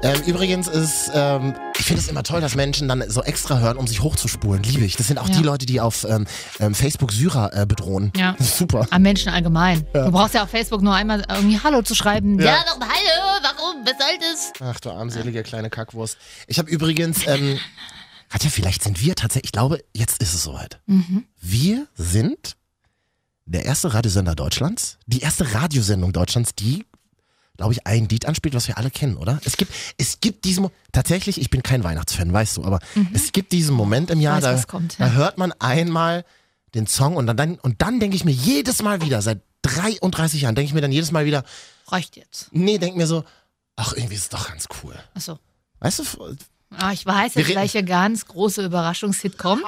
Ähm, 0.02 0.20
übrigens 0.26 0.68
ist, 0.68 1.10
ähm, 1.14 1.54
ich 1.78 1.86
finde 1.86 2.02
es 2.02 2.08
immer 2.08 2.22
toll, 2.22 2.42
dass 2.42 2.54
Menschen 2.54 2.86
dann 2.86 3.02
so 3.08 3.22
extra 3.22 3.58
hören, 3.60 3.78
um 3.78 3.86
sich 3.86 4.02
hochzuspulen. 4.02 4.62
Liebe 4.62 4.84
ich. 4.84 4.96
Das 4.96 5.06
sind 5.06 5.18
auch 5.18 5.28
Ja. 5.30 5.36
die 5.38 5.42
Leute, 5.42 5.64
die 5.64 5.80
auf 5.80 6.04
ähm, 6.08 6.26
ähm, 6.60 6.74
Facebook 6.74 7.12
Syrer 7.12 7.50
äh, 7.54 7.64
bedrohen. 7.64 8.12
Ja. 8.14 8.34
Das 8.38 8.48
ist 8.48 8.58
super. 8.58 8.86
Am 8.90 9.00
Menschen 9.00 9.32
allgemein. 9.32 9.86
Du 9.94 10.10
brauchst 10.10 10.34
ja 10.34 10.42
auf 10.42 10.50
Facebook 10.50 10.82
nur 10.82 10.94
einmal 10.94 11.24
irgendwie 11.30 11.58
Hallo 11.64 11.80
zu 11.80 11.94
schreiben. 11.94 12.38
Ja. 12.38 12.44
Ja, 12.56 12.64
doch, 12.66 12.78
Hallo, 12.78 13.40
warum, 13.42 13.86
was 13.86 13.92
soll 13.92 14.18
das? 14.20 14.52
Ach 14.60 14.80
du 14.80 14.90
armselige 14.90 15.42
kleine 15.42 15.70
Kackwurst. 15.70 16.18
Ich 16.46 16.58
habe 16.58 16.68
übrigens, 16.68 17.26
ähm, 17.26 17.58
Katja, 18.36 18.50
vielleicht 18.50 18.82
sind 18.82 19.00
wir 19.00 19.14
tatsächlich, 19.14 19.46
ich 19.46 19.52
glaube, 19.52 19.82
jetzt 19.94 20.20
ist 20.20 20.34
es 20.34 20.42
soweit. 20.42 20.78
Wir 21.40 21.86
sind 21.94 22.58
der 23.46 23.64
erste 23.64 23.94
Radiosender 23.94 24.34
Deutschlands, 24.34 24.98
die 25.06 25.20
erste 25.20 25.54
Radiosendung 25.54 26.12
Deutschlands, 26.12 26.54
die, 26.54 26.84
glaube 27.56 27.72
ich, 27.72 27.86
ein 27.86 28.10
Lied 28.10 28.26
anspielt, 28.26 28.54
was 28.54 28.68
wir 28.68 28.76
alle 28.76 28.90
kennen, 28.90 29.16
oder? 29.16 29.40
Es 29.46 29.56
gibt, 29.56 29.72
es 29.96 30.20
gibt 30.20 30.44
diesen, 30.44 30.68
tatsächlich, 30.92 31.40
ich 31.40 31.48
bin 31.48 31.62
kein 31.62 31.82
Weihnachtsfan, 31.82 32.30
weißt 32.30 32.58
du, 32.58 32.64
aber 32.64 32.80
es 33.14 33.32
gibt 33.32 33.52
diesen 33.52 33.74
Moment 33.74 34.10
im 34.10 34.20
Jahr, 34.20 34.42
weiß, 34.42 34.60
da, 34.60 34.66
kommt, 34.66 35.00
da 35.00 35.06
ja. 35.06 35.12
hört 35.14 35.38
man 35.38 35.52
einmal 35.52 36.26
den 36.74 36.86
Song 36.86 37.16
und 37.16 37.26
dann, 37.26 37.54
und 37.60 37.80
dann 37.80 38.00
denke 38.00 38.16
ich 38.16 38.26
mir 38.26 38.32
jedes 38.32 38.82
Mal 38.82 39.00
wieder, 39.00 39.22
seit 39.22 39.40
33 39.62 40.42
Jahren, 40.42 40.54
denke 40.54 40.68
ich 40.68 40.74
mir 40.74 40.82
dann 40.82 40.92
jedes 40.92 41.10
Mal 41.10 41.24
wieder, 41.24 41.42
Reicht 41.86 42.16
jetzt. 42.16 42.48
nee, 42.52 42.76
denke 42.76 42.98
mir 42.98 43.06
so, 43.06 43.24
ach, 43.76 43.94
irgendwie 43.94 44.16
ist 44.16 44.24
es 44.24 44.28
doch 44.28 44.46
ganz 44.46 44.66
cool. 44.82 44.94
Achso. 45.14 45.38
Weißt 45.80 46.00
du, 46.00 46.04
Ah, 46.76 46.92
ich 46.92 47.06
weiß 47.06 47.34
jetzt, 47.36 47.48
reden- 47.48 47.60
welcher 47.60 47.82
ganz 47.84 48.26
große 48.26 48.64
Überraschungshit 48.64 49.38
kommt. 49.38 49.62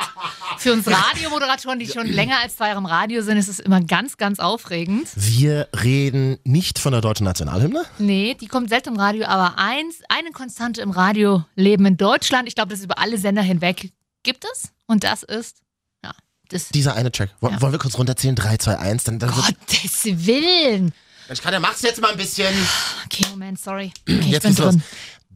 Für 0.58 0.72
uns 0.72 0.86
Radiomoderatoren, 0.86 1.78
die 1.78 1.86
schon 1.86 2.06
länger 2.08 2.38
als 2.42 2.56
zwei 2.56 2.66
Jahre 2.68 2.78
im 2.78 2.86
Radio 2.86 3.22
sind, 3.22 3.36
ist 3.38 3.48
es 3.48 3.60
immer 3.60 3.80
ganz, 3.80 4.16
ganz 4.16 4.40
aufregend. 4.40 5.08
Wir 5.14 5.68
reden 5.84 6.38
nicht 6.42 6.78
von 6.80 6.90
der 6.92 7.00
deutschen 7.00 7.24
Nationalhymne. 7.24 7.84
Nee, 7.98 8.34
die 8.34 8.48
kommt 8.48 8.68
selten 8.68 8.90
im 8.90 8.96
Radio, 9.00 9.26
aber 9.26 9.58
eins, 9.58 9.96
eine 10.08 10.30
Konstante 10.32 10.80
im 10.80 10.90
Radioleben 10.90 11.86
in 11.86 11.96
Deutschland, 11.96 12.48
ich 12.48 12.56
glaube, 12.56 12.70
das 12.74 12.82
über 12.82 12.98
alle 12.98 13.16
Sender 13.16 13.42
hinweg, 13.42 13.92
gibt 14.24 14.44
es. 14.52 14.70
Und 14.86 15.04
das 15.04 15.22
ist, 15.22 15.58
ja, 16.04 16.10
das. 16.48 16.68
Dieser 16.70 16.94
eine 16.94 17.12
Track. 17.12 17.30
Wo- 17.40 17.48
Ja. 17.48 17.60
Wollen 17.62 17.72
wir 17.72 17.78
kurz 17.78 17.96
runterzählen? 17.96 18.34
3, 18.34 18.56
2, 18.56 18.76
1. 18.76 19.04
Dann, 19.04 19.20
dann 19.20 19.30
Gottes 19.30 20.04
Willen. 20.04 20.92
ich 21.30 21.40
kann 21.42 21.52
ja, 21.52 21.60
mach's 21.60 21.82
jetzt 21.82 22.00
mal 22.00 22.10
ein 22.10 22.16
bisschen. 22.16 22.52
Okay, 23.04 23.24
Moment, 23.30 23.60
sorry. 23.60 23.92
Okay, 24.08 24.18
ich 24.20 24.26
Jetzt 24.30 24.42
bin 24.42 24.54
geht's 24.56 24.64
los. 24.64 24.74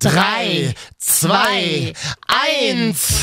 Drin. 0.02 0.14
3, 0.14 0.74
2, 0.98 1.92
1. 2.26 3.22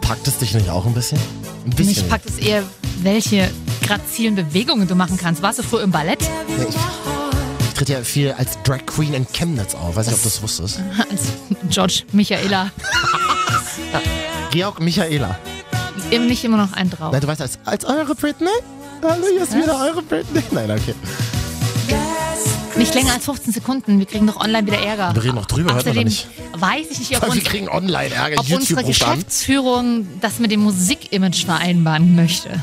Packt 0.00 0.28
es 0.28 0.38
dich 0.38 0.54
nicht 0.54 0.68
auch 0.68 0.86
ein 0.86 0.94
bisschen? 0.94 1.18
Ein 1.64 1.70
bisschen. 1.70 1.86
Mich 1.86 2.08
packt 2.08 2.26
es 2.26 2.38
eher, 2.38 2.62
welche 3.02 3.50
grazilen 3.82 4.34
Bewegungen 4.34 4.86
du 4.86 4.94
machen 4.94 5.16
kannst. 5.16 5.42
Warst 5.42 5.58
du 5.58 5.62
früher 5.62 5.82
im 5.82 5.90
Ballett? 5.90 6.22
Ja, 6.22 7.15
tritt 7.76 7.88
ja 7.90 8.02
viel 8.02 8.32
als 8.32 8.58
Drag 8.62 8.86
Queen 8.86 9.12
in 9.12 9.26
Chemnitz 9.32 9.74
auf. 9.74 9.96
Weiß 9.96 10.06
nicht, 10.06 10.16
ob 10.16 10.22
du 10.22 10.28
das 10.28 10.42
wusstest. 10.42 10.80
Als 11.10 11.22
George 11.68 12.02
Michaela. 12.12 12.70
Georg 14.50 14.80
Michaela. 14.80 15.38
Eben 16.10 16.26
nicht 16.26 16.42
immer 16.44 16.56
noch 16.56 16.72
ein 16.72 16.88
drauf. 16.90 17.12
Nein, 17.12 17.20
du 17.20 17.26
weißt, 17.26 17.42
als, 17.42 17.58
als 17.64 17.84
eure 17.84 18.14
Britney? 18.14 18.48
Hallo, 19.02 19.24
hier 19.30 19.42
ist 19.42 19.54
wieder 19.54 19.78
eure 19.78 20.02
Britney. 20.02 20.42
Nein, 20.52 20.70
okay. 20.70 20.94
Nicht 22.76 22.94
länger 22.94 23.14
als 23.14 23.24
15 23.24 23.52
Sekunden. 23.52 23.98
Wir 23.98 24.06
kriegen 24.06 24.26
doch 24.26 24.36
online 24.40 24.66
wieder 24.66 24.78
Ärger. 24.78 25.14
Wir 25.14 25.24
reden 25.24 25.34
noch 25.36 25.46
drüber, 25.46 25.74
hört 25.74 25.84
man 25.86 25.92
Außerdem 25.92 26.04
nicht. 26.04 26.28
weiß 26.54 26.86
ich 26.90 26.98
nicht, 26.98 27.16
ob, 27.16 27.22
Wir 27.26 27.30
uns, 27.30 27.44
kriegen 27.44 27.68
Online-Ärger. 27.68 28.40
ob 28.40 28.50
unsere 28.50 28.80
an. 28.80 28.86
Geschäftsführung 28.86 30.06
das 30.20 30.38
mit 30.38 30.50
dem 30.50 30.60
Musikimage 30.60 31.44
vereinbaren 31.44 32.14
möchte. 32.14 32.62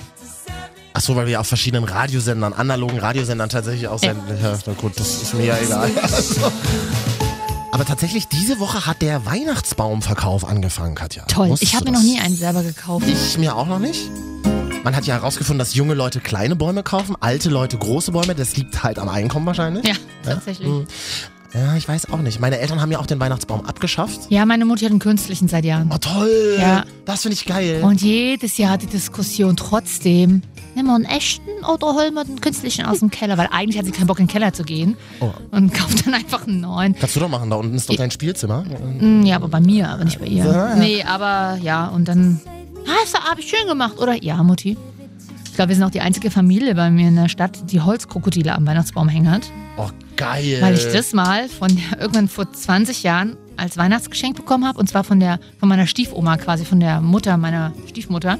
Ach 0.95 1.01
so, 1.01 1.15
weil 1.15 1.25
wir 1.25 1.39
auf 1.39 1.47
verschiedenen 1.47 1.85
Radiosendern, 1.85 2.53
analogen 2.53 2.99
Radiosendern 2.99 3.49
tatsächlich 3.49 3.87
auch 3.87 3.97
senden. 3.99 4.37
Ja, 4.41 4.57
na 4.65 4.73
gut, 4.73 4.99
das 4.99 5.23
ist 5.23 5.33
mir 5.33 5.45
ja 5.45 5.57
egal. 5.57 5.89
Also. 6.01 6.51
Aber 7.71 7.85
tatsächlich, 7.85 8.27
diese 8.27 8.59
Woche 8.59 8.85
hat 8.85 9.01
der 9.01 9.25
Weihnachtsbaumverkauf 9.25 10.45
angefangen, 10.45 10.93
Katja. 10.93 11.25
Toll. 11.25 11.49
Wusstest 11.49 11.71
Ich 11.71 11.75
habe 11.75 11.85
mir 11.85 11.93
noch 11.93 12.03
nie 12.03 12.19
einen 12.19 12.35
selber 12.35 12.61
gekauft. 12.61 13.07
Ich 13.07 13.39
mir 13.39 13.55
auch 13.55 13.65
noch 13.65 13.79
nicht. 13.79 14.11
Man 14.83 14.95
hat 14.95 15.07
ja 15.07 15.15
herausgefunden, 15.15 15.57
dass 15.57 15.73
junge 15.73 15.95
Leute 15.95 16.19
kleine 16.19 16.55
Bäume 16.55 16.83
kaufen, 16.83 17.15
alte 17.19 17.49
Leute 17.49 17.77
große 17.79 18.11
Bäume. 18.11 18.35
Das 18.35 18.55
liegt 18.55 18.83
halt 18.83 18.99
am 18.99 19.09
Einkommen 19.09 19.47
wahrscheinlich. 19.47 19.87
Ja, 19.87 19.95
tatsächlich. 20.23 20.67
Hm. 20.67 20.85
Ja, 21.53 21.75
ich 21.75 21.87
weiß 21.87 22.11
auch 22.11 22.17
nicht. 22.19 22.39
Meine 22.39 22.57
Eltern 22.57 22.81
haben 22.81 22.91
ja 22.91 22.99
auch 22.99 23.05
den 23.05 23.19
Weihnachtsbaum 23.19 23.65
abgeschafft. 23.65 24.21
Ja, 24.29 24.45
meine 24.45 24.65
Mutter 24.65 24.85
hat 24.85 24.91
einen 24.91 24.99
künstlichen 24.99 25.47
seit 25.47 25.65
Jahren. 25.65 25.89
Oh, 25.93 25.97
toll. 25.99 26.57
Ja. 26.59 26.83
Das 27.05 27.21
finde 27.21 27.35
ich 27.35 27.45
geil. 27.45 27.81
Und 27.83 28.01
jedes 28.01 28.57
Jahr 28.57 28.77
die 28.79 28.87
Diskussion 28.87 29.55
trotzdem, 29.55 30.41
nehmen 30.75 30.87
wir 30.87 30.95
einen 30.95 31.05
echten 31.05 31.49
oder 31.71 31.93
holen 31.93 32.15
wir 32.15 32.23
den 32.23 32.41
künstlichen 32.41 32.85
aus 32.85 32.99
dem 32.99 33.11
Keller? 33.11 33.37
Weil 33.37 33.49
eigentlich 33.51 33.77
hat 33.77 33.85
sie 33.85 33.91
keinen 33.91 34.07
Bock, 34.07 34.19
in 34.19 34.25
den 34.25 34.31
Keller 34.31 34.51
zu 34.53 34.63
gehen 34.63 34.97
Oh. 35.19 35.31
und 35.51 35.71
kauft 35.73 36.07
dann 36.07 36.15
einfach 36.15 36.47
einen 36.47 36.61
neuen. 36.61 36.95
Kannst 36.95 37.15
du 37.15 37.19
doch 37.19 37.29
machen, 37.29 37.51
da 37.51 37.57
unten 37.57 37.75
ist 37.75 37.87
doch 37.87 37.95
dein 37.95 38.09
Spielzimmer. 38.09 38.63
Mm, 38.99 39.21
Ja, 39.23 39.35
aber 39.35 39.47
bei 39.47 39.59
mir, 39.59 39.89
aber 39.89 40.05
nicht 40.05 40.19
bei 40.19 40.25
ihr. 40.25 40.45
Ja. 40.45 40.75
Nee, 40.75 41.03
aber 41.03 41.59
ja, 41.61 41.85
und 41.87 42.07
dann, 42.07 42.41
hast 43.03 43.13
du 43.13 43.19
Abend 43.29 43.43
schön 43.43 43.67
gemacht, 43.67 43.99
oder? 43.99 44.23
Ja, 44.23 44.41
Mutti. 44.41 44.75
Ich 45.45 45.53
glaube, 45.55 45.69
wir 45.69 45.75
sind 45.75 45.83
auch 45.85 45.91
die 45.91 46.01
einzige 46.01 46.31
Familie 46.31 46.73
bei 46.73 46.89
mir 46.89 47.09
in 47.09 47.15
der 47.15 47.29
Stadt, 47.29 47.69
die 47.71 47.79
Holzkrokodile 47.79 48.55
am 48.55 48.65
Weihnachtsbaum 48.65 49.07
hängen 49.07 49.29
hat. 49.29 49.43
Oh, 49.77 49.87
geil. 50.17 50.57
Weil 50.61 50.75
ich 50.75 50.85
das 50.91 51.13
mal 51.13 51.47
von 51.49 51.69
der, 51.75 51.99
irgendwann 52.01 52.27
vor 52.27 52.51
20 52.51 53.03
Jahren 53.03 53.37
als 53.57 53.77
Weihnachtsgeschenk 53.77 54.35
bekommen 54.35 54.65
habe. 54.67 54.79
Und 54.79 54.87
zwar 54.89 55.03
von 55.03 55.19
der 55.19 55.39
von 55.59 55.69
meiner 55.69 55.85
Stiefoma, 55.87 56.37
quasi 56.37 56.65
von 56.65 56.79
der 56.79 57.01
Mutter 57.01 57.37
meiner 57.37 57.71
Stiefmutter, 57.87 58.37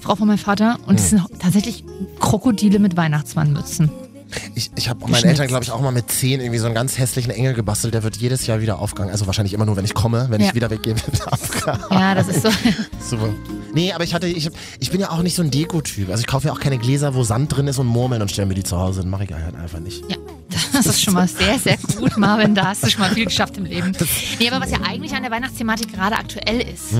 Frau 0.00 0.16
von 0.16 0.28
meinem 0.28 0.38
Vater. 0.38 0.78
Und 0.86 0.98
es 0.98 1.10
sind 1.10 1.22
tatsächlich 1.38 1.84
Krokodile 2.20 2.78
mit 2.78 2.96
Weihnachtsmannmützen. 2.96 3.90
Ich, 4.56 4.70
ich 4.74 4.88
habe 4.88 5.08
meinen. 5.08 5.24
Eltern, 5.24 5.46
glaube 5.46 5.62
ich, 5.64 5.70
auch 5.70 5.80
mal 5.80 5.92
mit 5.92 6.10
zehn 6.10 6.40
irgendwie 6.40 6.58
so 6.58 6.66
einen 6.66 6.74
ganz 6.74 6.98
hässlichen 6.98 7.30
Engel 7.30 7.54
gebastelt. 7.54 7.94
Der 7.94 8.02
wird 8.02 8.16
jedes 8.16 8.46
Jahr 8.46 8.60
wieder 8.60 8.80
aufgegangen. 8.80 9.12
Also 9.12 9.26
wahrscheinlich 9.26 9.54
immer 9.54 9.66
nur, 9.66 9.76
wenn 9.76 9.84
ich 9.84 9.94
komme. 9.94 10.26
Wenn 10.30 10.40
Ja. 10.40 10.48
ich 10.48 10.54
wieder 10.54 10.68
weggehe. 10.70 10.94
Ja, 11.90 12.14
das 12.14 12.28
ist 12.28 12.42
so. 12.42 12.48
Super. 13.00 13.28
Nee, 13.74 13.92
aber 13.92 14.04
ich 14.04 14.14
hatte, 14.14 14.26
ich, 14.28 14.48
ich 14.78 14.90
bin 14.90 15.00
ja 15.00 15.10
auch 15.10 15.22
nicht 15.22 15.34
so 15.34 15.42
ein 15.42 15.50
Deko-Typ. 15.50 16.08
Also 16.10 16.20
ich 16.20 16.26
kaufe 16.26 16.46
ja 16.48 16.52
auch 16.52 16.60
keine 16.60 16.78
Gläser, 16.78 17.14
wo 17.14 17.24
Sand 17.24 17.56
drin 17.56 17.66
ist 17.66 17.78
und 17.78 17.86
Murmeln 17.86 18.22
und 18.22 18.30
stelle 18.30 18.46
mir 18.46 18.54
die 18.54 18.62
zu 18.62 18.76
Hause. 18.78 19.00
Das 19.02 19.10
mache 19.10 19.24
ich 19.24 19.32
halt 19.32 19.54
einfach 19.56 19.80
nicht. 19.80 20.02
Ja, 20.08 20.15
das 20.76 20.86
ist 20.86 21.02
schon 21.02 21.14
mal 21.14 21.28
sehr, 21.28 21.58
sehr 21.58 21.76
gut, 21.76 22.16
Marvin. 22.16 22.54
Da 22.54 22.66
hast 22.68 22.84
du 22.84 22.90
schon 22.90 23.00
mal 23.00 23.12
viel 23.12 23.24
geschafft 23.24 23.56
im 23.56 23.64
Leben. 23.64 23.92
Nee, 24.38 24.50
aber 24.50 24.60
was 24.60 24.70
ja 24.70 24.78
eigentlich 24.82 25.14
an 25.14 25.22
der 25.22 25.30
Weihnachtsthematik 25.30 25.92
gerade 25.92 26.16
aktuell 26.16 26.60
ist. 26.60 26.92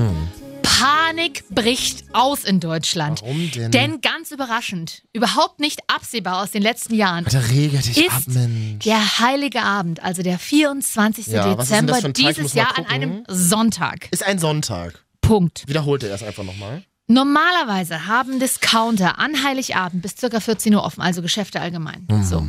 Panik 0.63 1.43
bricht 1.49 2.03
aus 2.13 2.43
in 2.43 2.59
Deutschland. 2.59 3.21
Warum 3.21 3.49
denn? 3.51 3.71
Denn 3.71 4.01
ganz 4.01 4.29
überraschend, 4.31 5.03
überhaupt 5.11 5.59
nicht 5.59 5.79
absehbar 5.87 6.43
aus 6.43 6.51
den 6.51 6.61
letzten 6.61 6.93
Jahren, 6.93 7.25
Alter, 7.25 7.49
rege 7.49 7.77
dich 7.79 7.97
ist 7.97 8.11
ab, 8.11 8.21
Mensch. 8.27 8.83
der 8.85 9.19
Heilige 9.19 9.63
Abend, 9.63 10.03
also 10.03 10.21
der 10.21 10.37
24. 10.37 11.27
Ja, 11.27 11.55
das 11.55 11.69
Dezember 11.69 11.99
dieses 12.09 12.53
Jahr 12.53 12.77
an 12.77 12.85
einem 12.85 13.23
Sonntag. 13.27 14.07
Ist 14.11 14.23
ein 14.23 14.37
Sonntag. 14.37 15.03
Punkt. 15.21 15.63
Wiederholte 15.67 16.07
er 16.09 16.15
es 16.15 16.23
einfach 16.23 16.43
nochmal. 16.43 16.83
Normalerweise 17.07 18.05
haben 18.05 18.39
Discounter 18.39 19.17
an 19.17 19.43
Heiligabend 19.43 20.01
bis 20.01 20.15
ca. 20.15 20.39
14 20.39 20.75
Uhr 20.75 20.83
offen, 20.83 21.01
also 21.01 21.21
Geschäfte 21.21 21.59
allgemein. 21.61 22.05
Mhm. 22.09 22.23
So. 22.23 22.47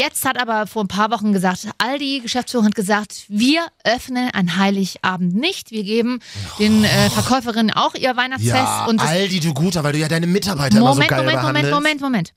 Jetzt 0.00 0.24
hat 0.24 0.40
aber 0.40 0.66
vor 0.68 0.84
ein 0.84 0.88
paar 0.88 1.10
Wochen 1.10 1.32
gesagt, 1.32 1.68
Aldi, 1.78 2.20
Geschäftsführung 2.20 2.66
hat 2.66 2.74
gesagt, 2.76 3.24
wir 3.28 3.66
öffnen 3.82 4.30
an 4.32 4.56
Heiligabend 4.56 5.34
nicht. 5.34 5.72
Wir 5.72 5.82
geben 5.82 6.20
den 6.60 6.84
äh, 6.84 7.10
Verkäuferinnen 7.10 7.72
auch 7.72 7.94
ihr 7.94 8.16
Weihnachtsfest. 8.16 8.54
Ja, 8.54 8.86
und 8.86 9.00
Aldi, 9.00 9.40
du 9.40 9.52
Guter, 9.52 9.82
weil 9.82 9.94
du 9.94 9.98
ja 9.98 10.06
deine 10.06 10.28
Mitarbeiter 10.28 10.76
immer 10.76 10.88
so 10.88 10.94
Moment, 10.94 11.10
geil 11.10 11.18
Moment, 11.18 11.42
Moment, 11.42 11.70
behandelst. 11.70 11.74
Moment, 11.74 12.00
Moment. 12.00 12.32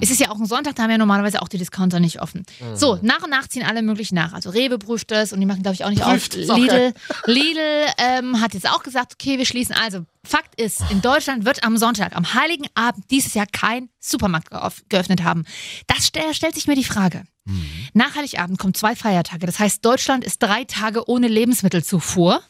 Es 0.00 0.10
ist 0.10 0.20
ja 0.20 0.30
auch 0.30 0.38
ein 0.40 0.46
Sonntag, 0.46 0.74
da 0.74 0.82
haben 0.82 0.90
ja 0.90 0.98
normalerweise 0.98 1.40
auch 1.40 1.48
die 1.48 1.58
Discounter 1.58 2.00
nicht 2.00 2.20
offen. 2.20 2.44
Mhm. 2.60 2.76
So, 2.76 2.98
nach 3.02 3.22
und 3.22 3.30
nach 3.30 3.46
ziehen 3.46 3.64
alle 3.64 3.82
möglichen 3.82 4.16
nach. 4.16 4.32
Also 4.32 4.50
Rewe 4.50 4.78
prüft 4.78 5.12
das 5.12 5.32
und 5.32 5.38
die 5.38 5.46
machen, 5.46 5.62
glaube 5.62 5.74
ich, 5.74 5.84
auch 5.84 5.90
nicht 5.90 6.02
Prüft, 6.02 6.36
auf. 6.50 6.58
Lidl, 6.58 6.92
Lidl 7.26 7.60
ähm, 7.98 8.40
hat 8.40 8.54
jetzt 8.54 8.68
auch 8.68 8.82
gesagt, 8.82 9.12
okay, 9.14 9.38
wir 9.38 9.46
schließen. 9.46 9.74
Also, 9.84 10.04
Fakt 10.24 10.60
ist, 10.60 10.82
in 10.90 11.02
Deutschland 11.02 11.44
wird 11.44 11.64
am 11.64 11.76
Sonntag, 11.76 12.16
am 12.16 12.34
Heiligen 12.34 12.66
Abend 12.74 13.10
dieses 13.10 13.34
Jahr 13.34 13.46
kein 13.46 13.90
Supermarkt 14.00 14.48
geöffnet 14.88 15.22
haben. 15.22 15.44
Das 15.86 16.06
stell, 16.06 16.34
stellt 16.34 16.54
sich 16.54 16.66
mir 16.66 16.76
die 16.76 16.84
Frage. 16.84 17.24
Mhm. 17.44 17.68
Nach 17.92 18.14
Heiligabend 18.16 18.58
kommen 18.58 18.74
zwei 18.74 18.96
Feiertage. 18.96 19.46
Das 19.46 19.58
heißt, 19.58 19.84
Deutschland 19.84 20.24
ist 20.24 20.42
drei 20.42 20.64
Tage 20.64 21.08
ohne 21.08 21.28
Lebensmittelzufuhr. 21.28 22.42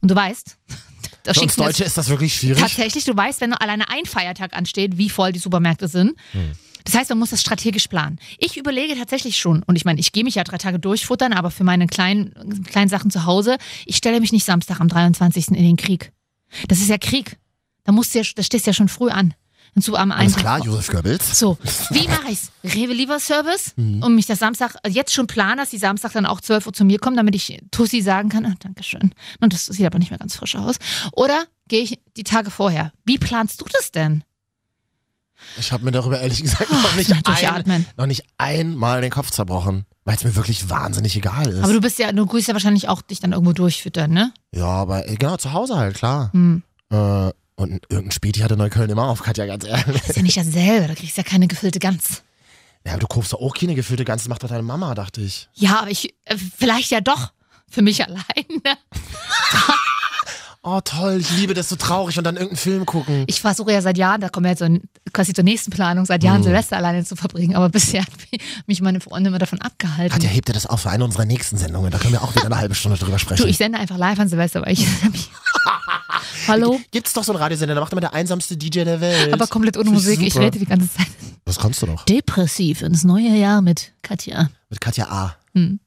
Und 0.00 0.10
du 0.10 0.14
weißt, 0.14 0.56
da 1.24 1.34
Für 1.34 1.40
uns 1.40 1.56
Deutsche 1.56 1.84
ist 1.84 1.98
das 1.98 2.08
wirklich 2.08 2.34
schwierig. 2.34 2.60
Tatsächlich, 2.60 3.04
du 3.04 3.16
weißt, 3.16 3.40
wenn 3.40 3.50
nur 3.50 3.60
alleine 3.60 3.88
ein 3.90 4.06
Feiertag 4.06 4.56
ansteht, 4.56 4.96
wie 4.96 5.10
voll 5.10 5.32
die 5.32 5.40
Supermärkte 5.40 5.88
sind. 5.88 6.14
Das 6.84 6.94
heißt, 6.94 7.10
man 7.10 7.18
muss 7.18 7.30
das 7.30 7.40
strategisch 7.40 7.88
planen. 7.88 8.18
Ich 8.38 8.56
überlege 8.56 8.96
tatsächlich 8.96 9.36
schon, 9.36 9.62
und 9.64 9.76
ich 9.76 9.84
meine, 9.84 10.00
ich 10.00 10.12
gehe 10.12 10.24
mich 10.24 10.36
ja 10.36 10.44
drei 10.44 10.58
Tage 10.58 10.78
durchfuttern, 10.78 11.32
aber 11.32 11.50
für 11.50 11.64
meine 11.64 11.86
kleinen, 11.86 12.64
kleinen 12.64 12.88
Sachen 12.88 13.10
zu 13.10 13.26
Hause, 13.26 13.58
ich 13.84 13.96
stelle 13.96 14.20
mich 14.20 14.32
nicht 14.32 14.44
Samstag 14.44 14.80
am 14.80 14.88
23. 14.88 15.48
in 15.48 15.54
den 15.62 15.76
Krieg. 15.76 16.12
Das 16.68 16.78
ist 16.78 16.88
ja 16.88 16.98
Krieg. 16.98 17.38
Da 17.84 17.92
musst 17.92 18.14
du 18.14 18.18
ja, 18.20 18.24
da 18.36 18.42
stehst 18.42 18.66
du 18.66 18.70
ja 18.70 18.74
schon 18.74 18.88
früh 18.88 19.08
an. 19.10 19.34
Und 19.76 19.84
so 19.84 19.94
am 19.94 20.10
Alles 20.10 20.34
klar, 20.34 20.58
Josef 20.64 20.88
Goebbels. 20.88 21.38
so, 21.38 21.56
wie 21.90 22.08
mache 22.08 22.32
ich's? 22.32 22.50
Rewe 22.64 22.92
Lieferservice 22.92 23.72
Mhm. 23.76 24.02
und 24.02 24.16
mich 24.16 24.26
das 24.26 24.40
Samstag 24.40 24.74
also 24.82 24.96
jetzt 24.96 25.12
schon 25.14 25.28
planen, 25.28 25.58
dass 25.58 25.70
die 25.70 25.78
Samstag 25.78 26.12
dann 26.12 26.26
auch 26.26 26.40
12 26.40 26.66
Uhr 26.66 26.72
zu 26.72 26.84
mir 26.84 26.98
kommen, 26.98 27.16
damit 27.16 27.36
ich 27.36 27.56
Tussi 27.70 28.02
sagen 28.02 28.30
kann, 28.30 28.44
oh, 28.46 28.54
Dankeschön. 28.58 29.14
Und 29.40 29.52
das 29.52 29.66
sieht 29.66 29.86
aber 29.86 30.00
nicht 30.00 30.10
mehr 30.10 30.18
ganz 30.18 30.34
frisch 30.34 30.56
aus. 30.56 30.76
Oder 31.12 31.44
gehe 31.68 31.82
ich 31.82 32.00
die 32.16 32.24
Tage 32.24 32.50
vorher? 32.50 32.92
Wie 33.04 33.18
planst 33.18 33.60
du 33.60 33.66
das 33.72 33.92
denn? 33.92 34.24
Ich 35.56 35.70
habe 35.72 35.84
mir 35.84 35.92
darüber 35.92 36.20
ehrlich 36.20 36.42
gesagt 36.42 36.70
noch 36.70 36.94
nicht, 36.96 37.12
ein, 37.24 37.86
noch 37.96 38.06
nicht 38.06 38.24
einmal 38.38 39.00
den 39.02 39.10
Kopf 39.12 39.30
zerbrochen, 39.30 39.86
weil 40.10 40.16
es 40.16 40.24
mir 40.24 40.34
wirklich 40.34 40.68
wahnsinnig 40.68 41.14
egal 41.14 41.46
ist. 41.46 41.62
Aber 41.62 41.72
du 41.72 41.80
bist 41.80 42.00
ja, 42.00 42.10
du 42.10 42.26
gehst 42.26 42.48
ja 42.48 42.54
wahrscheinlich 42.54 42.88
auch 42.88 43.00
dich 43.00 43.20
dann 43.20 43.30
irgendwo 43.30 43.52
durchfüttern, 43.52 44.10
ne? 44.10 44.32
ja, 44.52 44.66
aber 44.66 45.08
äh, 45.08 45.14
genau, 45.14 45.36
zu 45.36 45.52
Hause 45.52 45.76
halt, 45.76 45.94
klar. 45.94 46.32
Hm. 46.32 46.64
Äh, 46.90 47.30
und 47.54 47.84
irgendein 47.88 48.10
Späti 48.10 48.40
hatte 48.40 48.56
Neukölln 48.56 48.90
immer 48.90 49.04
auf, 49.04 49.22
Katja, 49.22 49.46
ganz 49.46 49.64
ehrlich. 49.64 50.02
Ist 50.08 50.16
ja 50.16 50.22
nicht 50.22 50.36
dasselbe, 50.36 50.88
da 50.88 50.94
kriegst 50.96 51.16
du 51.16 51.20
ja 51.20 51.28
keine 51.28 51.46
gefüllte 51.46 51.78
Gans. 51.78 52.24
Ja, 52.84 52.94
aber 52.94 53.00
du 53.02 53.06
kaufst 53.06 53.34
doch 53.34 53.40
auch 53.40 53.54
keine 53.54 53.76
gefüllte 53.76 54.04
Gans, 54.04 54.22
das 54.22 54.28
macht 54.28 54.42
doch 54.42 54.48
deine 54.48 54.64
Mama, 54.64 54.96
dachte 54.96 55.20
ich. 55.20 55.48
Ja, 55.54 55.78
aber 55.82 55.90
ich, 55.92 56.12
äh, 56.24 56.36
vielleicht 56.58 56.90
ja 56.90 57.00
doch. 57.00 57.30
Für 57.68 57.82
mich 57.82 58.04
alleine. 58.04 58.24
Oh, 60.62 60.78
toll, 60.84 61.16
ich 61.20 61.30
liebe 61.38 61.54
das 61.54 61.70
so 61.70 61.76
traurig 61.76 62.18
und 62.18 62.24
dann 62.24 62.34
irgendeinen 62.36 62.58
Film 62.58 62.84
gucken. 62.84 63.24
Ich 63.28 63.40
versuche 63.40 63.72
ja 63.72 63.80
seit 63.80 63.96
Jahren, 63.96 64.20
da 64.20 64.28
kommen 64.28 64.44
wir 64.44 64.50
jetzt 64.50 64.58
so 64.58 64.66
in- 64.66 64.82
quasi 65.10 65.32
zur 65.32 65.42
nächsten 65.42 65.70
Planung, 65.70 66.04
seit 66.04 66.22
Jahren 66.22 66.42
Silvester 66.42 66.76
alleine 66.76 67.02
zu 67.02 67.16
verbringen. 67.16 67.56
Aber 67.56 67.70
bisher 67.70 68.02
hat 68.02 68.10
mich 68.66 68.82
meine 68.82 69.00
Freundin 69.00 69.28
immer 69.32 69.38
davon 69.38 69.58
abgehalten. 69.62 70.12
Katja, 70.12 70.28
hebt 70.28 70.48
dir 70.48 70.52
das 70.52 70.66
auf 70.66 70.82
für 70.82 70.90
eine 70.90 71.04
unserer 71.04 71.24
nächsten 71.24 71.56
Sendungen. 71.56 71.90
Da 71.90 71.96
können 71.96 72.12
wir 72.12 72.22
auch 72.22 72.34
wieder 72.34 72.44
eine 72.44 72.58
halbe 72.58 72.74
Stunde 72.74 72.98
drüber 72.98 73.18
sprechen. 73.18 73.40
Du, 73.42 73.48
ich 73.48 73.56
sende 73.56 73.78
einfach 73.78 73.96
live 73.96 74.18
an 74.18 74.28
Silvester, 74.28 74.60
weil 74.60 74.74
ich. 74.74 74.86
Hallo? 76.46 76.78
Gibt's 76.90 77.12
doch 77.14 77.24
so 77.24 77.32
einen 77.32 77.40
Radiosender, 77.40 77.74
der 77.74 77.80
macht 77.82 77.92
immer 77.92 78.00
der 78.02 78.12
einsamste 78.12 78.56
DJ 78.56 78.84
der 78.84 79.00
Welt. 79.00 79.32
Aber 79.32 79.46
komplett 79.46 79.78
ohne 79.78 79.90
Musik. 79.90 80.20
Ich 80.20 80.34
super. 80.34 80.46
rede 80.46 80.58
die 80.58 80.66
ganze 80.66 80.92
Zeit. 80.92 81.06
Das 81.44 81.58
kannst 81.58 81.80
du 81.82 81.86
doch. 81.86 82.04
Depressiv 82.04 82.82
ins 82.82 83.02
neue 83.04 83.34
Jahr 83.36 83.62
mit 83.62 83.92
Katja. 84.02 84.50
Mit 84.68 84.80
Katja 84.80 85.06
A. 85.08 85.36
Hm. 85.54 85.80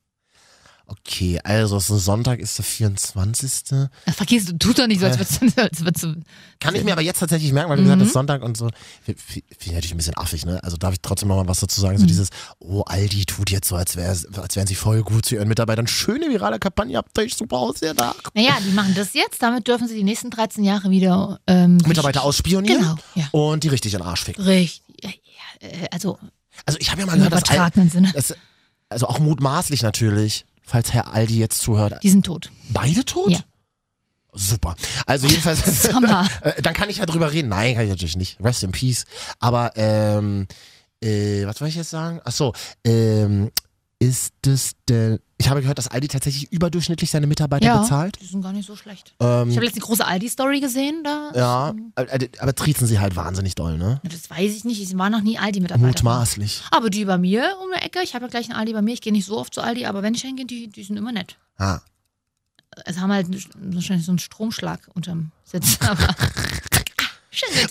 Okay, 0.86 1.40
also 1.44 1.78
es 1.78 1.86
ist 1.86 1.90
ein 1.92 2.00
Sonntag, 2.00 2.40
ist 2.40 2.58
der 2.58 2.66
24. 2.66 3.52
Ja, 3.72 3.90
Vergiss, 4.14 4.46
du 4.46 4.58
tut 4.58 4.78
doch 4.80 4.86
nicht 4.86 5.00
so, 5.00 5.06
als 5.08 5.18
würdest 5.18 5.42
du. 5.42 5.62
Als 5.64 5.84
würdest 5.84 6.04
du 6.04 6.16
Kann 6.60 6.76
ich 6.76 6.84
mir 6.84 6.92
aber 6.92 7.02
jetzt 7.02 7.20
tatsächlich 7.20 7.54
merken, 7.54 7.70
weil 7.70 7.78
du 7.78 7.84
gesagt 7.84 8.02
hast, 8.02 8.12
Sonntag 8.14 8.44
und 8.44 8.58
so. 8.58 8.70
Finde 9.04 9.18
ich 9.60 9.68
natürlich 9.68 9.92
ein 9.94 9.98
bisschen 9.98 10.18
affig, 10.18 10.46
ne? 10.46 10.62
Also 10.64 10.76
darf 10.76 10.94
ich 10.94 11.00
trotzdem 11.02 11.30
noch 11.30 11.38
mal 11.38 11.48
was 11.48 11.62
dazu 11.62 11.80
sagen? 11.80 11.98
So 11.98 12.06
dieses, 12.06 12.30
oh, 12.60 12.82
Aldi 12.82 13.26
tut 13.26 13.50
jetzt 13.50 13.70
so, 13.70 13.76
als, 13.76 13.96
wär, 13.96 14.10
als 14.10 14.56
wären 14.56 14.68
sie 14.68 14.76
voll 14.76 15.04
gut 15.04 15.26
zu 15.26 15.36
ihren 15.36 15.48
Mitarbeitern. 15.48 15.88
Schöne 15.88 16.30
virale 16.30 16.60
Kampagne, 16.60 16.98
habt 16.98 17.18
euch 17.18 17.34
super 17.36 17.58
ausgedacht. 17.60 18.18
naja, 18.34 18.58
die 18.66 18.72
machen 18.74 18.94
das 18.94 19.14
jetzt, 19.14 19.42
damit 19.42 19.68
dürfen 19.68 19.88
sie 19.88 19.96
die 19.96 20.04
nächsten 20.04 20.30
13 20.32 20.64
Jahre 20.66 20.90
wieder. 20.90 21.40
Ähm, 21.48 21.78
Mitarbeiter 21.88 22.24
ausspionieren 22.24 22.82
Genau, 22.82 22.96
ja. 23.16 23.28
und 23.32 23.64
die 23.64 23.70
richtig 23.70 23.94
in 23.94 24.00
den 24.00 24.08
Arsch 24.08 24.26
ficken. 24.26 24.44
Richtig. 24.44 24.84
Ja, 25.02 25.10
äh, 25.68 25.88
also 25.92 26.20
Also 26.66 26.78
ich 26.82 26.92
habe 26.92 27.00
ja 27.02 27.08
mal 27.08 27.16
gehört, 27.16 27.34
dass 27.34 27.50
Al- 27.50 27.72
Sinne. 27.90 28.12
das, 28.14 28.36
also 28.90 29.08
auch 29.08 29.20
mutmaßlich 29.20 29.82
natürlich, 29.82 30.46
falls 30.64 30.94
Herr 30.94 31.14
Aldi 31.14 31.38
jetzt 31.38 31.62
zuhört. 31.62 32.02
Die 32.04 32.10
sind 32.10 32.26
tot. 32.26 32.52
Beide 32.70 33.06
tot? 33.06 33.32
Ja. 33.32 33.40
Super. 34.34 34.76
Also 35.06 35.28
jedenfalls, 35.28 35.86
äh, 36.42 36.62
dann 36.62 36.74
kann 36.74 36.90
ich 36.90 36.98
ja 36.98 37.06
drüber 37.06 37.32
reden. 37.32 37.50
Nein, 37.50 37.76
kann 37.76 37.84
ich 37.84 37.90
natürlich 37.90 38.18
nicht. 38.18 38.40
Rest 38.44 38.64
in 38.64 38.72
Peace. 38.72 39.06
Aber, 39.40 39.74
ähm, 39.76 40.48
äh, 41.04 41.46
was 41.46 41.62
wollte 41.62 41.70
ich 41.70 41.76
jetzt 41.76 41.92
sagen? 41.92 42.20
Ach 42.24 42.32
so, 42.32 42.54
ähm, 42.84 43.52
ist 44.04 44.34
das 44.42 44.74
denn, 44.90 45.20
ich 45.38 45.50
habe 45.50 45.62
gehört, 45.62 45.78
dass 45.78 45.88
Aldi 45.88 46.10
tatsächlich 46.10 46.52
überdurchschnittlich 46.52 47.10
seine 47.10 47.26
Mitarbeiter 47.26 47.66
Ja, 47.66 47.82
bezahlt. 47.82 48.18
die 48.22 48.26
sind 48.26 48.42
gar 48.42 48.52
nicht 48.52 48.66
so 48.68 48.76
schlecht. 48.76 49.16
Ähm, 49.22 49.50
Ich 49.50 49.56
habe 49.56 49.66
jetzt 49.66 49.76
eine 49.76 49.86
große 49.86 50.06
Aldi-Story 50.06 50.60
gesehen. 50.60 51.04
Da. 51.06 51.32
ja, 51.34 51.74
äh, 51.96 52.28
aber 52.40 52.54
triezen 52.54 52.86
sie 52.86 53.00
halt 53.00 53.16
wahnsinnig 53.16 53.56
doll, 53.56 53.78
ne? 53.78 54.02
Das 54.04 54.30
weiß 54.30 54.52
ich 54.56 54.66
nicht. 54.66 54.82
Ich 54.82 54.98
war 54.98 55.10
noch 55.10 55.22
nie 55.22 55.38
Aldi-Mitarbeiter. 55.40 55.88
Mutmaßlich. 55.88 56.64
Aber 56.72 56.90
die 56.90 57.06
bei 57.06 57.18
mir 57.18 57.56
um 57.64 57.70
die 57.74 57.82
Ecke, 57.82 58.00
ich 58.04 58.14
habe 58.14 58.26
ja 58.26 58.30
gleich 58.30 58.50
einen 58.50 58.60
Aldi 58.60 58.74
bei 58.74 58.82
mir, 58.82 58.94
ich 58.94 59.02
gehe 59.02 59.14
nicht 59.14 59.26
so 59.26 59.38
oft 59.38 59.54
zu 59.54 59.62
Aldi, 59.62 59.86
aber 59.86 60.04
wenn 60.04 60.14
ich 60.14 60.22
hingehe, 60.22 60.46
die, 60.46 60.68
die 60.68 60.84
sind 60.84 60.98
immer 60.98 61.12
nett. 61.14 61.38
Ah. 61.58 61.80
Es 62.86 63.00
haben 63.00 63.12
halt 63.14 63.28
wahrscheinlich 63.56 64.06
so 64.06 64.12
einen 64.12 64.20
Stromschlag 64.20 64.90
unterm 64.96 65.32
Sitz. 65.46 65.78
Aber. 65.88 66.08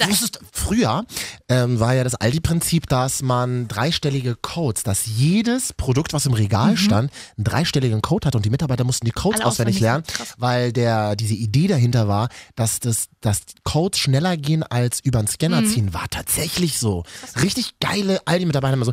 Wusstest, 0.08 0.40
früher 0.52 1.04
ähm, 1.48 1.78
war 1.80 1.94
ja 1.94 2.04
das 2.04 2.14
Aldi-Prinzip, 2.14 2.86
dass 2.88 3.22
man 3.22 3.68
dreistellige 3.68 4.36
Codes, 4.36 4.82
dass 4.82 5.06
jedes 5.06 5.72
Produkt, 5.72 6.12
was 6.12 6.26
im 6.26 6.32
Regal 6.32 6.76
stand, 6.76 7.10
einen 7.36 7.44
dreistelligen 7.44 8.02
Code 8.02 8.26
hat 8.26 8.34
und 8.34 8.44
die 8.44 8.50
Mitarbeiter 8.50 8.84
mussten 8.84 9.06
die 9.06 9.12
Codes 9.12 9.38
Mhm. 9.38 9.42
Alle 9.42 9.50
auswendig 9.50 9.80
lernen, 9.80 10.04
krass. 10.06 10.34
weil 10.38 10.72
der 10.72 11.16
diese 11.16 11.34
Idee 11.34 11.66
dahinter 11.68 12.08
war, 12.08 12.28
dass 12.56 12.80
das 12.80 13.08
dass 13.20 13.42
Codes 13.62 14.00
schneller 14.00 14.36
gehen 14.36 14.64
als 14.64 14.98
über 15.04 15.20
den 15.22 15.28
Scanner 15.28 15.60
Mhm. 15.60 15.66
ziehen, 15.66 15.94
war 15.94 16.08
tatsächlich 16.10 16.80
so. 16.80 17.04
Richtig 17.40 17.78
geile 17.78 18.20
Aldi-Mitarbeiter 18.26 18.74
immer 18.74 18.84
so. 18.84 18.92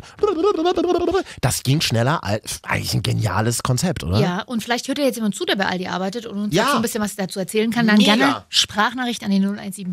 Das 1.40 1.62
ging 1.62 1.80
schneller, 1.80 2.22
als 2.22 2.60
eigentlich 2.62 2.94
ein 2.94 3.02
geniales 3.02 3.62
Konzept, 3.62 4.04
oder? 4.04 4.20
Ja, 4.20 4.42
und 4.42 4.62
vielleicht 4.62 4.88
hört 4.88 4.98
ja 4.98 5.04
jetzt 5.04 5.16
jemand 5.16 5.34
zu, 5.34 5.44
der 5.44 5.56
bei 5.56 5.66
Aldi 5.66 5.86
arbeitet 5.88 6.26
und 6.26 6.38
uns 6.38 6.54
Ja. 6.54 6.70
so 6.70 6.76
ein 6.76 6.82
bisschen 6.82 7.02
was 7.02 7.16
dazu 7.16 7.38
erzählen 7.40 7.70
kann. 7.70 7.86
Dann 7.86 7.98
Mega. 7.98 8.14
gerne 8.14 8.44
Sprachnachricht 8.48 9.24
an 9.24 9.30
die 9.30 9.40
0175 9.40 9.86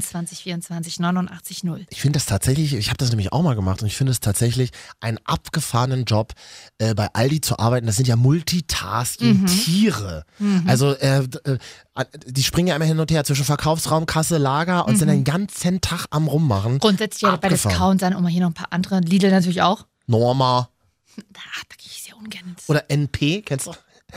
24 0.00 0.42
24 0.42 1.00
89 1.00 1.64
0. 1.64 1.86
Ich 1.90 2.00
finde 2.00 2.18
das 2.18 2.26
tatsächlich, 2.26 2.74
ich 2.74 2.88
habe 2.88 2.98
das 2.98 3.10
nämlich 3.10 3.32
auch 3.32 3.42
mal 3.42 3.54
gemacht 3.54 3.82
und 3.82 3.88
ich 3.88 3.96
finde 3.96 4.12
es 4.12 4.20
tatsächlich 4.20 4.70
einen 5.00 5.18
abgefahrenen 5.24 6.04
Job, 6.04 6.32
äh, 6.78 6.94
bei 6.94 7.08
Aldi 7.12 7.40
zu 7.40 7.58
arbeiten. 7.58 7.86
Das 7.86 7.96
sind 7.96 8.08
ja 8.08 8.16
Multitasking-Tiere. 8.16 10.24
Also 10.66 10.92
äh, 10.94 11.22
äh, 11.44 11.58
die 12.26 12.42
springen 12.42 12.68
ja 12.68 12.76
immer 12.76 12.84
hin 12.84 12.98
und 12.98 13.10
her 13.10 13.24
zwischen 13.24 13.44
Verkaufsraum, 13.44 14.06
Kasse, 14.06 14.38
Lager 14.38 14.86
und 14.86 14.96
sind 14.96 15.08
den 15.08 15.24
ganzen 15.24 15.80
Tag 15.80 16.06
am 16.10 16.28
Rummachen. 16.28 16.78
Grundsätzlich 16.78 17.22
ja 17.22 17.36
bei. 17.36 17.48
Discountern, 17.48 18.14
um 18.14 18.22
mal 18.22 18.30
hier 18.30 18.42
noch 18.42 18.50
ein 18.50 18.54
paar 18.54 18.72
andere, 18.72 19.00
Lidl 19.00 19.30
natürlich 19.30 19.62
auch. 19.62 19.86
Norma 20.06 20.70
Da, 21.16 21.40
da 21.68 21.76
gehe 21.76 21.90
ich 21.90 22.02
sehr 22.02 22.16
ungern. 22.16 22.56
oder 22.68 22.90
NP, 22.90 23.42
kennst 23.42 23.66
du? 23.66 23.72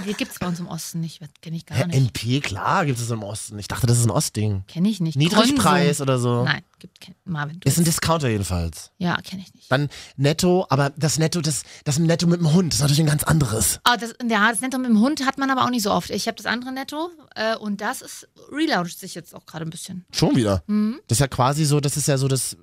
Die 0.06 0.14
gibt 0.14 0.32
es 0.32 0.40
bei 0.40 0.48
uns 0.48 0.60
im 0.60 0.68
Osten 0.68 1.02
nicht, 1.02 1.20
kenne 1.42 1.58
ich 1.58 1.66
gar 1.66 1.86
nicht. 1.86 1.96
NP, 1.96 2.40
klar, 2.40 2.86
gibt 2.86 2.98
es 2.98 3.10
im 3.10 3.24
Osten. 3.24 3.60
Ich 3.60 3.68
dachte, 3.68 3.88
das 3.88 3.98
ist 3.98 4.06
ein 4.06 4.10
Ostding. 4.10 4.64
Kenne 4.68 4.88
ich 4.88 5.02
nicht. 5.02 5.18
Niedrigpreis 5.18 5.98
Konsum. 5.98 6.04
oder 6.04 6.20
so. 6.20 6.44
Nein, 6.46 6.62
gibt 6.80 7.02
kein 7.02 7.16
Marvin. 7.26 7.60
du 7.60 7.68
Ist 7.68 7.78
ein 7.78 7.84
Discounter 7.84 8.30
jedenfalls. 8.30 8.92
Ja, 8.98 9.18
kenne 9.18 9.42
ich 9.42 9.54
nicht. 9.54 9.70
Dann 9.70 9.90
Netto, 10.16 10.66
aber 10.70 10.92
das 10.92 11.20
Netto, 11.20 11.42
das, 11.42 11.64
das 11.84 12.00
Netto 12.00 12.26
mit 12.26 12.40
dem 12.40 12.54
Hund, 12.54 12.72
das 12.72 12.80
ist 12.80 12.82
natürlich 12.84 13.02
ein 13.02 13.08
ganz 13.08 13.24
anderes. 13.24 13.82
Ah, 13.84 13.98
das, 13.98 14.14
ja, 14.28 14.50
das 14.50 14.62
Netto 14.62 14.78
mit 14.78 14.90
dem 14.90 15.00
Hund 15.02 15.26
hat 15.26 15.38
man 15.38 15.50
aber 15.50 15.66
auch 15.66 15.70
nicht 15.70 15.84
so 15.84 15.92
oft. 15.92 16.10
Ich 16.10 16.28
habe 16.28 16.38
das 16.38 16.46
andere 16.46 16.72
Netto 16.72 17.10
äh, 17.36 17.58
und 17.58 17.82
das 17.82 18.02
ist 18.02 18.30
relauncht 18.50 18.98
sich 18.98 19.14
jetzt 19.14 19.36
auch 19.36 19.46
gerade 19.46 19.66
ein 19.66 19.72
bisschen. 19.72 20.06
Schon 20.14 20.38
wieder. 20.38 20.64
Mhm. 20.68 21.02
Das 21.10 21.18
ist 21.18 21.22
ja 21.22 21.28
quasi 21.28 21.66
so, 21.66 21.82
das 21.82 21.98
ist 21.98 22.08
ja 22.08 22.18
so 22.18 22.30
das. 22.30 22.56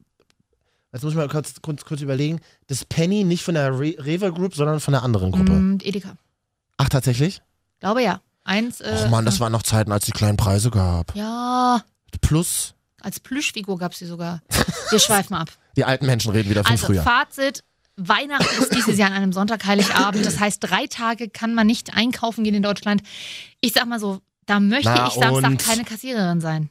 Jetzt 0.94 1.02
muss 1.02 1.12
ich 1.12 1.18
mal 1.18 1.28
kurz, 1.28 1.60
kurz, 1.60 1.84
kurz 1.84 2.00
überlegen. 2.00 2.40
Das 2.68 2.86
Penny 2.86 3.22
nicht 3.22 3.42
von 3.44 3.54
der 3.54 3.78
Re 3.78 3.94
Rewe 3.98 4.32
Group, 4.32 4.54
sondern 4.54 4.80
von 4.80 4.92
der 4.92 5.02
anderen 5.02 5.30
Gruppe. 5.32 5.52
Und 5.52 5.84
Edeka. 5.84 6.16
Ach, 6.78 6.88
tatsächlich? 6.88 7.42
Glaube 7.80 8.02
ja. 8.02 8.20
Eins. 8.44 8.80
Äh, 8.80 9.02
Och 9.04 9.10
man, 9.10 9.26
das 9.26 9.40
waren 9.40 9.52
noch 9.52 9.62
Zeiten, 9.62 9.92
als 9.92 10.04
es 10.04 10.06
die 10.06 10.12
kleinen 10.12 10.36
Preise 10.38 10.70
gab. 10.70 11.14
Ja, 11.14 11.82
Plus, 12.22 12.74
als 13.02 13.20
Plüschfigur 13.20 13.78
gab 13.78 13.92
es 13.92 13.98
sie 13.98 14.06
sogar. 14.06 14.40
Wir 14.90 14.98
schweifen 14.98 15.34
ab. 15.36 15.50
die 15.76 15.84
alten 15.84 16.06
Menschen 16.06 16.32
reden 16.32 16.48
wieder 16.50 16.64
von 16.64 16.72
Also 16.72 16.86
früher. 16.86 17.02
Fazit. 17.02 17.62
Weihnachten 17.96 18.62
ist 18.62 18.74
dieses 18.74 18.96
Jahr 18.96 19.08
an 19.10 19.16
einem 19.16 19.32
Sonntag, 19.32 19.64
Heiligabend. 19.66 20.24
Das 20.24 20.38
heißt, 20.40 20.58
drei 20.62 20.86
Tage 20.86 21.28
kann 21.28 21.54
man 21.54 21.66
nicht 21.66 21.94
einkaufen 21.94 22.44
gehen 22.44 22.54
in 22.54 22.62
Deutschland. 22.62 23.02
Ich 23.60 23.72
sag 23.72 23.86
mal 23.86 23.98
so, 24.00 24.20
da 24.46 24.60
möchte 24.60 24.88
Na 24.88 25.08
ich 25.08 25.14
Samstag 25.14 25.50
und? 25.50 25.58
keine 25.64 25.84
Kassiererin 25.84 26.40
sein. 26.40 26.70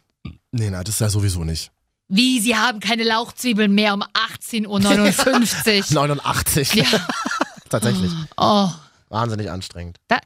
Nee, 0.51 0.69
na, 0.69 0.83
das 0.83 0.95
ist 0.95 1.01
ja 1.01 1.09
sowieso 1.09 1.43
nicht. 1.43 1.71
Wie, 2.07 2.39
sie 2.39 2.55
haben 2.55 2.79
keine 2.79 3.03
Lauchzwiebeln 3.03 3.73
mehr 3.73 3.93
um 3.93 4.03
18.59 4.03 5.89
Uhr. 5.89 5.93
89. 5.93 6.73
Ja. 6.75 6.85
Tatsächlich. 7.69 8.11
Oh. 8.37 8.69
Wahnsinnig 9.09 9.49
anstrengend. 9.49 9.97
Da, 10.07 10.19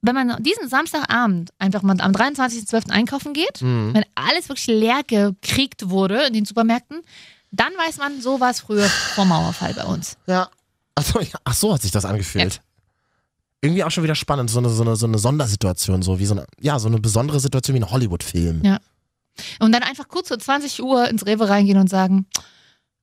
wenn 0.00 0.14
man 0.14 0.42
diesen 0.42 0.68
Samstagabend 0.68 1.50
einfach 1.58 1.82
mal 1.82 2.00
am 2.00 2.12
23.12. 2.12 2.90
einkaufen 2.90 3.32
geht, 3.34 3.60
Mhm. 3.62 3.94
wenn 3.94 4.04
alles 4.14 4.48
wirklich 4.48 4.66
leer 4.68 5.00
gekriegt 5.06 5.88
wurde 5.90 6.26
in 6.26 6.32
den 6.34 6.44
Supermärkten, 6.44 7.02
dann 7.50 7.72
weiß 7.76 7.96
man, 7.98 8.20
so 8.20 8.40
war 8.40 8.50
es 8.50 8.60
früher 8.60 8.88
vor 8.88 9.24
Mauerfall 9.24 9.74
bei 9.74 9.84
uns. 9.84 10.16
Ja. 10.26 10.48
Achso, 10.94 11.20
ja. 11.20 11.38
Ach 11.44 11.54
so 11.54 11.72
hat 11.74 11.82
sich 11.82 11.90
das 11.90 12.04
angefühlt. 12.04 12.60
Irgendwie 13.60 13.82
auch 13.82 13.90
schon 13.90 14.04
wieder 14.04 14.14
spannend, 14.14 14.50
so 14.50 14.58
eine, 14.60 14.68
so 14.68 14.82
eine, 14.82 14.94
so 14.94 15.06
eine 15.06 15.18
Sondersituation, 15.18 16.02
so 16.02 16.18
wie 16.20 16.26
so 16.26 16.34
eine, 16.34 16.46
ja, 16.60 16.78
so 16.78 16.86
eine 16.86 17.00
besondere 17.00 17.40
Situation 17.40 17.74
wie 17.76 17.80
ein 17.80 17.90
Hollywood-Film. 17.90 18.62
Ja. 18.64 18.78
Und 19.58 19.72
dann 19.72 19.82
einfach 19.82 20.06
kurz 20.08 20.28
vor 20.28 20.38
20 20.38 20.80
Uhr 20.82 21.08
ins 21.08 21.26
Rewe 21.26 21.48
reingehen 21.48 21.78
und 21.78 21.88
sagen, 21.90 22.26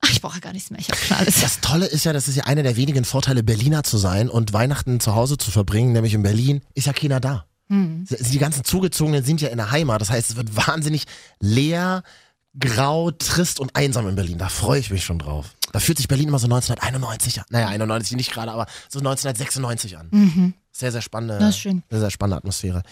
ach, 0.06 0.12
ich 0.12 0.22
brauche 0.22 0.40
gar 0.40 0.54
nichts 0.54 0.70
mehr, 0.70 0.80
ich 0.80 0.90
habe 0.90 1.00
schon 1.00 1.18
alles. 1.18 1.42
Das 1.42 1.60
Tolle 1.62 1.86
ist 1.86 2.04
ja, 2.06 2.14
das 2.14 2.28
ist 2.28 2.36
ja 2.36 2.44
einer 2.46 2.64
der 2.64 2.76
wenigen 2.76 3.04
Vorteile, 3.06 3.44
Berliner 3.44 3.84
zu 3.84 3.98
sein 3.98 4.30
und 4.30 4.54
Weihnachten 4.54 5.00
zu 5.00 5.16
Hause 5.16 5.38
zu 5.38 5.52
verbringen, 5.52 5.92
nämlich 5.94 6.14
in 6.14 6.24
Berlin, 6.24 6.62
ist 6.74 6.88
ja 6.88 6.94
keiner 6.94 7.20
da. 7.20 7.46
Hm. 7.70 8.06
Die 8.10 8.38
ganzen 8.38 8.64
Zugezogenen 8.64 9.24
sind 9.24 9.42
ja 9.42 9.50
in 9.50 9.58
der 9.58 9.72
Heimat. 9.72 10.00
Das 10.00 10.12
heißt, 10.12 10.30
es 10.32 10.36
wird 10.36 10.56
wahnsinnig 10.56 11.06
leer, 11.40 12.04
grau, 12.60 13.10
trist 13.12 13.60
und 13.60 13.76
einsam 13.76 14.08
in 14.08 14.16
Berlin. 14.16 14.38
Da 14.38 14.50
freue 14.50 14.80
ich 14.80 14.92
mich 14.92 15.04
schon 15.04 15.18
drauf. 15.20 15.56
Da 15.74 15.80
fühlt 15.80 15.98
sich 15.98 16.08
Berlin 16.08 16.28
immer 16.30 16.40
so 16.40 16.46
1991 16.46 17.40
an. 17.40 17.46
Naja, 17.50 17.68
91 17.68 18.16
nicht 18.16 18.32
gerade, 18.32 18.52
aber 18.52 18.68
so 18.88 19.00
1996 19.00 19.98
an. 19.98 20.54
Sehr, 20.72 20.92
sehr 20.92 21.02
spannende, 21.02 21.36
Mhm. 21.36 21.40
Das 21.40 21.50
ist 21.56 21.60
schön. 21.60 21.84
sehr, 21.90 22.00
sehr 22.00 22.12
spannende 22.12 22.38
Atmosphäre. 22.38 22.84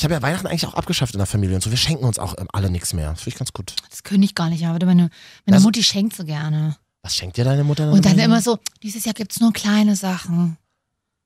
Ich 0.00 0.04
habe 0.04 0.14
ja 0.14 0.22
Weihnachten 0.22 0.46
eigentlich 0.46 0.64
auch 0.66 0.72
abgeschafft 0.72 1.12
in 1.14 1.18
der 1.18 1.26
Familie 1.26 1.56
und 1.56 1.62
so. 1.62 1.68
Wir 1.68 1.76
schenken 1.76 2.04
uns 2.06 2.18
auch 2.18 2.34
ähm, 2.38 2.48
alle 2.54 2.70
nichts 2.70 2.94
mehr. 2.94 3.10
Das 3.10 3.18
finde 3.20 3.34
ich 3.34 3.38
ganz 3.38 3.52
gut. 3.52 3.74
Das 3.90 4.02
könnte 4.02 4.24
ich 4.24 4.34
gar 4.34 4.48
nicht, 4.48 4.64
aber 4.64 4.78
meine, 4.86 5.10
meine 5.44 5.56
Also- 5.56 5.66
Mutti 5.66 5.82
schenkt 5.82 6.16
so 6.16 6.24
gerne. 6.24 6.74
Was 7.02 7.14
schenkt 7.14 7.36
dir 7.36 7.44
deine 7.44 7.64
Mutter? 7.64 7.92
Und 7.92 8.02
dann 8.06 8.12
immer? 8.14 8.24
immer 8.24 8.40
so, 8.40 8.58
dieses 8.82 9.04
Jahr 9.04 9.12
gibt's 9.12 9.40
nur 9.40 9.52
kleine 9.52 9.96
Sachen. 9.96 10.56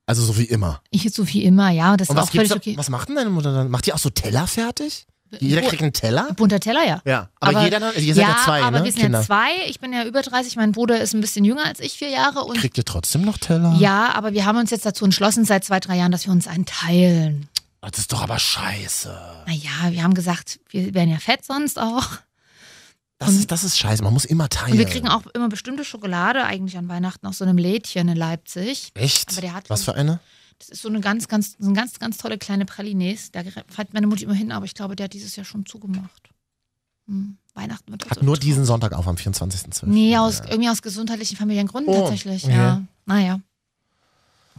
Also 0.06 0.24
so 0.24 0.36
wie 0.38 0.44
immer. 0.46 0.80
Ich 0.90 1.04
jetzt 1.04 1.14
so 1.14 1.28
wie 1.28 1.44
immer, 1.44 1.70
ja, 1.70 1.96
das 1.96 2.08
Und 2.10 2.16
ist 2.16 2.22
was, 2.22 2.28
auch 2.30 2.32
völlig 2.32 2.48
da, 2.50 2.56
okay. 2.56 2.76
was 2.76 2.88
macht 2.90 3.08
denn 3.08 3.14
deine 3.14 3.30
Mutter 3.30 3.52
dann? 3.54 3.70
Macht 3.70 3.86
die 3.86 3.92
auch 3.92 3.98
so 3.98 4.10
Teller 4.10 4.48
fertig? 4.48 5.06
Jeder 5.38 5.60
Bu- 5.62 5.68
kriegt 5.68 5.82
einen 5.82 5.92
Teller? 5.92 6.32
Bunter 6.34 6.58
Teller, 6.58 6.84
ja. 6.84 7.00
Ja. 7.04 7.28
Aber, 7.38 7.62
jeder 7.62 7.78
dann, 7.78 7.94
ihr 7.96 8.14
seid 8.14 8.24
ja, 8.26 8.36
zwei, 8.44 8.60
aber 8.60 8.80
ne? 8.80 8.84
wir 8.86 8.92
sind 8.92 9.02
Kinder. 9.02 9.20
ja 9.20 9.24
zwei. 9.24 9.50
Ich 9.68 9.78
bin 9.78 9.92
ja 9.92 10.04
über 10.04 10.22
30, 10.22 10.56
mein 10.56 10.72
Bruder 10.72 11.00
ist 11.00 11.14
ein 11.14 11.20
bisschen 11.20 11.44
jünger 11.44 11.64
als 11.64 11.78
ich, 11.78 11.92
vier 11.92 12.08
Jahre. 12.10 12.40
Und 12.40 12.58
Kriegt 12.58 12.76
ihr 12.76 12.84
trotzdem 12.84 13.22
noch 13.22 13.38
Teller? 13.38 13.76
ja, 13.78 14.12
aber 14.14 14.32
wir 14.32 14.44
haben 14.46 14.58
uns 14.58 14.70
jetzt 14.70 14.84
dazu 14.84 15.04
entschlossen, 15.04 15.44
seit 15.44 15.64
zwei, 15.64 15.78
drei 15.78 15.96
Jahren, 15.96 16.10
dass 16.10 16.26
wir 16.26 16.32
uns 16.32 16.48
einen 16.48 16.66
teilen. 16.66 17.48
Das 17.90 18.00
ist 18.00 18.12
doch 18.12 18.22
aber 18.22 18.38
scheiße. 18.38 19.44
Naja, 19.46 19.90
wir 19.90 20.02
haben 20.02 20.14
gesagt, 20.14 20.60
wir 20.70 20.94
werden 20.94 21.10
ja 21.10 21.18
fett 21.18 21.44
sonst 21.44 21.78
auch. 21.78 22.06
Das 23.18 23.32
ist, 23.34 23.50
das 23.50 23.62
ist 23.64 23.78
scheiße. 23.78 24.02
Man 24.02 24.12
muss 24.12 24.24
immer 24.24 24.48
teilen. 24.48 24.72
Und 24.72 24.78
wir 24.78 24.86
kriegen 24.86 25.08
auch 25.08 25.26
immer 25.28 25.48
bestimmte 25.48 25.84
Schokolade, 25.84 26.44
eigentlich 26.44 26.76
an 26.76 26.88
Weihnachten, 26.88 27.26
aus 27.26 27.38
so 27.38 27.44
einem 27.44 27.58
Lädchen 27.58 28.08
in 28.08 28.16
Leipzig. 28.16 28.90
Echt? 28.94 29.30
Aber 29.32 29.40
der 29.40 29.54
hat- 29.54 29.70
Was 29.70 29.84
für 29.84 29.94
eine? 29.94 30.20
Das 30.58 30.68
ist 30.68 30.82
so 30.82 30.88
eine 30.88 31.00
ganz, 31.00 31.28
ganz, 31.28 31.56
so 31.58 31.64
eine 31.66 31.74
ganz, 31.74 31.98
ganz 31.98 32.16
tolle 32.16 32.38
kleine 32.38 32.64
Pralines. 32.64 33.30
Da 33.32 33.42
fährt 33.68 33.92
meine 33.94 34.06
Mutter 34.06 34.22
immer 34.22 34.34
hin, 34.34 34.52
aber 34.52 34.64
ich 34.66 34.74
glaube, 34.74 34.96
der 34.96 35.04
hat 35.04 35.12
dieses 35.12 35.36
Jahr 35.36 35.44
schon 35.44 35.64
zugemacht. 35.66 36.30
Hm. 37.06 37.36
Weihnachten 37.54 37.90
wird 37.92 38.08
Hat 38.10 38.22
nur 38.22 38.36
diesen 38.36 38.64
Sonntag 38.64 38.92
auf 38.94 39.06
am 39.06 39.16
24.12. 39.16 39.86
Nee, 39.86 40.16
aus, 40.16 40.38
Ja. 40.38 40.50
irgendwie 40.50 40.70
aus 40.70 40.82
gesundheitlichen 40.82 41.36
familiären 41.36 41.68
Gründen 41.68 41.90
Oh, 41.90 42.00
tatsächlich. 42.00 42.44
okay. 42.44 42.54
Ja. 42.56 42.82
Naja. 43.06 43.40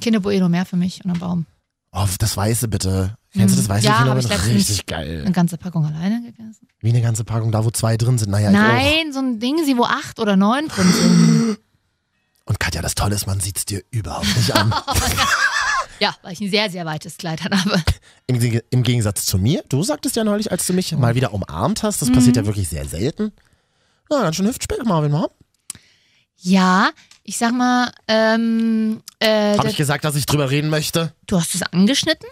Kinderbueno 0.02 0.50
mehr 0.50 0.66
für 0.66 0.76
mich 0.78 1.04
und 1.04 1.12
ein 1.12 1.20
Baum. 1.20 1.46
Oh, 1.98 2.06
das 2.20 2.36
Weiße 2.36 2.68
bitte. 2.68 3.16
Kennst 3.32 3.56
du 3.56 3.60
das 3.60 3.68
Mhm. 3.68 3.74
Weiße 3.74 3.86
Ja, 3.86 3.96
Kinder? 3.98 4.12
hab 4.12 4.18
ich 4.20 4.28
letztens- 4.28 4.54
Richtig 4.54 4.86
geil. 4.86 5.22
Eine 5.22 5.32
ganze 5.32 5.58
Packung 5.58 5.86
alleine 5.86 6.22
gegessen. 6.22 6.68
Wie 6.82 6.90
eine 6.90 7.02
ganze 7.02 7.24
Packung, 7.24 7.52
da 7.52 7.64
wo 7.64 7.72
zwei 7.72 7.96
drin 7.98 8.18
sind. 8.18 8.32
Naja. 8.32 8.52
Nein, 8.52 9.14
so 9.14 9.20
ein 9.20 9.40
Ding, 9.40 9.64
sie 9.66 9.78
wo 9.78 9.84
acht 9.86 10.20
oder 10.20 10.36
neun 10.36 10.68
drin 10.68 10.92
sind. 10.92 11.58
Und 12.46 12.60
Katja, 12.60 12.82
das 12.82 12.96
Tolle 12.96 13.16
ist, 13.16 13.26
man 13.28 13.40
sieht 13.40 13.58
es 13.58 13.66
dir 13.66 13.82
überhaupt 13.92 14.28
nicht 14.38 14.54
an. 14.56 14.72
ja, 16.00 16.14
weil 16.22 16.34
ich 16.34 16.42
ein 16.42 16.50
sehr, 16.52 16.70
sehr 16.70 16.86
weites 16.86 17.18
Kleid 17.18 17.44
habe. 17.44 17.56
Im, 18.28 18.62
Im 18.70 18.84
Gegensatz 18.84 19.26
zu 19.26 19.38
mir, 19.40 19.64
du 19.70 19.82
sagtest 19.82 20.16
ja 20.16 20.24
neulich, 20.24 20.52
als 20.52 20.68
du 20.68 20.74
mich 20.74 20.94
Oh. 20.94 20.98
mal 21.00 21.16
wieder 21.16 21.34
umarmt 21.34 21.82
hast, 21.82 22.02
das 22.02 22.10
Mhm. 22.10 22.14
passiert 22.14 22.36
ja 22.36 22.46
wirklich 22.46 22.68
sehr 22.70 22.86
selten. 22.88 23.32
Ja, 24.12 24.22
ganz 24.22 24.36
schön 24.36 24.46
Hüftspeck, 24.48 24.86
Marvin, 24.86 25.12
wa? 25.14 25.28
Ja, 26.38 26.92
ich 27.24 27.38
sag 27.38 27.54
mal, 27.54 27.92
ähm, 28.08 29.02
äh, 29.20 29.58
Habe 29.58 29.70
ich 29.70 29.78
gesagt, 29.78 30.06
dass 30.06 30.16
ich 30.16 30.26
drüber 30.26 30.50
reden 30.50 30.70
möchte? 30.70 31.14
du 31.28 31.40
hast 31.40 31.56
es 31.56 31.64
angeschnitten. 31.64 32.28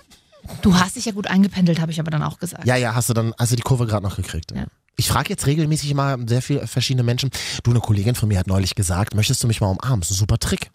Du 0.62 0.78
hast 0.78 0.98
dich 0.98 1.06
ja 1.06 1.14
gut 1.14 1.28
eingependelt, 1.28 1.80
habe 1.80 1.92
ich 1.92 2.00
aber 2.00 2.12
dann 2.12 2.22
auch 2.22 2.38
gesagt. 2.38 2.66
Ja, 2.66 2.76
ja, 2.76 2.94
hast 2.96 3.10
du 3.10 3.14
dann, 3.14 3.34
hast 3.40 3.54
du 3.54 3.56
die 3.56 3.62
Kurve 3.62 3.88
gerade 3.88 4.04
noch 4.04 4.18
gekriegt. 4.18 4.52
Ja. 4.52 4.66
Ich 4.98 5.08
frage 5.08 5.30
jetzt 5.30 5.48
regelmäßig 5.48 5.90
immer 5.90 6.18
sehr 6.28 6.42
viele 6.42 6.68
verschiedene 6.68 7.04
Menschen. 7.04 7.32
Du, 7.64 7.72
eine 7.72 7.80
Kollegin 7.80 8.14
von 8.14 8.28
mir 8.28 8.38
hat 8.38 8.48
neulich 8.48 8.76
gesagt, 8.76 9.16
möchtest 9.16 9.42
du 9.42 9.48
mich 9.48 9.62
mal 9.62 9.68
umarmen? 9.68 10.02
Das 10.02 10.12
ist 10.12 10.18
ein 10.18 10.20
super 10.20 10.38
Trick. 10.38 10.70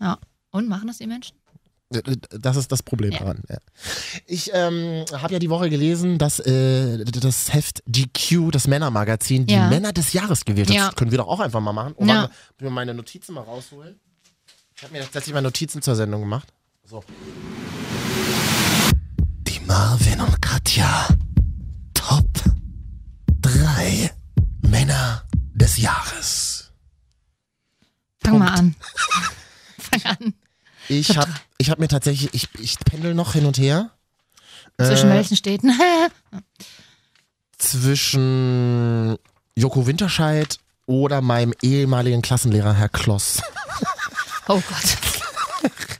Ja. 0.00 0.18
Und 0.50 0.68
machen 0.68 0.88
das 0.88 0.98
die 0.98 1.06
Menschen? 1.06 1.36
Das 2.30 2.56
ist 2.56 2.70
das 2.70 2.84
Problem 2.84 3.10
daran. 3.10 3.42
Ja. 3.48 3.58
Ich 4.26 4.50
ähm, 4.54 5.04
habe 5.12 5.32
ja 5.32 5.38
die 5.40 5.50
Woche 5.50 5.68
gelesen, 5.70 6.18
dass 6.18 6.38
äh, 6.38 7.04
das 7.04 7.52
Heft 7.52 7.82
GQ, 7.86 8.52
das 8.52 8.68
Männermagazin, 8.68 9.46
die 9.46 9.54
Ja. 9.54 9.68
Männer 9.68 9.92
des 9.92 10.12
Jahres 10.12 10.44
gewählt 10.44 10.68
hat. 10.68 10.76
Ja. 10.76 10.86
Das 10.86 10.94
können 10.94 11.10
wir 11.10 11.18
doch 11.18 11.26
auch 11.26 11.40
einfach 11.40 11.60
mal 11.60 11.72
machen. 11.72 11.94
Oh, 11.96 12.04
Ja. 12.06 12.14
warte, 12.22 12.32
ich 12.58 12.62
mir 12.64 12.70
meine 12.70 12.94
Notizen 12.94 13.34
mal 13.34 13.40
rausholen. 13.42 13.98
Ich 14.76 14.84
habe 14.84 14.92
mir 14.92 15.00
tatsächlich 15.02 15.34
mal 15.34 15.40
Notizen 15.42 15.82
zur 15.82 15.96
Sendung 15.96 16.20
gemacht. 16.20 16.52
So. 16.84 17.02
Die 19.48 19.60
Marvin 19.66 20.20
und 20.20 20.40
Katja 20.40 21.08
Top 21.94 22.28
3 23.42 24.10
Männer 24.62 25.24
des 25.54 25.76
Jahres. 25.76 26.70
Fang 28.22 28.38
mal 28.38 28.46
Punkt. 28.54 28.58
an. 28.60 28.74
Fang 29.78 30.02
an. 30.04 30.34
Ich 30.90 31.16
habe 31.16 31.30
ich 31.58 31.70
hab 31.70 31.78
mir 31.78 31.86
tatsächlich, 31.86 32.34
ich, 32.34 32.48
ich 32.58 32.78
pendel 32.80 33.14
noch 33.14 33.34
hin 33.34 33.46
und 33.46 33.58
her. 33.58 33.90
Zwischen 34.76 35.10
Äh, 35.10 35.14
welchen 35.14 35.36
Städten? 35.36 35.72
zwischen 37.58 39.16
Joko 39.54 39.86
Winterscheid 39.86 40.58
oder 40.86 41.20
meinem 41.20 41.54
ehemaligen 41.62 42.22
Klassenlehrer 42.22 42.74
Herr 42.74 42.88
Kloss. 42.88 43.40
oh 44.48 44.54
Gott. 44.54 44.96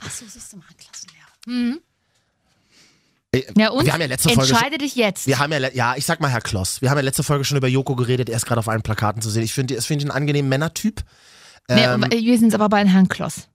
Ach 0.04 0.10
so, 0.10 0.24
siehst 0.26 0.52
du 0.52 0.56
mal, 0.56 0.64
Klassenlehrer. 0.76 1.78
Äh, 3.32 3.42
Ja, 3.56 3.70
und? 3.70 3.84
Wir 3.84 3.92
haben 3.92 4.00
ja 4.00 4.08
letzte 4.08 4.30
Folge. 4.30 4.50
Entscheide 4.50 4.78
dich 4.78 4.96
jetzt. 4.96 5.28
Wir 5.28 5.38
haben 5.38 5.52
ja, 5.52 5.58
ja, 5.72 5.94
ich 5.96 6.04
sag 6.06 6.20
mal 6.20 6.30
Herr 6.30 6.40
Kloss. 6.40 6.82
Wir 6.82 6.90
haben 6.90 6.98
ja 6.98 7.02
letzte 7.04 7.22
Folge 7.22 7.44
schon 7.44 7.58
über 7.58 7.68
Joko 7.68 7.94
geredet. 7.94 8.28
Er 8.28 8.36
ist 8.36 8.46
gerade 8.46 8.58
auf 8.58 8.68
allen 8.68 8.82
Plakaten 8.82 9.22
zu 9.22 9.30
sehen. 9.30 9.44
Ich 9.44 9.52
finde, 9.52 9.74
ihn 9.74 10.00
einen 10.00 10.10
angenehmen 10.10 10.48
Männertyp. 10.48 11.02
nee, 11.68 11.84
Ähm, 11.84 12.06
wir 12.10 12.38
sind 12.38 12.54
aber 12.54 12.68
bei 12.68 12.84
Herrn 12.84 13.08
Kloss. 13.08 13.49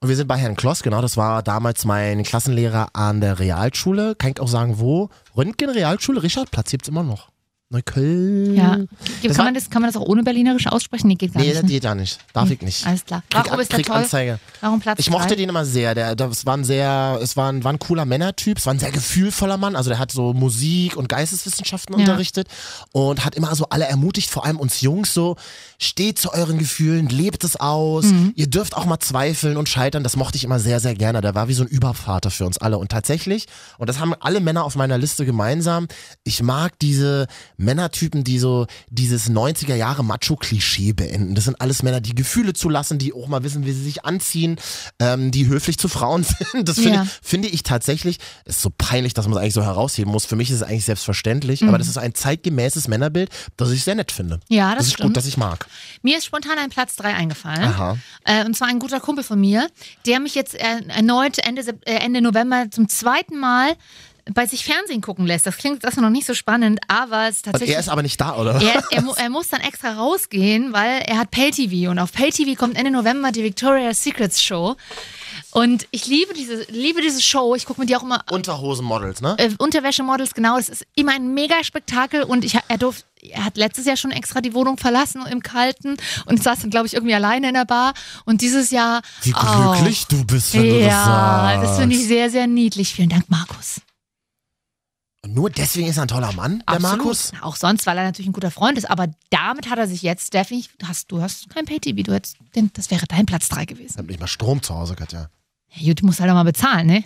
Und 0.00 0.08
wir 0.08 0.16
sind 0.16 0.28
bei 0.28 0.36
Herrn 0.36 0.56
Kloss, 0.56 0.82
genau. 0.82 1.02
Das 1.02 1.16
war 1.16 1.42
damals 1.42 1.84
mein 1.84 2.22
Klassenlehrer 2.22 2.88
an 2.92 3.20
der 3.20 3.38
Realschule. 3.38 4.14
Kann 4.14 4.30
ich 4.30 4.40
auch 4.40 4.48
sagen, 4.48 4.78
wo? 4.78 5.10
Röntgen 5.36 5.70
Realschule. 5.70 6.22
Richardplatz 6.22 6.70
gibt's 6.70 6.88
immer 6.88 7.02
noch. 7.02 7.30
Neukölln. 7.70 8.54
Ja. 8.54 8.78
Das 9.22 9.36
kann, 9.36 9.44
man 9.44 9.54
das, 9.54 9.68
kann 9.68 9.82
man 9.82 9.90
das 9.92 10.00
auch 10.00 10.06
ohne 10.06 10.22
Berlinerisch 10.22 10.66
aussprechen? 10.68 11.08
Nee, 11.08 11.16
geht 11.16 11.34
gar 11.34 11.40
Nee, 11.42 11.48
nicht. 11.48 11.56
das 11.58 11.62
ne? 11.64 11.68
geht 11.68 11.84
ja 11.84 11.94
nicht. 11.94 12.18
Darf 12.32 12.50
ich 12.50 12.62
nicht. 12.62 12.86
Alles 12.86 13.04
klar. 13.04 13.22
Krieg, 13.28 13.44
Warum 13.46 13.60
ist 13.60 13.72
der 13.72 13.82
toll? 13.82 13.96
Anzeige. 13.96 14.38
Warum 14.62 14.80
Platz 14.80 14.98
Ich 15.00 15.10
mochte 15.10 15.28
drei? 15.28 15.34
den 15.36 15.50
immer 15.50 15.66
sehr. 15.66 15.94
Der, 15.94 16.16
das 16.16 16.46
war 16.46 16.56
ein 16.56 16.64
sehr, 16.64 17.18
es 17.22 17.36
war 17.36 17.52
ein, 17.52 17.64
war 17.64 17.72
ein 17.72 17.78
cooler 17.78 18.06
Männertyp. 18.06 18.56
Es 18.56 18.64
war 18.64 18.72
ein 18.72 18.78
sehr 18.78 18.90
gefühlvoller 18.90 19.58
Mann. 19.58 19.76
Also 19.76 19.90
der 19.90 19.98
hat 19.98 20.10
so 20.10 20.32
Musik 20.32 20.96
und 20.96 21.10
Geisteswissenschaften 21.10 21.94
Ja. 21.94 22.00
unterrichtet 22.00 22.48
und 22.92 23.24
hat 23.26 23.34
immer 23.34 23.54
so 23.54 23.66
alle 23.68 23.84
ermutigt, 23.84 24.30
vor 24.30 24.46
allem 24.46 24.58
uns 24.58 24.80
Jungs 24.80 25.12
so, 25.12 25.36
steht 25.78 26.18
zu 26.18 26.32
euren 26.32 26.56
Gefühlen, 26.58 27.08
lebt 27.10 27.44
es 27.44 27.56
aus. 27.56 28.06
Mhm. 28.06 28.32
Ihr 28.34 28.46
dürft 28.46 28.76
auch 28.78 28.86
mal 28.86 28.98
zweifeln 28.98 29.58
und 29.58 29.68
scheitern. 29.68 30.02
Das 30.02 30.16
mochte 30.16 30.36
ich 30.36 30.44
immer 30.44 30.58
sehr, 30.58 30.80
sehr 30.80 30.94
gerne. 30.94 31.20
Der 31.20 31.34
war 31.34 31.48
wie 31.48 31.54
so 31.54 31.64
ein 31.64 31.68
Übervater 31.68 32.30
für 32.30 32.46
uns 32.46 32.56
alle. 32.56 32.78
Und 32.78 32.90
tatsächlich, 32.90 33.46
und 33.76 33.88
das 33.90 33.98
haben 34.00 34.14
alle 34.20 34.40
Männer 34.40 34.64
auf 34.64 34.74
meiner 34.74 34.96
Liste 34.96 35.26
gemeinsam, 35.26 35.86
ich 36.24 36.42
mag 36.42 36.78
diese 36.78 37.26
Männertypen, 37.58 38.24
die 38.24 38.38
so 38.38 38.66
dieses 38.88 39.28
90er 39.30 39.74
Jahre 39.74 40.02
Macho-Klischee 40.04 40.92
beenden. 40.92 41.34
Das 41.34 41.44
sind 41.44 41.60
alles 41.60 41.82
Männer, 41.82 42.00
die 42.00 42.14
Gefühle 42.14 42.54
zulassen, 42.54 42.98
die 42.98 43.12
auch 43.12 43.28
mal 43.28 43.42
wissen, 43.42 43.66
wie 43.66 43.72
sie 43.72 43.82
sich 43.82 44.04
anziehen, 44.04 44.56
ähm, 45.00 45.30
die 45.30 45.46
höflich 45.48 45.76
zu 45.76 45.88
Frauen 45.88 46.24
sind. 46.52 46.68
Das 46.68 46.76
finde 46.76 46.94
Ja. 46.98 47.02
ich, 47.02 47.10
finde 47.22 47.48
ich 47.48 47.62
tatsächlich, 47.64 48.18
das 48.44 48.56
ist 48.56 48.62
so 48.62 48.70
peinlich, 48.76 49.12
dass 49.12 49.26
man 49.26 49.36
es 49.36 49.42
eigentlich 49.42 49.54
so 49.54 49.62
herausheben 49.64 50.10
muss. 50.12 50.24
Für 50.24 50.36
mich 50.36 50.50
ist 50.50 50.56
es 50.56 50.62
eigentlich 50.62 50.84
selbstverständlich, 50.84 51.64
aber 51.64 51.78
das 51.78 51.88
ist 51.88 51.98
ein 51.98 52.14
zeitgemäßes 52.14 52.88
Männerbild, 52.88 53.30
das 53.56 53.70
ich 53.72 53.82
sehr 53.84 53.96
nett 53.96 54.12
finde. 54.12 54.36
Mhm. 54.36 54.56
Ja, 54.56 54.74
das 54.74 54.86
ist 54.86 54.92
stimmt. 54.94 55.08
gut, 55.08 55.16
das 55.16 55.26
ich 55.26 55.36
mag. 55.36 55.66
Mir 56.02 56.16
ist 56.18 56.24
spontan 56.24 56.58
ein 56.58 56.70
Platz 56.70 56.96
3 56.96 57.14
eingefallen. 57.14 57.64
Aha. 57.64 57.98
Äh, 58.24 58.44
und 58.44 58.56
zwar 58.56 58.68
ein 58.68 58.78
guter 58.78 59.00
Kumpel 59.00 59.24
von 59.24 59.40
mir, 59.40 59.68
der 60.06 60.20
mich 60.20 60.34
jetzt 60.34 60.54
erneut 60.54 61.38
Ende, 61.38 61.62
äh, 61.86 61.94
Ende 61.96 62.20
November 62.20 62.66
zum 62.70 62.88
zweiten 62.88 63.38
Mal 63.38 63.74
bei 64.34 64.46
sich 64.46 64.64
Fernsehen 64.64 65.00
gucken 65.00 65.26
lässt. 65.26 65.46
Das 65.46 65.56
klingt 65.56 65.84
das 65.84 65.96
noch 65.96 66.10
nicht 66.10 66.26
so 66.26 66.34
spannend, 66.34 66.80
aber 66.88 67.28
es 67.28 67.36
ist 67.36 67.46
Und 67.46 67.52
tatsächlich. 67.52 67.74
er 67.74 67.80
ist 67.80 67.88
aber 67.88 68.02
nicht 68.02 68.20
da, 68.20 68.36
oder? 68.36 68.60
er, 68.60 68.82
er, 68.90 69.04
er 69.16 69.30
muss 69.30 69.48
dann 69.48 69.60
extra 69.60 69.92
rausgehen, 69.94 70.72
weil 70.72 71.02
er 71.06 71.18
hat 71.18 71.30
Pay-TV 71.30 71.90
und 71.90 71.98
auf 71.98 72.12
Pay-TV 72.12 72.58
kommt 72.58 72.76
Ende 72.76 72.90
November 72.90 73.32
die 73.32 73.42
Victoria's 73.44 74.02
Secrets 74.02 74.42
Show. 74.42 74.76
Und 75.52 75.86
ich 75.90 76.06
liebe 76.06 76.34
diese, 76.34 76.64
liebe 76.70 77.00
diese 77.00 77.22
Show. 77.22 77.54
Ich 77.54 77.64
gucke 77.64 77.80
mir 77.80 77.86
die 77.86 77.96
auch 77.96 78.02
immer 78.02 78.22
Unterhosenmodels, 78.30 79.22
ne? 79.22 79.34
äh, 79.38 79.50
Unterwäschemodels, 79.58 80.34
genau. 80.34 80.58
Es 80.58 80.68
ist 80.68 80.84
immer 80.94 81.12
ein 81.12 81.32
Mega-Spektakel 81.32 82.22
und 82.22 82.44
ich, 82.44 82.54
er 82.68 82.78
durfte, 82.78 83.04
er 83.22 83.44
hat 83.46 83.56
letztes 83.56 83.86
Jahr 83.86 83.96
schon 83.96 84.10
extra 84.10 84.40
die 84.42 84.52
Wohnung 84.54 84.76
verlassen 84.76 85.22
im 85.30 85.42
Kalten 85.42 85.96
und 86.26 86.42
saß 86.42 86.60
dann, 86.60 86.70
glaube 86.70 86.86
ich, 86.86 86.94
irgendwie 86.94 87.14
alleine 87.14 87.48
in 87.48 87.54
der 87.54 87.64
Bar. 87.64 87.94
Und 88.26 88.42
dieses 88.42 88.70
Jahr. 88.70 89.00
Wie 89.22 89.32
oh, 89.34 89.72
glücklich 89.72 90.06
du 90.06 90.24
bist, 90.24 90.52
wenn 90.54 90.62
du 90.64 90.78
das 90.80 90.86
Ja, 90.86 91.04
sagst. 91.04 91.64
das 91.70 91.78
finde 91.78 91.96
ich 91.96 92.06
sehr, 92.06 92.30
sehr 92.30 92.46
niedlich. 92.46 92.92
Vielen 92.92 93.08
Dank, 93.08 93.24
Markus. 93.28 93.80
Nur 95.38 95.50
deswegen 95.50 95.86
ist 95.86 95.98
er 95.98 96.02
ein 96.02 96.08
toller 96.08 96.32
Mann, 96.32 96.64
der 96.68 96.74
Absolut. 96.74 96.98
Markus. 96.98 97.32
Auch 97.42 97.54
sonst, 97.54 97.86
weil 97.86 97.96
er 97.96 98.02
natürlich 98.02 98.28
ein 98.28 98.32
guter 98.32 98.50
Freund 98.50 98.76
ist. 98.76 98.90
Aber 98.90 99.06
damit 99.30 99.70
hat 99.70 99.78
er 99.78 99.86
sich 99.86 100.02
jetzt 100.02 100.34
definitiv. 100.34 100.72
Hast, 100.82 101.12
du 101.12 101.22
hast 101.22 101.48
kein 101.48 101.64
Pay-TV. 101.64 102.02
Du 102.02 102.12
hättest, 102.12 102.38
das 102.74 102.90
wäre 102.90 103.06
dein 103.06 103.24
Platz 103.24 103.48
3 103.48 103.60
Ich 103.62 103.66
gewesen. 103.68 103.98
hab 103.98 104.06
nicht 104.08 104.18
mal 104.18 104.26
Strom 104.26 104.62
zu 104.62 104.74
Hause, 104.74 104.96
Katja. 104.96 105.30
Ja, 105.74 105.88
gut, 105.90 106.02
du 106.02 106.06
musst 106.06 106.18
halt 106.18 106.28
auch 106.28 106.34
mal 106.34 106.42
bezahlen, 106.42 106.88
ne? 106.88 107.04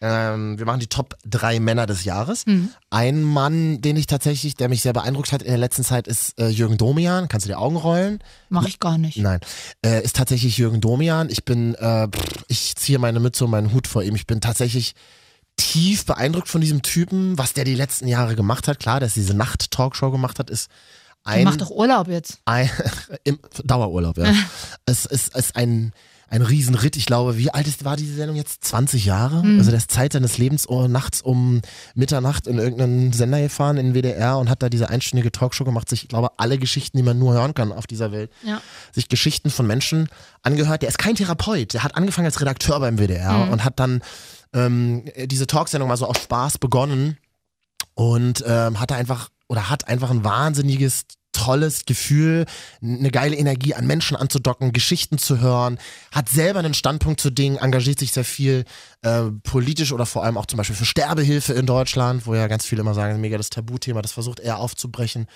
Ähm, 0.00 0.58
wir 0.58 0.66
machen 0.66 0.80
die 0.80 0.88
Top 0.88 1.14
drei 1.24 1.60
Männer 1.60 1.86
des 1.86 2.02
Jahres. 2.02 2.44
Mhm. 2.46 2.70
Ein 2.90 3.22
Mann, 3.22 3.80
den 3.80 3.96
ich 3.96 4.08
tatsächlich, 4.08 4.56
der 4.56 4.68
mich 4.68 4.82
sehr 4.82 4.92
beeindruckt 4.92 5.30
hat 5.30 5.42
in 5.42 5.48
der 5.50 5.58
letzten 5.58 5.84
Zeit, 5.84 6.08
ist 6.08 6.36
äh, 6.40 6.48
Jürgen 6.48 6.76
Domian. 6.76 7.28
Kannst 7.28 7.46
du 7.46 7.48
die 7.50 7.54
Augen 7.54 7.76
rollen? 7.76 8.18
Mach 8.48 8.66
ich 8.66 8.80
gar 8.80 8.98
nicht. 8.98 9.18
Nein, 9.18 9.38
äh, 9.86 10.02
ist 10.02 10.16
tatsächlich 10.16 10.58
Jürgen 10.58 10.80
Domian. 10.80 11.30
Ich 11.30 11.44
bin, 11.44 11.76
äh, 11.76 12.08
pff, 12.08 12.44
ich 12.48 12.74
ziehe 12.74 12.98
meine 12.98 13.20
Mütze 13.20 13.44
und 13.44 13.52
meinen 13.52 13.72
Hut 13.72 13.86
vor 13.86 14.02
ihm. 14.02 14.16
Ich 14.16 14.26
bin 14.26 14.40
tatsächlich 14.40 14.94
tief 15.56 16.04
beeindruckt 16.04 16.48
von 16.48 16.60
diesem 16.60 16.82
Typen, 16.82 17.38
was 17.38 17.52
der 17.52 17.64
die 17.64 17.74
letzten 17.74 18.08
Jahre 18.08 18.34
gemacht 18.36 18.68
hat. 18.68 18.78
Klar, 18.80 19.00
dass 19.00 19.14
diese 19.14 19.34
Nacht-Talkshow 19.34 20.10
gemacht 20.10 20.38
hat, 20.38 20.50
ist 20.50 20.68
Der 21.26 21.34
ein, 21.34 21.44
macht 21.44 21.60
doch 21.60 21.70
Urlaub 21.70 22.08
jetzt. 22.08 22.38
ein 22.44 22.68
im 23.24 23.38
Dauerurlaub, 23.64 24.18
ja. 24.18 24.32
es 24.86 25.04
ist, 25.06 25.36
ist 25.36 25.54
ein, 25.56 25.92
ein 26.28 26.42
Riesenritt. 26.42 26.96
Ich 26.96 27.06
glaube, 27.06 27.38
wie 27.38 27.50
alt 27.50 27.68
ist, 27.68 27.84
war 27.84 27.96
diese 27.96 28.14
Sendung 28.14 28.34
jetzt? 28.36 28.64
20 28.64 29.04
Jahre? 29.04 29.42
Also 29.58 29.70
der 29.70 29.78
ist 29.78 29.92
Zeit 29.92 30.14
seines 30.14 30.38
Lebens 30.38 30.68
oh, 30.68 30.88
nachts 30.88 31.22
um 31.22 31.60
Mitternacht 31.94 32.48
in 32.48 32.58
irgendeinen 32.58 33.12
Sender 33.12 33.40
gefahren, 33.40 33.76
in 33.76 33.94
WDR 33.94 34.38
und 34.38 34.50
hat 34.50 34.60
da 34.62 34.68
diese 34.68 34.88
einstündige 34.88 35.30
Talkshow 35.30 35.64
gemacht, 35.64 35.88
sich, 35.88 36.02
ich 36.02 36.08
glaube, 36.08 36.30
alle 36.38 36.58
Geschichten, 36.58 36.96
die 36.96 37.04
man 37.04 37.18
nur 37.18 37.34
hören 37.34 37.54
kann 37.54 37.70
auf 37.72 37.86
dieser 37.86 38.10
Welt, 38.10 38.32
Ja. 38.42 38.60
sich 38.92 39.08
Geschichten 39.08 39.50
von 39.50 39.66
Menschen 39.68 40.08
angehört. 40.42 40.82
Der 40.82 40.88
ist 40.88 40.98
kein 40.98 41.14
Therapeut. 41.14 41.74
Der 41.74 41.84
hat 41.84 41.94
angefangen 41.96 42.26
als 42.26 42.40
Redakteur 42.40 42.80
beim 42.80 42.98
WDR 42.98 43.48
und 43.52 43.62
hat 43.62 43.78
dann 43.78 44.02
ähm, 44.54 45.04
diese 45.26 45.46
Talksendung 45.46 45.88
mal 45.88 45.96
so 45.96 46.06
aus 46.06 46.18
Spaß 46.18 46.58
begonnen 46.58 47.18
und 47.94 48.42
ähm, 48.46 48.80
hatte 48.80 48.94
einfach 48.94 49.28
oder 49.48 49.68
hat 49.68 49.88
einfach 49.88 50.10
ein 50.10 50.24
wahnsinniges 50.24 51.04
tolles 51.32 51.84
Gefühl, 51.84 52.46
eine 52.80 53.10
geile 53.10 53.36
Energie 53.36 53.74
an 53.74 53.86
Menschen 53.86 54.16
anzudocken, 54.16 54.72
Geschichten 54.72 55.18
zu 55.18 55.40
hören, 55.40 55.78
hat 56.12 56.28
selber 56.28 56.60
einen 56.60 56.74
Standpunkt 56.74 57.20
zu 57.20 57.30
Dingen, 57.30 57.56
engagiert 57.56 57.98
sich 57.98 58.12
sehr 58.12 58.24
viel 58.24 58.64
äh, 59.02 59.24
politisch 59.42 59.92
oder 59.92 60.06
vor 60.06 60.24
allem 60.24 60.38
auch 60.38 60.46
zum 60.46 60.56
Beispiel 60.56 60.76
für 60.76 60.84
Sterbehilfe 60.84 61.52
in 61.52 61.66
Deutschland, 61.66 62.26
wo 62.26 62.34
ja 62.34 62.46
ganz 62.46 62.64
viele 62.64 62.80
immer 62.80 62.94
sagen, 62.94 63.20
mega 63.20 63.36
das 63.36 63.50
Tabuthema, 63.50 64.00
das 64.00 64.12
versucht 64.12 64.40
er 64.40 64.58
aufzubrechen 64.58 65.26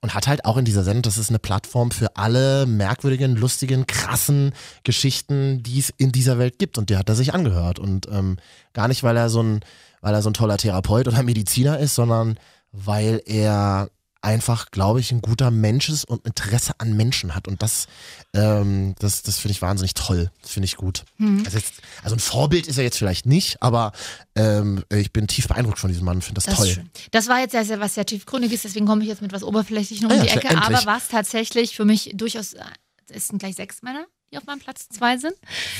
und 0.00 0.14
hat 0.14 0.28
halt 0.28 0.44
auch 0.44 0.56
in 0.56 0.64
dieser 0.64 0.84
Sendung, 0.84 1.02
das 1.02 1.18
ist 1.18 1.28
eine 1.28 1.40
Plattform 1.40 1.90
für 1.90 2.16
alle 2.16 2.66
merkwürdigen, 2.66 3.34
lustigen, 3.34 3.86
krassen 3.86 4.52
Geschichten, 4.84 5.62
die 5.62 5.80
es 5.80 5.90
in 5.90 6.12
dieser 6.12 6.38
Welt 6.38 6.58
gibt. 6.58 6.78
Und 6.78 6.90
die 6.90 6.96
hat 6.96 7.08
er 7.08 7.16
sich 7.16 7.34
angehört. 7.34 7.78
Und 7.78 8.06
ähm, 8.10 8.36
gar 8.74 8.86
nicht, 8.86 9.02
weil 9.02 9.16
er 9.16 9.28
so 9.28 9.42
ein, 9.42 9.60
weil 10.00 10.14
er 10.14 10.22
so 10.22 10.30
ein 10.30 10.34
toller 10.34 10.56
Therapeut 10.56 11.08
oder 11.08 11.22
Mediziner 11.22 11.78
ist, 11.78 11.96
sondern 11.96 12.38
weil 12.70 13.22
er 13.26 13.90
einfach, 14.20 14.70
glaube 14.70 15.00
ich, 15.00 15.12
ein 15.12 15.20
guter 15.22 15.50
Mensch 15.50 15.88
ist 15.88 16.04
und 16.04 16.26
Interesse 16.26 16.72
an 16.78 16.96
Menschen 16.96 17.34
hat. 17.34 17.46
Und 17.46 17.62
das, 17.62 17.86
ähm, 18.34 18.94
das, 18.98 19.22
das 19.22 19.38
finde 19.38 19.52
ich 19.52 19.62
wahnsinnig 19.62 19.94
toll. 19.94 20.30
Das 20.42 20.50
finde 20.50 20.64
ich 20.64 20.76
gut. 20.76 21.04
Also, 21.44 21.58
jetzt, 21.58 21.74
also 22.02 22.16
ein 22.16 22.18
Vorbild 22.18 22.66
ist 22.66 22.78
er 22.78 22.84
jetzt 22.84 22.98
vielleicht 22.98 23.26
nicht, 23.26 23.62
aber 23.62 23.92
ähm, 24.34 24.84
ich 24.90 25.12
bin 25.12 25.28
tief 25.28 25.46
beeindruckt 25.48 25.78
von 25.78 25.88
diesem 25.90 26.04
Mann 26.04 26.16
und 26.16 26.22
finde 26.22 26.40
das, 26.40 26.46
Das 26.46 26.56
toll. 26.56 26.84
Das 27.12 27.28
war 27.28 27.40
jetzt 27.40 27.52
sehr, 27.52 27.64
sehr 27.64 27.80
was 27.80 27.94
sehr 27.94 28.06
tiefgründiges, 28.06 28.62
deswegen 28.62 28.86
komme 28.86 29.02
ich 29.02 29.08
jetzt 29.08 29.22
mit 29.22 29.32
was 29.32 29.42
Oberflächlichem 29.44 30.06
um 30.06 30.12
Ah 30.12 30.16
ja, 30.16 30.22
die 30.22 30.28
Ecke. 30.30 30.48
endlich. 30.48 30.76
Aber 30.76 30.86
was 30.86 31.08
tatsächlich 31.08 31.76
für 31.76 31.84
mich 31.84 32.10
durchaus, 32.14 32.54
äh, 32.54 32.64
es 33.10 33.28
sind 33.28 33.38
gleich 33.38 33.54
sechs 33.54 33.82
Männer, 33.82 34.04
die 34.32 34.38
auf 34.38 34.46
meinem 34.46 34.58
Platz 34.60 34.88
zwei 34.88 35.16
sind. 35.16 35.34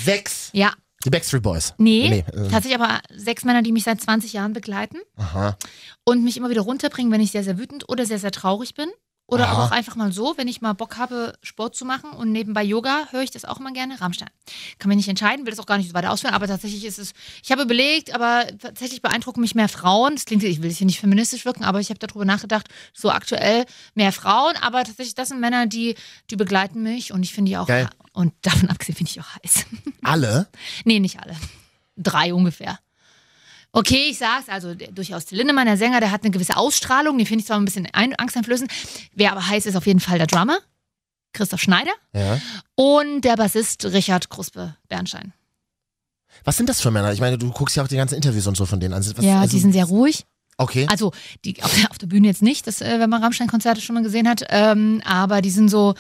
Sechs. 0.05 0.51
Ja, 0.53 0.73
Die 1.09 1.11
Backstreet 1.11 1.43
Boys. 1.43 1.73
nee, 1.79 2.11
Nee, 2.11 2.19
äh, 2.19 2.51
tatsächlich 2.51 2.75
aber 2.75 3.01
sechs 3.11 3.43
Männer, 3.43 3.63
die 3.63 3.73
mich 3.73 3.85
seit 3.85 3.99
20 3.99 4.35
Jahren 4.35 4.53
begleiten 4.53 4.99
aha. 5.17 5.57
und 6.05 6.23
mich 6.23 6.37
immer 6.37 6.51
wieder 6.51 6.61
runterbringen, 6.61 7.11
wenn 7.11 7.23
ich 7.23 7.31
sehr, 7.31 7.43
sehr 7.43 7.57
wütend 7.57 7.89
oder 7.89 8.05
sehr, 8.05 8.19
sehr 8.19 8.31
traurig 8.31 8.75
bin. 8.75 8.91
Oder 9.31 9.51
Aha. 9.51 9.67
auch 9.67 9.71
einfach 9.73 9.95
mal 9.95 10.11
so, 10.11 10.39
wenn 10.39 10.49
ich 10.49 10.63
mal 10.63 10.73
Bock 10.73 10.97
habe, 10.97 11.35
Sport 11.43 11.77
zu 11.77 11.85
machen 11.85 12.11
und 12.13 12.33
nebenbei 12.33 12.63
Yoga, 12.63 13.09
höre 13.11 13.21
ich 13.21 13.31
das 13.31 13.45
auch 13.45 13.61
immer 13.61 13.73
gerne. 13.73 14.01
Rammstein. 14.01 14.31
Kann 14.79 14.89
mich 14.89 14.97
nicht 14.97 15.09
entscheiden, 15.09 15.45
will 15.45 15.51
das 15.51 15.61
auch 15.61 15.67
gar 15.67 15.77
nicht 15.77 15.89
so 15.89 15.95
weiter 15.95 16.11
ausführen, 16.11 16.33
aber 16.33 16.47
tatsächlich 16.47 16.83
ist 16.87 16.99
es, 16.99 17.13
ich 17.43 17.53
habe 17.53 17.61
überlegt, 17.63 18.15
aber 18.15 18.47
tatsächlich 18.59 19.03
beeindrucken 19.03 19.43
mich 19.43 19.55
mehr 19.55 19.69
Frauen. 19.69 20.15
Das 20.15 20.25
klingt, 20.25 20.43
ich 20.45 20.63
will 20.63 20.73
hier 20.73 20.87
nicht 20.87 20.99
feministisch 20.99 21.45
wirken, 21.45 21.63
aber 21.65 21.79
ich 21.79 21.91
habe 21.91 21.99
darüber 21.99 22.25
nachgedacht, 22.25 22.69
so 22.95 23.11
aktuell 23.11 23.67
mehr 23.95 24.13
Frauen, 24.13 24.57
aber 24.63 24.83
tatsächlich, 24.85 25.15
das 25.15 25.29
sind 25.29 25.41
Männer, 25.41 25.67
die, 25.67 25.95
die 26.31 26.37
begleiten 26.37 26.83
mich 26.83 27.13
und 27.13 27.23
ich 27.23 27.35
finde 27.35 27.51
die 27.51 27.59
auch, 27.59 27.67
Geil. 27.67 27.91
und 28.13 28.33
davon 28.41 28.71
abgesehen 28.71 28.97
finde 28.97 29.11
ich 29.11 29.21
auch 29.21 29.29
heiß. 29.45 29.67
Alle? 30.03 30.49
Nee, 30.85 31.01
nicht 31.01 31.21
alle. 31.21 31.37
Drei 31.97 32.33
ungefähr. 32.33 32.79
Okay, 33.73 34.09
ich 34.11 34.19
sag's, 34.19 34.49
also 34.49 34.75
der, 34.75 34.91
durchaus 34.93 35.27
der 35.27 35.39
Lindemann, 35.39 35.67
der 35.67 35.77
Sänger, 35.77 36.01
der 36.01 36.11
hat 36.11 36.23
eine 36.23 36.31
gewisse 36.31 36.57
Ausstrahlung, 36.57 37.19
den 37.19 37.27
finde 37.27 37.41
ich 37.41 37.47
zwar 37.47 37.59
ein 37.59 37.65
bisschen 37.65 37.87
ein, 37.93 38.15
angsteinflößend. 38.17 38.71
Wer 39.15 39.33
aber 39.33 39.47
heiß 39.47 39.67
ist, 39.67 39.77
auf 39.77 39.87
jeden 39.87 40.01
Fall 40.01 40.19
der 40.19 40.27
Drummer, 40.27 40.59
Christoph 41.35 41.61
Schneider, 41.61 41.93
Ja. 42.15 42.41
und 42.77 43.21
der 43.23 43.37
Bassist 43.37 43.85
Richard 43.85 44.31
Kruspe-Bernstein. 44.31 45.33
Was 46.45 46.57
sind 46.57 46.69
das 46.69 46.81
für 46.81 46.91
Männer? 46.91 47.13
Ich 47.13 47.21
meine, 47.21 47.37
du 47.37 47.51
guckst 47.51 47.77
ja 47.77 47.83
auch 47.83 47.89
die 47.89 47.97
ganzen 47.97 48.15
Interviews 48.15 48.47
und 48.47 48.57
so 48.57 48.65
von 48.65 48.81
denen 48.81 48.95
an. 48.95 49.05
Was, 49.17 49.25
ja, 49.25 49.41
also- 49.41 49.57
die 49.57 49.61
sind 49.61 49.73
sehr 49.73 49.85
ruhig. 49.85 50.25
Okay. 50.61 50.87
Also 50.91 51.13
die, 51.45 51.63
auf, 51.63 51.73
der, 51.75 51.91
auf 51.91 51.99
der 51.99 52.09
Bühne 52.09 52.27
jetzt 52.27 52.43
nicht, 52.43 52.67
das, 52.67 52.81
äh, 52.81 52.99
wenn 52.99 53.09
man 53.11 53.23
Rammstein-Konzerte 53.23 53.81
schon 53.81 53.95
mal 53.95 54.03
gesehen 54.03 54.27
hat, 54.29 54.45
ähm, 54.49 55.01
aber 55.05 55.41
die 55.41 55.51
sind 55.51 55.69
so 55.69 55.95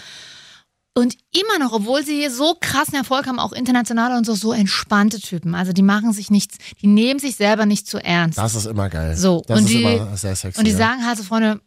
und 0.98 1.16
immer 1.30 1.58
noch, 1.64 1.72
obwohl 1.72 2.04
sie 2.04 2.28
so 2.28 2.56
krassen 2.60 2.94
Erfolg 2.94 3.28
haben, 3.28 3.38
auch 3.38 3.52
international 3.52 4.16
und 4.16 4.26
so, 4.26 4.34
so 4.34 4.52
entspannte 4.52 5.20
Typen. 5.20 5.54
Also 5.54 5.72
die 5.72 5.82
machen 5.82 6.12
sich 6.12 6.28
nichts, 6.28 6.58
die 6.82 6.88
nehmen 6.88 7.20
sich 7.20 7.36
selber 7.36 7.66
nicht 7.66 7.86
zu 7.86 8.02
ernst. 8.02 8.36
Das 8.36 8.56
ist 8.56 8.66
immer 8.66 8.88
geil. 8.88 9.16
So, 9.16 9.44
das 9.46 9.60
und 9.60 9.66
ist 9.66 9.72
die- 9.72 9.82
immer 9.82 10.16
sehr 10.16 10.34
sexy. 10.34 10.58
Und 10.58 10.64
die 10.66 10.72
ja. 10.72 10.76
sagen 10.76 11.06
halt 11.06 11.16
so, 11.16 11.22
Freunde, 11.22 11.60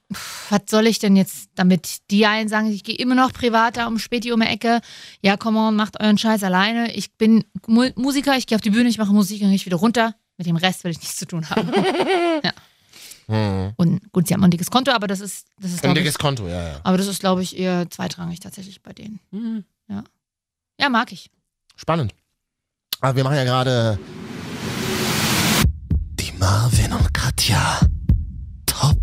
was 0.50 0.62
soll 0.70 0.86
ich 0.86 1.00
denn 1.00 1.16
jetzt 1.16 1.50
damit? 1.56 2.00
Die 2.12 2.26
einen 2.26 2.50
sagen, 2.50 2.70
ich 2.72 2.84
gehe 2.84 2.96
immer 2.96 3.16
noch 3.16 3.32
privat 3.32 3.78
da 3.78 3.88
um 3.88 4.00
Späti 4.00 4.34
um 4.34 4.42
die 4.42 4.48
Ecke. 4.48 4.82
Ja, 5.22 5.38
come 5.38 5.60
on, 5.60 5.78
macht 5.78 6.02
euren 6.02 6.18
Scheiß 6.18 6.44
alleine. 6.44 6.94
Ich 6.94 7.14
bin 7.18 7.46
Mu 7.68 7.90
Musiker, 7.96 8.36
ich 8.36 8.48
gehe 8.48 8.58
auf 8.58 8.62
die 8.62 8.72
Bühne, 8.72 8.90
ich 8.90 8.98
mache 8.98 9.14
Musik 9.14 9.42
und 9.42 9.48
gehe 9.48 9.56
ich 9.56 9.66
wieder 9.66 9.78
runter. 9.78 10.14
Mit 10.38 10.48
dem 10.48 10.56
Rest 10.58 10.84
will 10.84 10.92
ich 10.92 11.00
nichts 11.00 11.16
zu 11.18 11.26
tun 11.26 11.50
haben. 11.50 11.72
ja. 12.44 12.51
Hm. 13.32 13.72
Und 13.78 14.12
gut, 14.12 14.28
sie 14.28 14.34
haben 14.34 14.44
ein 14.44 14.52
dickes 14.52 14.70
Konto, 14.70 14.92
aber 14.92 15.08
das 15.08 15.22
ist, 15.22 15.48
das 15.58 15.72
ist, 15.72 15.86
Ein 15.86 15.96
dickes 15.96 16.16
ich, 16.16 16.18
Konto, 16.20 16.50
ja, 16.50 16.68
ja. 16.68 16.80
aber 16.84 16.98
das 16.98 17.08
ist, 17.08 17.22
glaube 17.22 17.42
ich, 17.42 17.58
eher 17.58 17.90
zweitrangig 17.90 18.42
tatsächlich 18.42 18.84
bei 18.84 18.92
denen. 18.92 19.22
Mhm. 19.32 19.64
Ja. 19.88 20.04
Ja, 20.78 20.90
mag 20.90 21.14
ich. 21.14 21.32
Spannend. 21.78 22.14
Aber 23.00 23.16
wir 23.16 23.24
machen 23.24 23.38
ja 23.38 23.46
gerade 23.46 23.98
die 26.20 26.34
Marvin 26.34 26.92
und 26.92 27.14
Katja 27.14 27.80
Top 28.66 29.00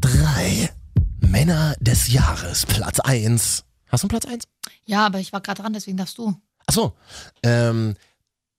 3 0.00 0.70
Männer 1.18 1.74
des 1.80 2.12
Jahres. 2.12 2.66
Platz 2.66 3.00
1. 3.00 3.64
Hast 3.88 4.04
du 4.04 4.06
einen 4.06 4.10
Platz 4.10 4.26
1? 4.26 4.44
Ja, 4.84 5.06
aber 5.06 5.18
ich 5.18 5.32
war 5.32 5.40
gerade 5.40 5.62
dran, 5.62 5.72
deswegen 5.72 5.96
darfst 5.96 6.18
du. 6.18 6.40
Achso. 6.66 6.96
Ähm, 7.42 7.96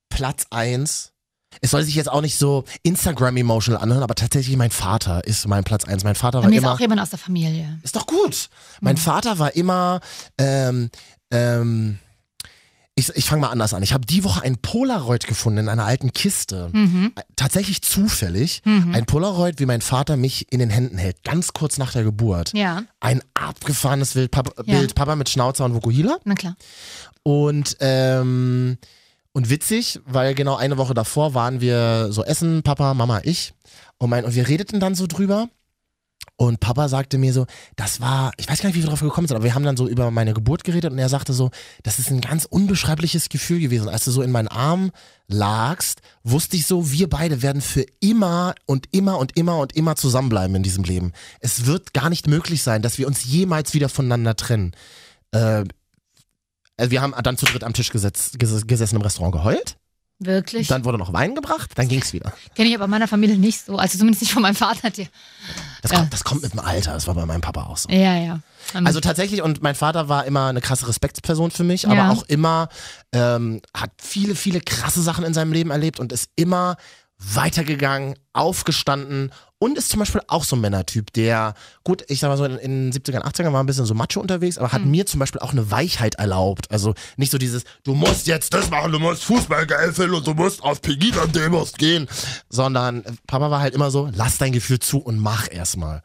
Platz 0.09 0.47
1. 0.49 1.13
Es 1.61 1.71
soll 1.71 1.83
sich 1.83 1.95
jetzt 1.95 2.09
auch 2.09 2.21
nicht 2.21 2.37
so 2.37 2.63
Instagram-emotional 2.83 3.81
anhören, 3.81 4.03
aber 4.03 4.15
tatsächlich 4.15 4.55
mein 4.55 4.71
Vater 4.71 5.23
ist 5.25 5.47
mein 5.47 5.63
Platz 5.63 5.83
1. 5.85 6.03
Mein 6.03 6.15
Vater 6.15 6.39
Bei 6.39 6.43
war 6.43 6.49
mir 6.49 6.57
ist 6.57 6.63
immer. 6.63 6.73
auch 6.73 6.79
jemand 6.79 7.01
aus 7.01 7.09
der 7.09 7.19
Familie. 7.19 7.79
Ist 7.83 7.95
doch 7.95 8.05
gut. 8.05 8.49
Mein 8.81 8.97
Vater 8.97 9.39
war 9.39 9.55
immer, 9.55 9.99
ähm, 10.37 10.89
ähm, 11.31 11.99
ich, 12.95 13.09
ich 13.15 13.25
fange 13.25 13.41
mal 13.41 13.49
anders 13.49 13.73
an. 13.73 13.81
Ich 13.81 13.93
habe 13.93 14.05
die 14.05 14.23
Woche 14.23 14.43
ein 14.43 14.57
Polaroid 14.57 15.25
gefunden 15.25 15.59
in 15.59 15.69
einer 15.69 15.85
alten 15.85 16.11
Kiste. 16.13 16.69
Mhm. 16.73 17.13
Äh, 17.15 17.21
Tatsächlich 17.35 17.81
zufällig. 17.81 18.61
Ein 18.65 19.05
Polaroid, 19.05 19.59
wie 19.59 19.65
mein 19.65 19.81
Vater 19.81 20.17
mich 20.17 20.51
in 20.51 20.59
den 20.59 20.69
Händen 20.69 20.97
hält, 20.97 21.23
ganz 21.23 21.53
kurz 21.53 21.77
nach 21.77 21.93
der 21.93 22.03
Geburt. 22.03 22.51
Ja, 22.53 22.83
Ein 22.99 23.21
abgefahrenes 23.33 24.13
Bild 24.13 24.31
Papa, 24.31 24.51
Ja. 24.65 24.77
Bild, 24.79 24.95
Papa 24.95 25.15
mit 25.15 25.29
Schnauzer 25.29 25.65
und 25.65 25.73
Vokuhila. 25.75 26.17
na 26.25 26.35
klar. 26.35 26.55
Und, 27.23 27.77
ähm, 27.79 28.77
und 29.33 29.49
witzig, 29.49 29.99
weil 30.05 30.33
genau 30.35 30.55
eine 30.55 30.77
Woche 30.77 30.93
davor 30.93 31.33
waren 31.33 31.61
wir 31.61 32.11
so 32.11 32.23
essen, 32.23 32.63
Papa, 32.63 32.93
Mama, 32.93 33.21
ich. 33.23 33.53
Und, 33.97 34.09
mein, 34.09 34.25
und 34.25 34.35
wir 34.35 34.47
redeten 34.47 34.79
dann 34.79 34.95
so 34.95 35.07
drüber. 35.07 35.49
Und 36.35 36.61
Papa 36.61 36.87
sagte 36.87 37.17
mir 37.17 37.33
so, 37.33 37.47
das 37.75 37.99
war, 37.99 38.31
ich 38.37 38.49
weiß 38.49 38.61
gar 38.61 38.69
nicht, 38.69 38.77
wie 38.77 38.81
wir 38.81 38.87
drauf 38.87 39.01
gekommen 39.01 39.27
sind, 39.27 39.35
aber 39.35 39.43
wir 39.43 39.55
haben 39.55 39.65
dann 39.65 39.75
so 39.75 39.89
über 39.89 40.09
meine 40.09 40.33
Geburt 40.33 40.63
geredet 40.63 40.93
und 40.93 40.97
er 40.97 41.09
sagte 41.09 41.33
so, 41.33 41.51
das 41.83 41.99
ist 41.99 42.11
ein 42.11 42.21
ganz 42.21 42.45
unbeschreibliches 42.45 43.27
Gefühl 43.27 43.59
gewesen. 43.59 43.89
Als 43.89 44.05
du 44.05 44.11
so 44.11 44.21
in 44.21 44.31
meinen 44.31 44.47
Arm 44.47 44.91
lagst, 45.27 46.01
wusste 46.23 46.55
ich 46.55 46.65
so, 46.65 46.91
wir 46.91 47.09
beide 47.09 47.41
werden 47.41 47.61
für 47.61 47.85
immer 47.99 48.55
und 48.65 48.87
immer 48.91 49.17
und 49.17 49.35
immer 49.37 49.57
und 49.57 49.75
immer 49.75 49.97
zusammenbleiben 49.97 50.55
in 50.55 50.63
diesem 50.63 50.85
Leben. 50.85 51.11
Es 51.41 51.65
wird 51.65 51.93
gar 51.93 52.09
nicht 52.09 52.25
möglich 52.27 52.63
sein, 52.63 52.81
dass 52.81 52.97
wir 52.97 53.07
uns 53.07 53.25
jemals 53.25 53.73
wieder 53.73 53.89
voneinander 53.89 54.37
trennen. 54.37 54.71
Äh, 55.31 55.65
Also 56.79 56.91
wir 56.91 57.01
haben 57.01 57.13
dann 57.23 57.37
zu 57.37 57.45
dritt 57.45 57.63
am 57.63 57.73
Tisch 57.73 57.91
gesetz, 57.91 58.31
ges- 58.37 58.65
gesessen 58.65 58.95
im 58.95 59.01
Restaurant 59.01 59.33
geheult. 59.33 59.77
Wirklich? 60.21 60.67
Dann 60.67 60.83
wurde 60.83 60.97
noch 60.97 61.13
Wein 61.13 61.33
gebracht, 61.33 61.71
dann 61.75 61.87
ging's 61.87 62.11
wieder. 62.11 62.33
Kenne 62.53 62.67
ich 62.67 62.75
aber 62.75 62.83
in 62.85 62.91
meiner 62.91 63.07
Familie 63.07 63.37
nicht 63.37 63.65
so. 63.65 63.77
Also 63.77 63.97
zumindest 63.97 64.21
nicht 64.21 64.33
von 64.33 64.41
meinem 64.41 64.55
Vater. 64.55 64.89
Der, 64.89 65.07
Das, 65.81 65.91
Ja. 65.91 65.99
kommt, 65.99 66.11
das 66.13 66.23
kommt 66.25 66.41
mit 66.41 66.51
dem 66.51 66.59
Alter, 66.59 66.91
das 66.93 67.07
war 67.07 67.15
bei 67.15 67.25
meinem 67.25 67.39
Papa 67.39 67.63
auch 67.63 67.77
so. 67.77 67.89
ja, 67.89 68.15
ja. 68.17 68.39
Also 68.83 68.99
tatsächlich, 68.99 69.41
und 69.41 69.63
mein 69.63 69.75
Vater 69.75 70.09
war 70.09 70.25
immer 70.25 70.47
eine 70.47 70.59
krasse 70.61 70.87
Respektsperson 70.89 71.51
für 71.51 71.63
mich, 71.63 71.85
aber 71.87 71.95
Ja. 71.95 72.11
auch 72.11 72.23
immer, 72.23 72.67
ähm, 73.13 73.61
hat 73.73 73.91
viele, 73.97 74.35
viele 74.35 74.59
krasse 74.61 75.01
Sachen 75.01 75.23
in 75.23 75.33
seinem 75.33 75.53
Leben 75.53 75.71
erlebt 75.71 75.99
und 76.01 76.11
ist 76.11 76.29
immer 76.35 76.75
weitergegangen, 77.17 78.15
aufgestanden 78.33 79.31
und 79.59 79.77
ist 79.77 79.89
zum 79.89 79.99
Beispiel 79.99 80.21
auch 80.27 80.45
so 80.45 80.55
ein 80.55 80.61
Männertyp, 80.61 81.11
der, 81.13 81.53
gut, 81.83 82.03
ich 82.07 82.21
sag 82.21 82.29
mal 82.29 82.37
so, 82.37 82.45
in, 82.45 82.57
in 82.57 82.91
den 82.91 82.93
70ern, 82.93 83.23
80ern 83.23 83.51
war 83.51 83.61
ein 83.61 83.65
bisschen 83.65 83.85
so 83.85 83.93
macho 83.93 84.21
unterwegs, 84.21 84.57
aber 84.57 84.71
hat 84.71 84.85
mir 84.85 85.05
zum 85.05 85.19
Beispiel 85.19 85.41
auch 85.41 85.51
eine 85.51 85.69
Weichheit 85.69 86.15
erlaubt. 86.15 86.71
Also 86.71 86.95
nicht 87.17 87.31
so 87.31 87.37
dieses, 87.37 87.65
du 87.83 87.93
musst 87.93 88.25
jetzt 88.27 88.53
das 88.53 88.69
machen, 88.69 88.91
du 88.91 88.99
musst 88.99 89.23
Fußball 89.25 89.67
geil 89.67 89.93
finden 89.93 90.15
und 90.15 90.25
du 90.25 90.33
musst 90.33 90.63
auf 90.63 90.81
Pegida-Demos 90.81 91.73
gehen, 91.73 92.07
sondern 92.49 93.03
äh, 93.03 93.11
Papa 93.27 93.51
war 93.51 93.59
halt 93.59 93.75
immer 93.75 93.91
so, 93.91 94.09
lass 94.15 94.37
dein 94.37 94.53
Gefühl 94.53 94.79
zu 94.79 94.99
und 94.99 95.19
mach 95.19 95.51
erstmal. 95.51 96.03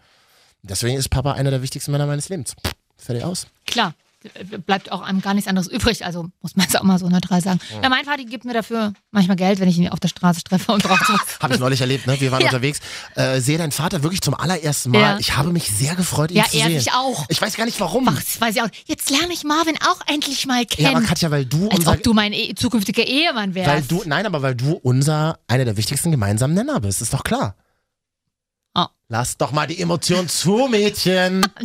Deswegen 0.62 0.96
ist 0.96 1.08
Papa 1.08 1.32
einer 1.32 1.50
der 1.50 1.62
wichtigsten 1.62 1.92
Männer 1.92 2.06
meines 2.06 2.28
Lebens. 2.28 2.56
Fertig 2.96 3.22
aus. 3.22 3.46
Klar, 3.66 3.94
bleibt 4.66 4.90
auch 4.90 5.02
einem 5.02 5.20
gar 5.20 5.34
nichts 5.34 5.48
anderes 5.48 5.68
übrig. 5.68 6.04
Also 6.04 6.28
muss 6.40 6.56
man 6.56 6.66
es 6.66 6.74
auch 6.76 6.82
mal 6.82 6.98
so 6.98 7.08
neutral 7.08 7.40
sagen. 7.42 7.60
Ja, 7.82 7.88
mein 7.88 8.04
Vater 8.04 8.24
gibt 8.24 8.44
mir 8.44 8.54
dafür 8.54 8.92
manchmal 9.10 9.36
Geld, 9.36 9.60
wenn 9.60 9.68
ich 9.68 9.76
ihn 9.78 9.88
auf 9.88 10.00
der 10.00 10.08
Straße 10.08 10.42
treffe 10.42 10.72
und 10.72 10.82
brauche 10.82 11.12
was. 11.12 11.38
Habe 11.40 11.54
ich 11.54 11.60
neulich 11.60 11.80
erlebt, 11.80 12.06
ne? 12.06 12.18
Wir 12.20 12.32
waren 12.32 12.40
Ja. 12.40 12.46
unterwegs. 12.46 12.80
Äh, 13.16 13.40
sehe 13.40 13.58
deinen 13.58 13.72
Vater 13.72 14.02
wirklich 14.02 14.20
zum 14.22 14.34
allerersten 14.34 14.90
Mal. 14.92 15.00
Ja. 15.00 15.18
Ich 15.18 15.36
habe 15.36 15.52
mich 15.52 15.68
sehr 15.68 15.94
gefreut, 15.94 16.30
ihn 16.30 16.38
Ja, 16.38 16.44
zu 16.44 16.56
er 16.56 16.66
sehen. 16.66 16.74
mich 16.76 16.92
auch. 16.92 17.26
Ich 17.28 17.40
weiß 17.40 17.54
gar 17.56 17.66
nicht 17.66 17.78
warum. 17.80 18.08
Ach, 18.08 18.14
das 18.14 18.40
weiß 18.40 18.56
ich 18.56 18.62
auch. 18.62 18.68
Jetzt 18.86 19.10
lerne 19.10 19.32
ich 19.32 19.44
Marvin 19.44 19.76
auch 19.82 20.00
endlich 20.06 20.46
mal 20.46 20.60
ja, 20.60 20.64
kennen. 20.64 20.96
aber 20.96 21.04
Katja, 21.06 21.30
weil 21.30 21.44
du 21.44 21.68
Als 21.68 21.80
unser, 21.80 21.92
ob 21.92 22.02
du 22.02 22.14
mein 22.14 22.32
e 22.32 22.54
zukünftiger 22.54 23.04
Ehemann 23.06 23.54
wärst. 23.54 23.70
weil 23.70 23.82
du, 23.82 24.02
nein, 24.06 24.24
aber 24.26 24.42
weil 24.42 24.54
du 24.54 24.72
unser, 24.82 25.38
einer 25.48 25.64
der 25.64 25.76
wichtigsten 25.76 26.10
gemeinsamen 26.10 26.54
Nenner 26.54 26.80
bist, 26.80 27.02
ist 27.02 27.12
doch 27.12 27.24
klar. 27.24 27.56
Oh. 28.74 28.86
Lass 29.08 29.36
doch 29.36 29.52
mal 29.52 29.66
die 29.66 29.80
Emotion 29.80 30.28
zu, 30.28 30.66
Mädchen. 30.70 31.42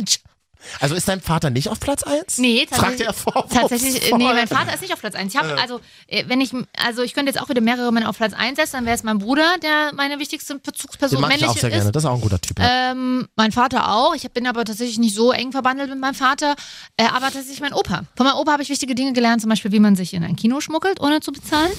Also 0.80 0.94
ist 0.94 1.08
dein 1.08 1.20
Vater 1.20 1.50
nicht 1.50 1.68
auf 1.68 1.80
Platz 1.80 2.02
1? 2.02 2.38
Nee, 2.38 2.66
Fragt 2.68 2.80
tatsächlich. 2.82 3.06
er 3.08 3.12
vor. 3.14 3.48
Tatsächlich, 3.48 4.12
nee, 4.16 4.24
mein 4.24 4.46
Vater 4.48 4.74
ist 4.74 4.80
nicht 4.82 4.92
auf 4.92 5.00
Platz 5.00 5.14
1. 5.14 5.34
Ich 5.34 5.40
habe, 5.40 5.60
also, 5.60 5.80
äh, 6.06 6.24
wenn 6.28 6.40
ich, 6.40 6.52
also 6.76 7.02
ich 7.02 7.14
könnte 7.14 7.30
jetzt 7.32 7.40
auch 7.42 7.48
wieder 7.48 7.60
mehrere 7.60 7.92
Männer 7.92 8.08
auf 8.08 8.16
Platz 8.16 8.32
1 8.32 8.56
setzen, 8.56 8.72
dann 8.72 8.86
wäre 8.86 8.94
es 8.94 9.02
mein 9.02 9.18
Bruder, 9.18 9.56
der 9.62 9.92
meine 9.94 10.18
wichtigste 10.18 10.58
Bezugsperson 10.58 11.16
Den 11.16 11.20
mag 11.22 11.30
ich 11.30 11.40
männlich 11.40 11.50
auch 11.50 11.60
sehr 11.60 11.70
ist. 11.70 11.76
gerne. 11.76 11.92
Das 11.92 12.04
ist 12.04 12.08
auch 12.08 12.14
ein 12.14 12.20
guter 12.20 12.40
Typ. 12.40 12.58
Ja. 12.58 12.92
Ähm, 12.92 13.28
mein 13.36 13.52
Vater 13.52 13.90
auch. 13.92 14.14
Ich 14.14 14.30
bin 14.30 14.46
aber 14.46 14.64
tatsächlich 14.64 14.98
nicht 14.98 15.14
so 15.14 15.32
eng 15.32 15.52
verbandelt 15.52 15.90
mit 15.90 15.98
meinem 15.98 16.14
Vater. 16.14 16.54
Äh, 16.96 17.04
aber 17.06 17.26
tatsächlich 17.26 17.60
mein 17.60 17.72
Opa. 17.72 18.02
Von 18.16 18.26
meinem 18.26 18.36
Opa 18.36 18.52
habe 18.52 18.62
ich 18.62 18.68
wichtige 18.68 18.94
Dinge 18.94 19.12
gelernt, 19.12 19.40
zum 19.40 19.50
Beispiel, 19.50 19.72
wie 19.72 19.80
man 19.80 19.96
sich 19.96 20.14
in 20.14 20.24
ein 20.24 20.36
Kino 20.36 20.60
schmuggelt, 20.60 21.00
ohne 21.00 21.20
zu 21.20 21.32
bezahlen. 21.32 21.70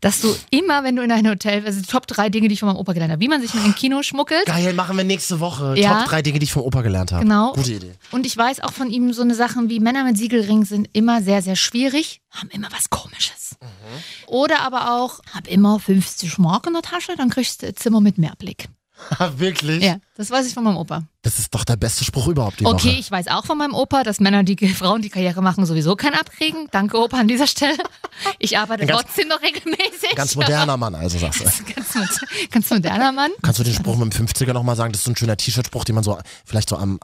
Dass 0.00 0.20
du 0.20 0.34
immer, 0.50 0.84
wenn 0.84 0.96
du 0.96 1.02
in 1.02 1.12
ein 1.12 1.28
Hotel, 1.28 1.64
also 1.64 1.80
die 1.80 1.86
Top 1.86 2.06
drei 2.06 2.28
Dinge, 2.28 2.48
die 2.48 2.54
ich 2.54 2.60
von 2.60 2.68
meinem 2.68 2.78
Opa 2.78 2.92
gelernt 2.92 3.12
habe, 3.12 3.20
wie 3.20 3.28
man 3.28 3.40
sich 3.40 3.54
in 3.54 3.60
ein 3.60 3.74
Kino 3.74 4.02
schmuggelt. 4.02 4.46
Geil, 4.46 4.72
machen 4.74 4.96
wir 4.96 5.04
nächste 5.04 5.40
Woche. 5.40 5.74
Ja. 5.76 6.00
Top 6.00 6.10
drei 6.10 6.22
Dinge, 6.22 6.38
die 6.38 6.44
ich 6.44 6.52
vom 6.52 6.62
Opa 6.62 6.82
gelernt 6.82 7.12
habe. 7.12 7.24
Genau. 7.24 7.52
Gute 7.52 7.72
Idee. 7.72 7.92
Und 8.10 8.26
ich 8.26 8.36
weiß 8.36 8.60
auch 8.60 8.72
von 8.72 8.90
ihm 8.90 9.12
so 9.12 9.22
eine 9.22 9.34
Sachen 9.34 9.68
wie 9.68 9.80
Männer 9.80 10.04
mit 10.04 10.16
Siegelring 10.16 10.64
sind 10.64 10.88
immer 10.92 11.22
sehr, 11.22 11.42
sehr 11.42 11.56
schwierig, 11.56 12.20
haben 12.30 12.48
immer 12.50 12.68
was 12.72 12.90
Komisches. 12.90 13.56
Oder 14.26 14.60
aber 14.60 14.94
auch, 14.94 15.20
hab 15.34 15.48
immer 15.48 15.80
50 15.80 16.38
Mark 16.38 16.66
in 16.66 16.74
der 16.74 16.82
Tasche, 16.82 17.16
dann 17.16 17.30
kriegst 17.30 17.62
du 17.62 17.74
Zimmer 17.74 18.00
mit 18.00 18.18
Mehrblick. 18.18 18.68
Wirklich? 19.36 19.82
Ja, 19.82 19.96
das 20.16 20.30
weiß 20.30 20.46
ich 20.46 20.54
von 20.54 20.64
meinem 20.64 20.76
Opa. 20.76 21.02
Das 21.22 21.38
ist 21.38 21.54
doch 21.54 21.64
der 21.64 21.76
beste 21.76 22.04
Spruch 22.04 22.28
überhaupt 22.28 22.60
die 22.60 22.66
Okay, 22.66 22.88
Woche. 22.88 22.96
ich 22.98 23.10
weiß 23.10 23.28
auch 23.28 23.44
von 23.44 23.56
meinem 23.58 23.74
Opa, 23.74 24.02
dass 24.02 24.20
Männer, 24.20 24.42
die 24.42 24.56
Frauen, 24.68 25.02
die 25.02 25.08
Karriere 25.10 25.40
machen, 25.42 25.64
sowieso 25.66 25.94
keinen 25.96 26.14
abkriegen. 26.14 26.68
Danke, 26.70 26.98
Opa, 26.98 27.18
an 27.18 27.28
dieser 27.28 27.46
Stelle. 27.46 27.76
Ich 28.38 28.58
arbeite 28.58 28.86
Ganz- 28.86 29.02
trotzdem 29.02 29.28
noch 29.28 29.40
regelmäßig. 29.42 30.14
Ganz 30.16 30.34
moderner 30.36 30.76
Mann, 30.76 30.94
also 30.94 31.18
sagst 31.18 31.40
du. 31.40 31.44
ganz, 31.74 31.94
mod- 31.94 32.50
ganz 32.50 32.70
moderner 32.70 33.12
Mann. 33.12 33.30
Kannst 33.42 33.60
du 33.60 33.64
den 33.64 33.74
Spruch 33.74 33.96
mit 33.96 34.12
dem 34.14 34.26
50er 34.26 34.52
nochmal 34.52 34.76
sagen? 34.76 34.92
Das 34.92 35.00
ist 35.00 35.04
so 35.04 35.10
ein 35.12 35.16
schöner 35.16 35.36
T-Shirt-Spruch, 35.36 35.84
den 35.84 35.94
man 35.94 36.04
so 36.04 36.18
vielleicht 36.44 36.68
so 36.68 36.76
am, 36.76 36.98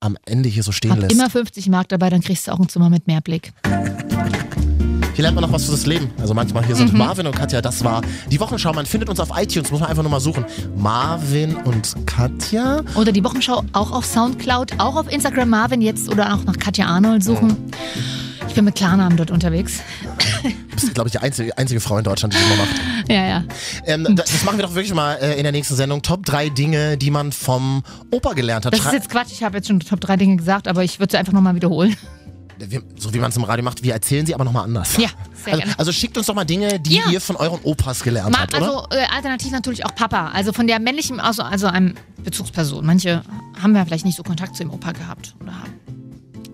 am 0.00 0.16
Ende 0.26 0.48
hier 0.48 0.62
so 0.62 0.72
stehen 0.72 0.90
Hab 0.92 1.00
lässt. 1.00 1.12
immer 1.12 1.30
50 1.30 1.68
Mark 1.68 1.88
dabei, 1.88 2.10
dann 2.10 2.20
kriegst 2.22 2.48
du 2.48 2.52
auch 2.52 2.58
ein 2.58 2.68
Zimmer 2.68 2.90
mit 2.90 3.06
Mehrblick. 3.06 3.52
Hier 5.18 5.24
lernt 5.24 5.34
man 5.34 5.42
noch 5.42 5.50
was 5.52 5.64
fürs 5.64 5.84
Leben. 5.84 6.12
Also 6.20 6.32
manchmal 6.32 6.64
hier 6.64 6.76
sind 6.76 6.92
Mhm. 6.92 6.98
Marvin 7.00 7.26
und 7.26 7.34
Katja, 7.34 7.60
das 7.60 7.82
war 7.82 8.02
die 8.30 8.38
Wochenschau. 8.38 8.72
Man 8.72 8.86
findet 8.86 9.08
uns 9.08 9.18
auf 9.18 9.30
iTunes, 9.36 9.68
muss 9.72 9.80
man 9.80 9.88
einfach 9.90 10.04
nur 10.04 10.12
mal 10.12 10.20
suchen. 10.20 10.44
Marvin 10.76 11.56
und 11.56 11.96
Katja. 12.06 12.82
Oder 12.94 13.10
die 13.10 13.24
Wochenschau 13.24 13.64
auch 13.72 13.90
auf 13.90 14.06
Soundcloud, 14.06 14.78
auch 14.78 14.94
auf 14.94 15.10
Instagram 15.12 15.48
Marvin 15.48 15.82
jetzt 15.82 16.08
oder 16.08 16.32
auch 16.34 16.44
nach 16.44 16.56
Katja 16.56 16.86
Arnold 16.86 17.24
suchen. 17.24 17.56
Ich 18.46 18.54
bin 18.54 18.64
mit 18.64 18.76
Klarnamen 18.76 19.16
dort 19.16 19.32
unterwegs. 19.32 19.80
Du 20.44 20.50
bist, 20.76 20.94
glaube 20.94 21.08
ich, 21.08 21.12
die 21.12 21.18
einzige, 21.18 21.58
einzige 21.58 21.80
Frau 21.80 21.98
in 21.98 22.04
Deutschland, 22.04 22.32
die 22.34 22.38
das 22.38 22.48
mal 22.56 22.56
macht. 22.64 22.80
Ja, 23.08 23.26
ja. 23.26 23.44
Ähm, 23.86 24.04
da- 24.04 24.22
das 24.22 24.44
machen 24.44 24.58
wir 24.58 24.66
doch 24.66 24.74
wirklich 24.74 24.94
mal 24.94 25.14
äh, 25.14 25.34
in 25.36 25.42
der 25.42 25.50
nächsten 25.50 25.74
Sendung. 25.74 26.02
Top 26.02 26.24
drei 26.26 26.48
Dinge, 26.50 26.96
die 26.96 27.10
man 27.10 27.32
vom 27.32 27.82
Opa 28.12 28.34
gelernt 28.34 28.66
hat. 28.66 28.72
Das 28.74 28.84
ist 28.84 28.92
jetzt 28.92 29.10
Quatsch, 29.10 29.32
ich 29.32 29.42
habe 29.42 29.56
jetzt 29.56 29.66
schon 29.66 29.80
Top 29.80 30.00
3 30.00 30.16
Dinge 30.16 30.36
gesagt, 30.36 30.68
aber 30.68 30.84
ich 30.84 31.00
würde 31.00 31.10
sie 31.12 31.16
einfach 31.18 31.32
nochmal 31.32 31.54
wiederholen. 31.56 31.96
Wir, 32.58 32.82
so 32.96 33.12
wie 33.14 33.18
man 33.18 33.30
es 33.30 33.36
im 33.36 33.44
Radio 33.44 33.64
macht, 33.64 33.82
wir 33.82 33.92
erzählen 33.92 34.24
sie 34.26 34.34
aber 34.34 34.44
nochmal 34.44 34.64
anders. 34.64 34.96
Ja, 34.96 35.08
sehr 35.44 35.54
Also, 35.54 35.58
gerne. 35.64 35.78
also 35.78 35.92
schickt 35.92 36.16
uns 36.18 36.26
doch 36.26 36.34
mal 36.34 36.44
Dinge, 36.44 36.80
die 36.80 36.96
Ja. 36.96 37.10
ihr 37.10 37.20
von 37.20 37.36
euren 37.36 37.60
Opas 37.62 38.02
gelernt 38.02 38.32
Ma 38.32 38.40
habt, 38.40 38.54
oder? 38.54 38.62
also 38.66 38.86
äh, 38.90 39.04
alternativ 39.14 39.52
natürlich 39.52 39.84
auch 39.84 39.94
Papa. 39.94 40.28
Also 40.32 40.52
von 40.52 40.66
der 40.66 40.78
männlichen, 40.80 41.20
also, 41.20 41.42
also 41.42 41.66
einem 41.68 41.94
Bezugsperson. 42.24 42.84
Manche 42.84 43.22
haben 43.62 43.74
ja 43.76 43.84
vielleicht 43.84 44.04
nicht 44.04 44.16
so 44.16 44.22
Kontakt 44.22 44.56
zu 44.56 44.62
dem 44.64 44.70
Opa 44.72 44.92
gehabt 44.92 45.34
oder 45.40 45.52
haben. 45.52 45.72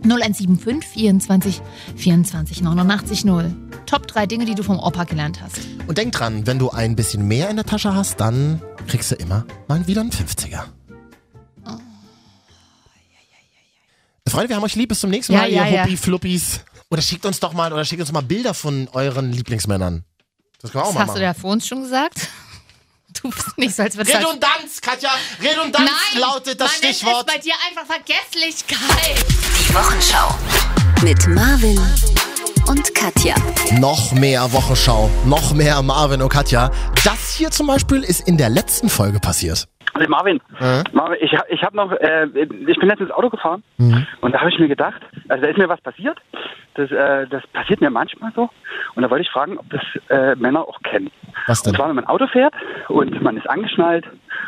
0175 0.04 0.84
24 0.86 1.62
24 1.96 2.60
89 2.62 3.24
0. 3.24 3.54
Top 3.86 4.06
3 4.06 4.26
Dinge, 4.26 4.44
die 4.44 4.54
du 4.54 4.62
vom 4.62 4.78
Opa 4.78 5.04
gelernt 5.04 5.40
hast. 5.42 5.60
Und 5.86 5.98
denk 5.98 6.12
dran, 6.12 6.46
wenn 6.46 6.58
du 6.58 6.70
ein 6.70 6.96
bisschen 6.96 7.26
mehr 7.26 7.48
in 7.50 7.56
der 7.56 7.64
Tasche 7.64 7.94
hast, 7.94 8.20
dann 8.20 8.60
kriegst 8.86 9.10
du 9.10 9.14
immer 9.14 9.44
mal 9.68 9.86
wieder 9.86 10.00
einen 10.02 10.10
50er. 10.10 10.64
Freunde, 14.34 14.48
wir 14.50 14.56
haben 14.56 14.64
euch 14.64 14.74
lieb. 14.74 14.88
Bis 14.88 15.00
zum 15.00 15.10
nächsten 15.10 15.32
Ja, 15.32 15.40
Mal, 15.40 15.50
ja, 15.52 15.64
ihr 15.66 15.70
ja. 15.72 15.82
Huppi-Fluppis. 15.84 16.60
Oder 16.90 17.02
schickt 17.02 17.24
uns 17.26 17.40
doch 17.40 17.52
mal, 17.52 17.72
oder 17.72 17.84
schickt 17.84 18.00
uns 18.00 18.12
mal 18.12 18.20
Bilder 18.22 18.52
von 18.54 18.88
euren 18.92 19.32
Lieblingsmännern. 19.32 20.04
Das 20.60 20.70
können 20.72 20.82
wir 20.84 20.86
auch 20.86 20.88
Das 20.88 20.94
mal 20.94 21.00
hast 21.02 21.08
du 21.08 21.12
machen. 21.12 21.20
der 21.20 21.34
vor 21.34 21.50
uns 21.52 21.66
schon 21.66 21.82
gesagt? 21.82 22.28
Du 23.22 23.30
bist 23.30 23.56
nicht 23.58 23.74
so, 23.76 23.82
als 23.84 23.94
du... 23.94 24.00
als- 24.00 24.08
Redundanz, 24.10 24.80
Katja! 24.80 25.10
Redundanz 25.40 25.88
Nein, 26.12 26.20
lautet 26.20 26.60
das 26.60 26.72
man 26.72 26.80
nennt 26.82 26.96
Stichwort. 26.96 27.26
es 27.28 27.34
bei 27.34 27.40
dir 27.40 27.54
einfach 27.68 27.86
Vergesslichkeit. 27.86 29.24
Die 29.68 29.74
Wochenschau. 29.74 30.34
Mit 31.02 31.26
Marvin 31.28 31.78
und 32.66 32.94
Katja. 32.94 33.34
Noch 33.78 34.12
mehr 34.12 34.50
Wochenschau, 34.52 35.08
noch 35.26 35.52
mehr 35.54 35.80
Marvin 35.82 36.22
und 36.22 36.28
Katja. 36.28 36.70
Das 37.04 37.34
hier 37.36 37.50
zum 37.50 37.66
Beispiel 37.68 38.02
ist 38.02 38.22
in 38.26 38.36
der 38.36 38.48
letzten 38.48 38.88
Folge 38.90 39.20
passiert. 39.20 39.68
Also 39.94 40.08
Marvin, 40.08 40.40
Marvin, 40.92 41.18
ich, 41.20 41.32
ich 41.48 41.62
habe 41.62 41.76
noch, 41.76 41.92
äh, 41.92 42.26
ich 42.34 42.78
bin 42.78 42.88
letztens 42.88 43.10
Auto 43.12 43.30
gefahren 43.30 43.62
Mhm. 43.78 44.06
und 44.20 44.32
da 44.34 44.40
habe 44.40 44.50
ich 44.50 44.58
mir 44.58 44.66
gedacht, 44.68 45.00
also 45.28 45.42
da 45.44 45.48
ist 45.50 45.56
mir 45.58 45.68
was 45.68 45.80
passiert. 45.80 46.18
Das, 46.74 46.90
äh, 46.90 47.26
das 47.28 47.46
passiert 47.52 47.80
mir 47.80 47.90
manchmal 47.90 48.32
so. 48.34 48.50
Und 48.96 49.02
da 49.04 49.10
wollte 49.10 49.22
ich 49.22 49.30
fragen, 49.30 49.56
ob 49.56 49.66
das 49.70 49.80
äh, 50.10 50.34
Männer 50.34 50.62
auch 50.62 50.80
kennen. 50.82 51.10
Was 51.46 51.62
denn? 51.62 51.70
Und 51.70 51.76
zwar, 51.76 51.88
wenn 51.88 51.94
man 51.96 52.06
Auto 52.06 52.26
fährt 52.26 52.52
und 52.88 53.22
man 53.22 53.36
ist 53.36 53.48
angeschnallt, 53.48 54.04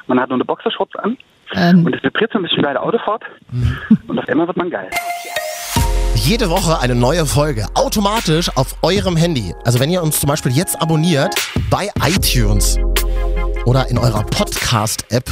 man 0.09 0.19
hat 0.21 0.29
nur 0.31 0.37
eine 0.37 0.45
Boxershorts 0.45 0.97
an 0.97 1.17
Ähm, 1.55 1.87
und 1.87 1.95
es 1.95 2.03
vibriert 2.03 2.33
so 2.33 2.39
ein 2.41 2.43
bisschen 2.43 2.63
bei 2.63 2.73
der 2.73 2.83
Autofahrt 2.83 3.23
Mhm. 3.53 3.79
und 4.09 4.19
auf 4.19 4.29
einmal 4.29 4.49
wird 4.49 4.57
man 4.57 4.69
geil. 4.71 4.91
Jede 6.17 6.51
Woche 6.51 6.81
eine 6.81 6.97
neue 6.97 7.25
Folge, 7.25 7.67
automatisch 7.75 8.49
auf 8.57 8.75
eurem 8.83 9.17
Handy. 9.17 9.55
Also 9.65 9.79
wenn 9.79 9.91
ihr 9.91 10.03
uns 10.03 10.19
zum 10.19 10.29
Beispiel 10.29 10.51
jetzt 10.51 10.81
abonniert 10.83 11.33
bei 11.71 11.89
iTunes 12.05 12.77
oder 13.67 13.91
in 13.91 13.99
eurer 13.99 14.23
Podcast-App 14.23 15.31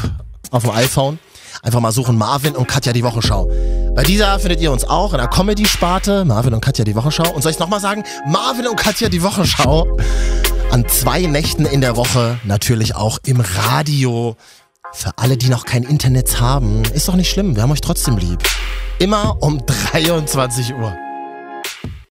auf 0.50 0.64
dem 0.64 0.72
iPhone, 0.72 1.18
einfach 1.62 1.80
mal 1.80 1.92
suchen 1.92 2.18
Marvin 2.18 2.54
und 2.54 2.68
Katja 2.68 2.92
die 2.92 3.02
Wochenschau. 3.02 3.48
Bei 3.94 4.02
dieser 4.02 4.38
findet 4.40 4.60
ihr 4.60 4.72
uns 4.72 4.84
auch 4.84 5.12
in 5.12 5.18
der 5.18 5.28
Comedy-Sparte, 5.28 6.24
Marvin 6.24 6.52
und 6.52 6.60
Katja 6.60 6.84
die 6.84 6.96
Wochenschau. 6.96 7.32
Und 7.32 7.42
soll 7.42 7.52
ich 7.52 7.58
nochmal 7.58 7.80
sagen, 7.80 8.02
Marvin 8.26 8.66
und 8.66 8.76
Katja 8.76 9.08
die 9.08 9.22
Wochenschau. 9.22 9.86
An 10.70 10.86
zwei 10.88 11.22
Nächten 11.22 11.64
in 11.64 11.80
der 11.80 11.96
Woche, 11.96 12.38
natürlich 12.44 12.96
auch 12.96 13.18
im 13.24 13.40
Radio. 13.40 14.36
Für 14.92 15.12
alle, 15.16 15.36
die 15.36 15.48
noch 15.48 15.64
kein 15.64 15.84
Internet 15.84 16.40
haben, 16.40 16.82
ist 16.92 17.08
doch 17.08 17.14
nicht 17.14 17.30
schlimm, 17.30 17.54
wir 17.54 17.62
haben 17.62 17.70
euch 17.70 17.80
trotzdem 17.80 18.16
lieb. 18.16 18.42
Immer 18.98 19.40
um 19.40 19.64
23 19.66 20.74
Uhr. 20.74 20.96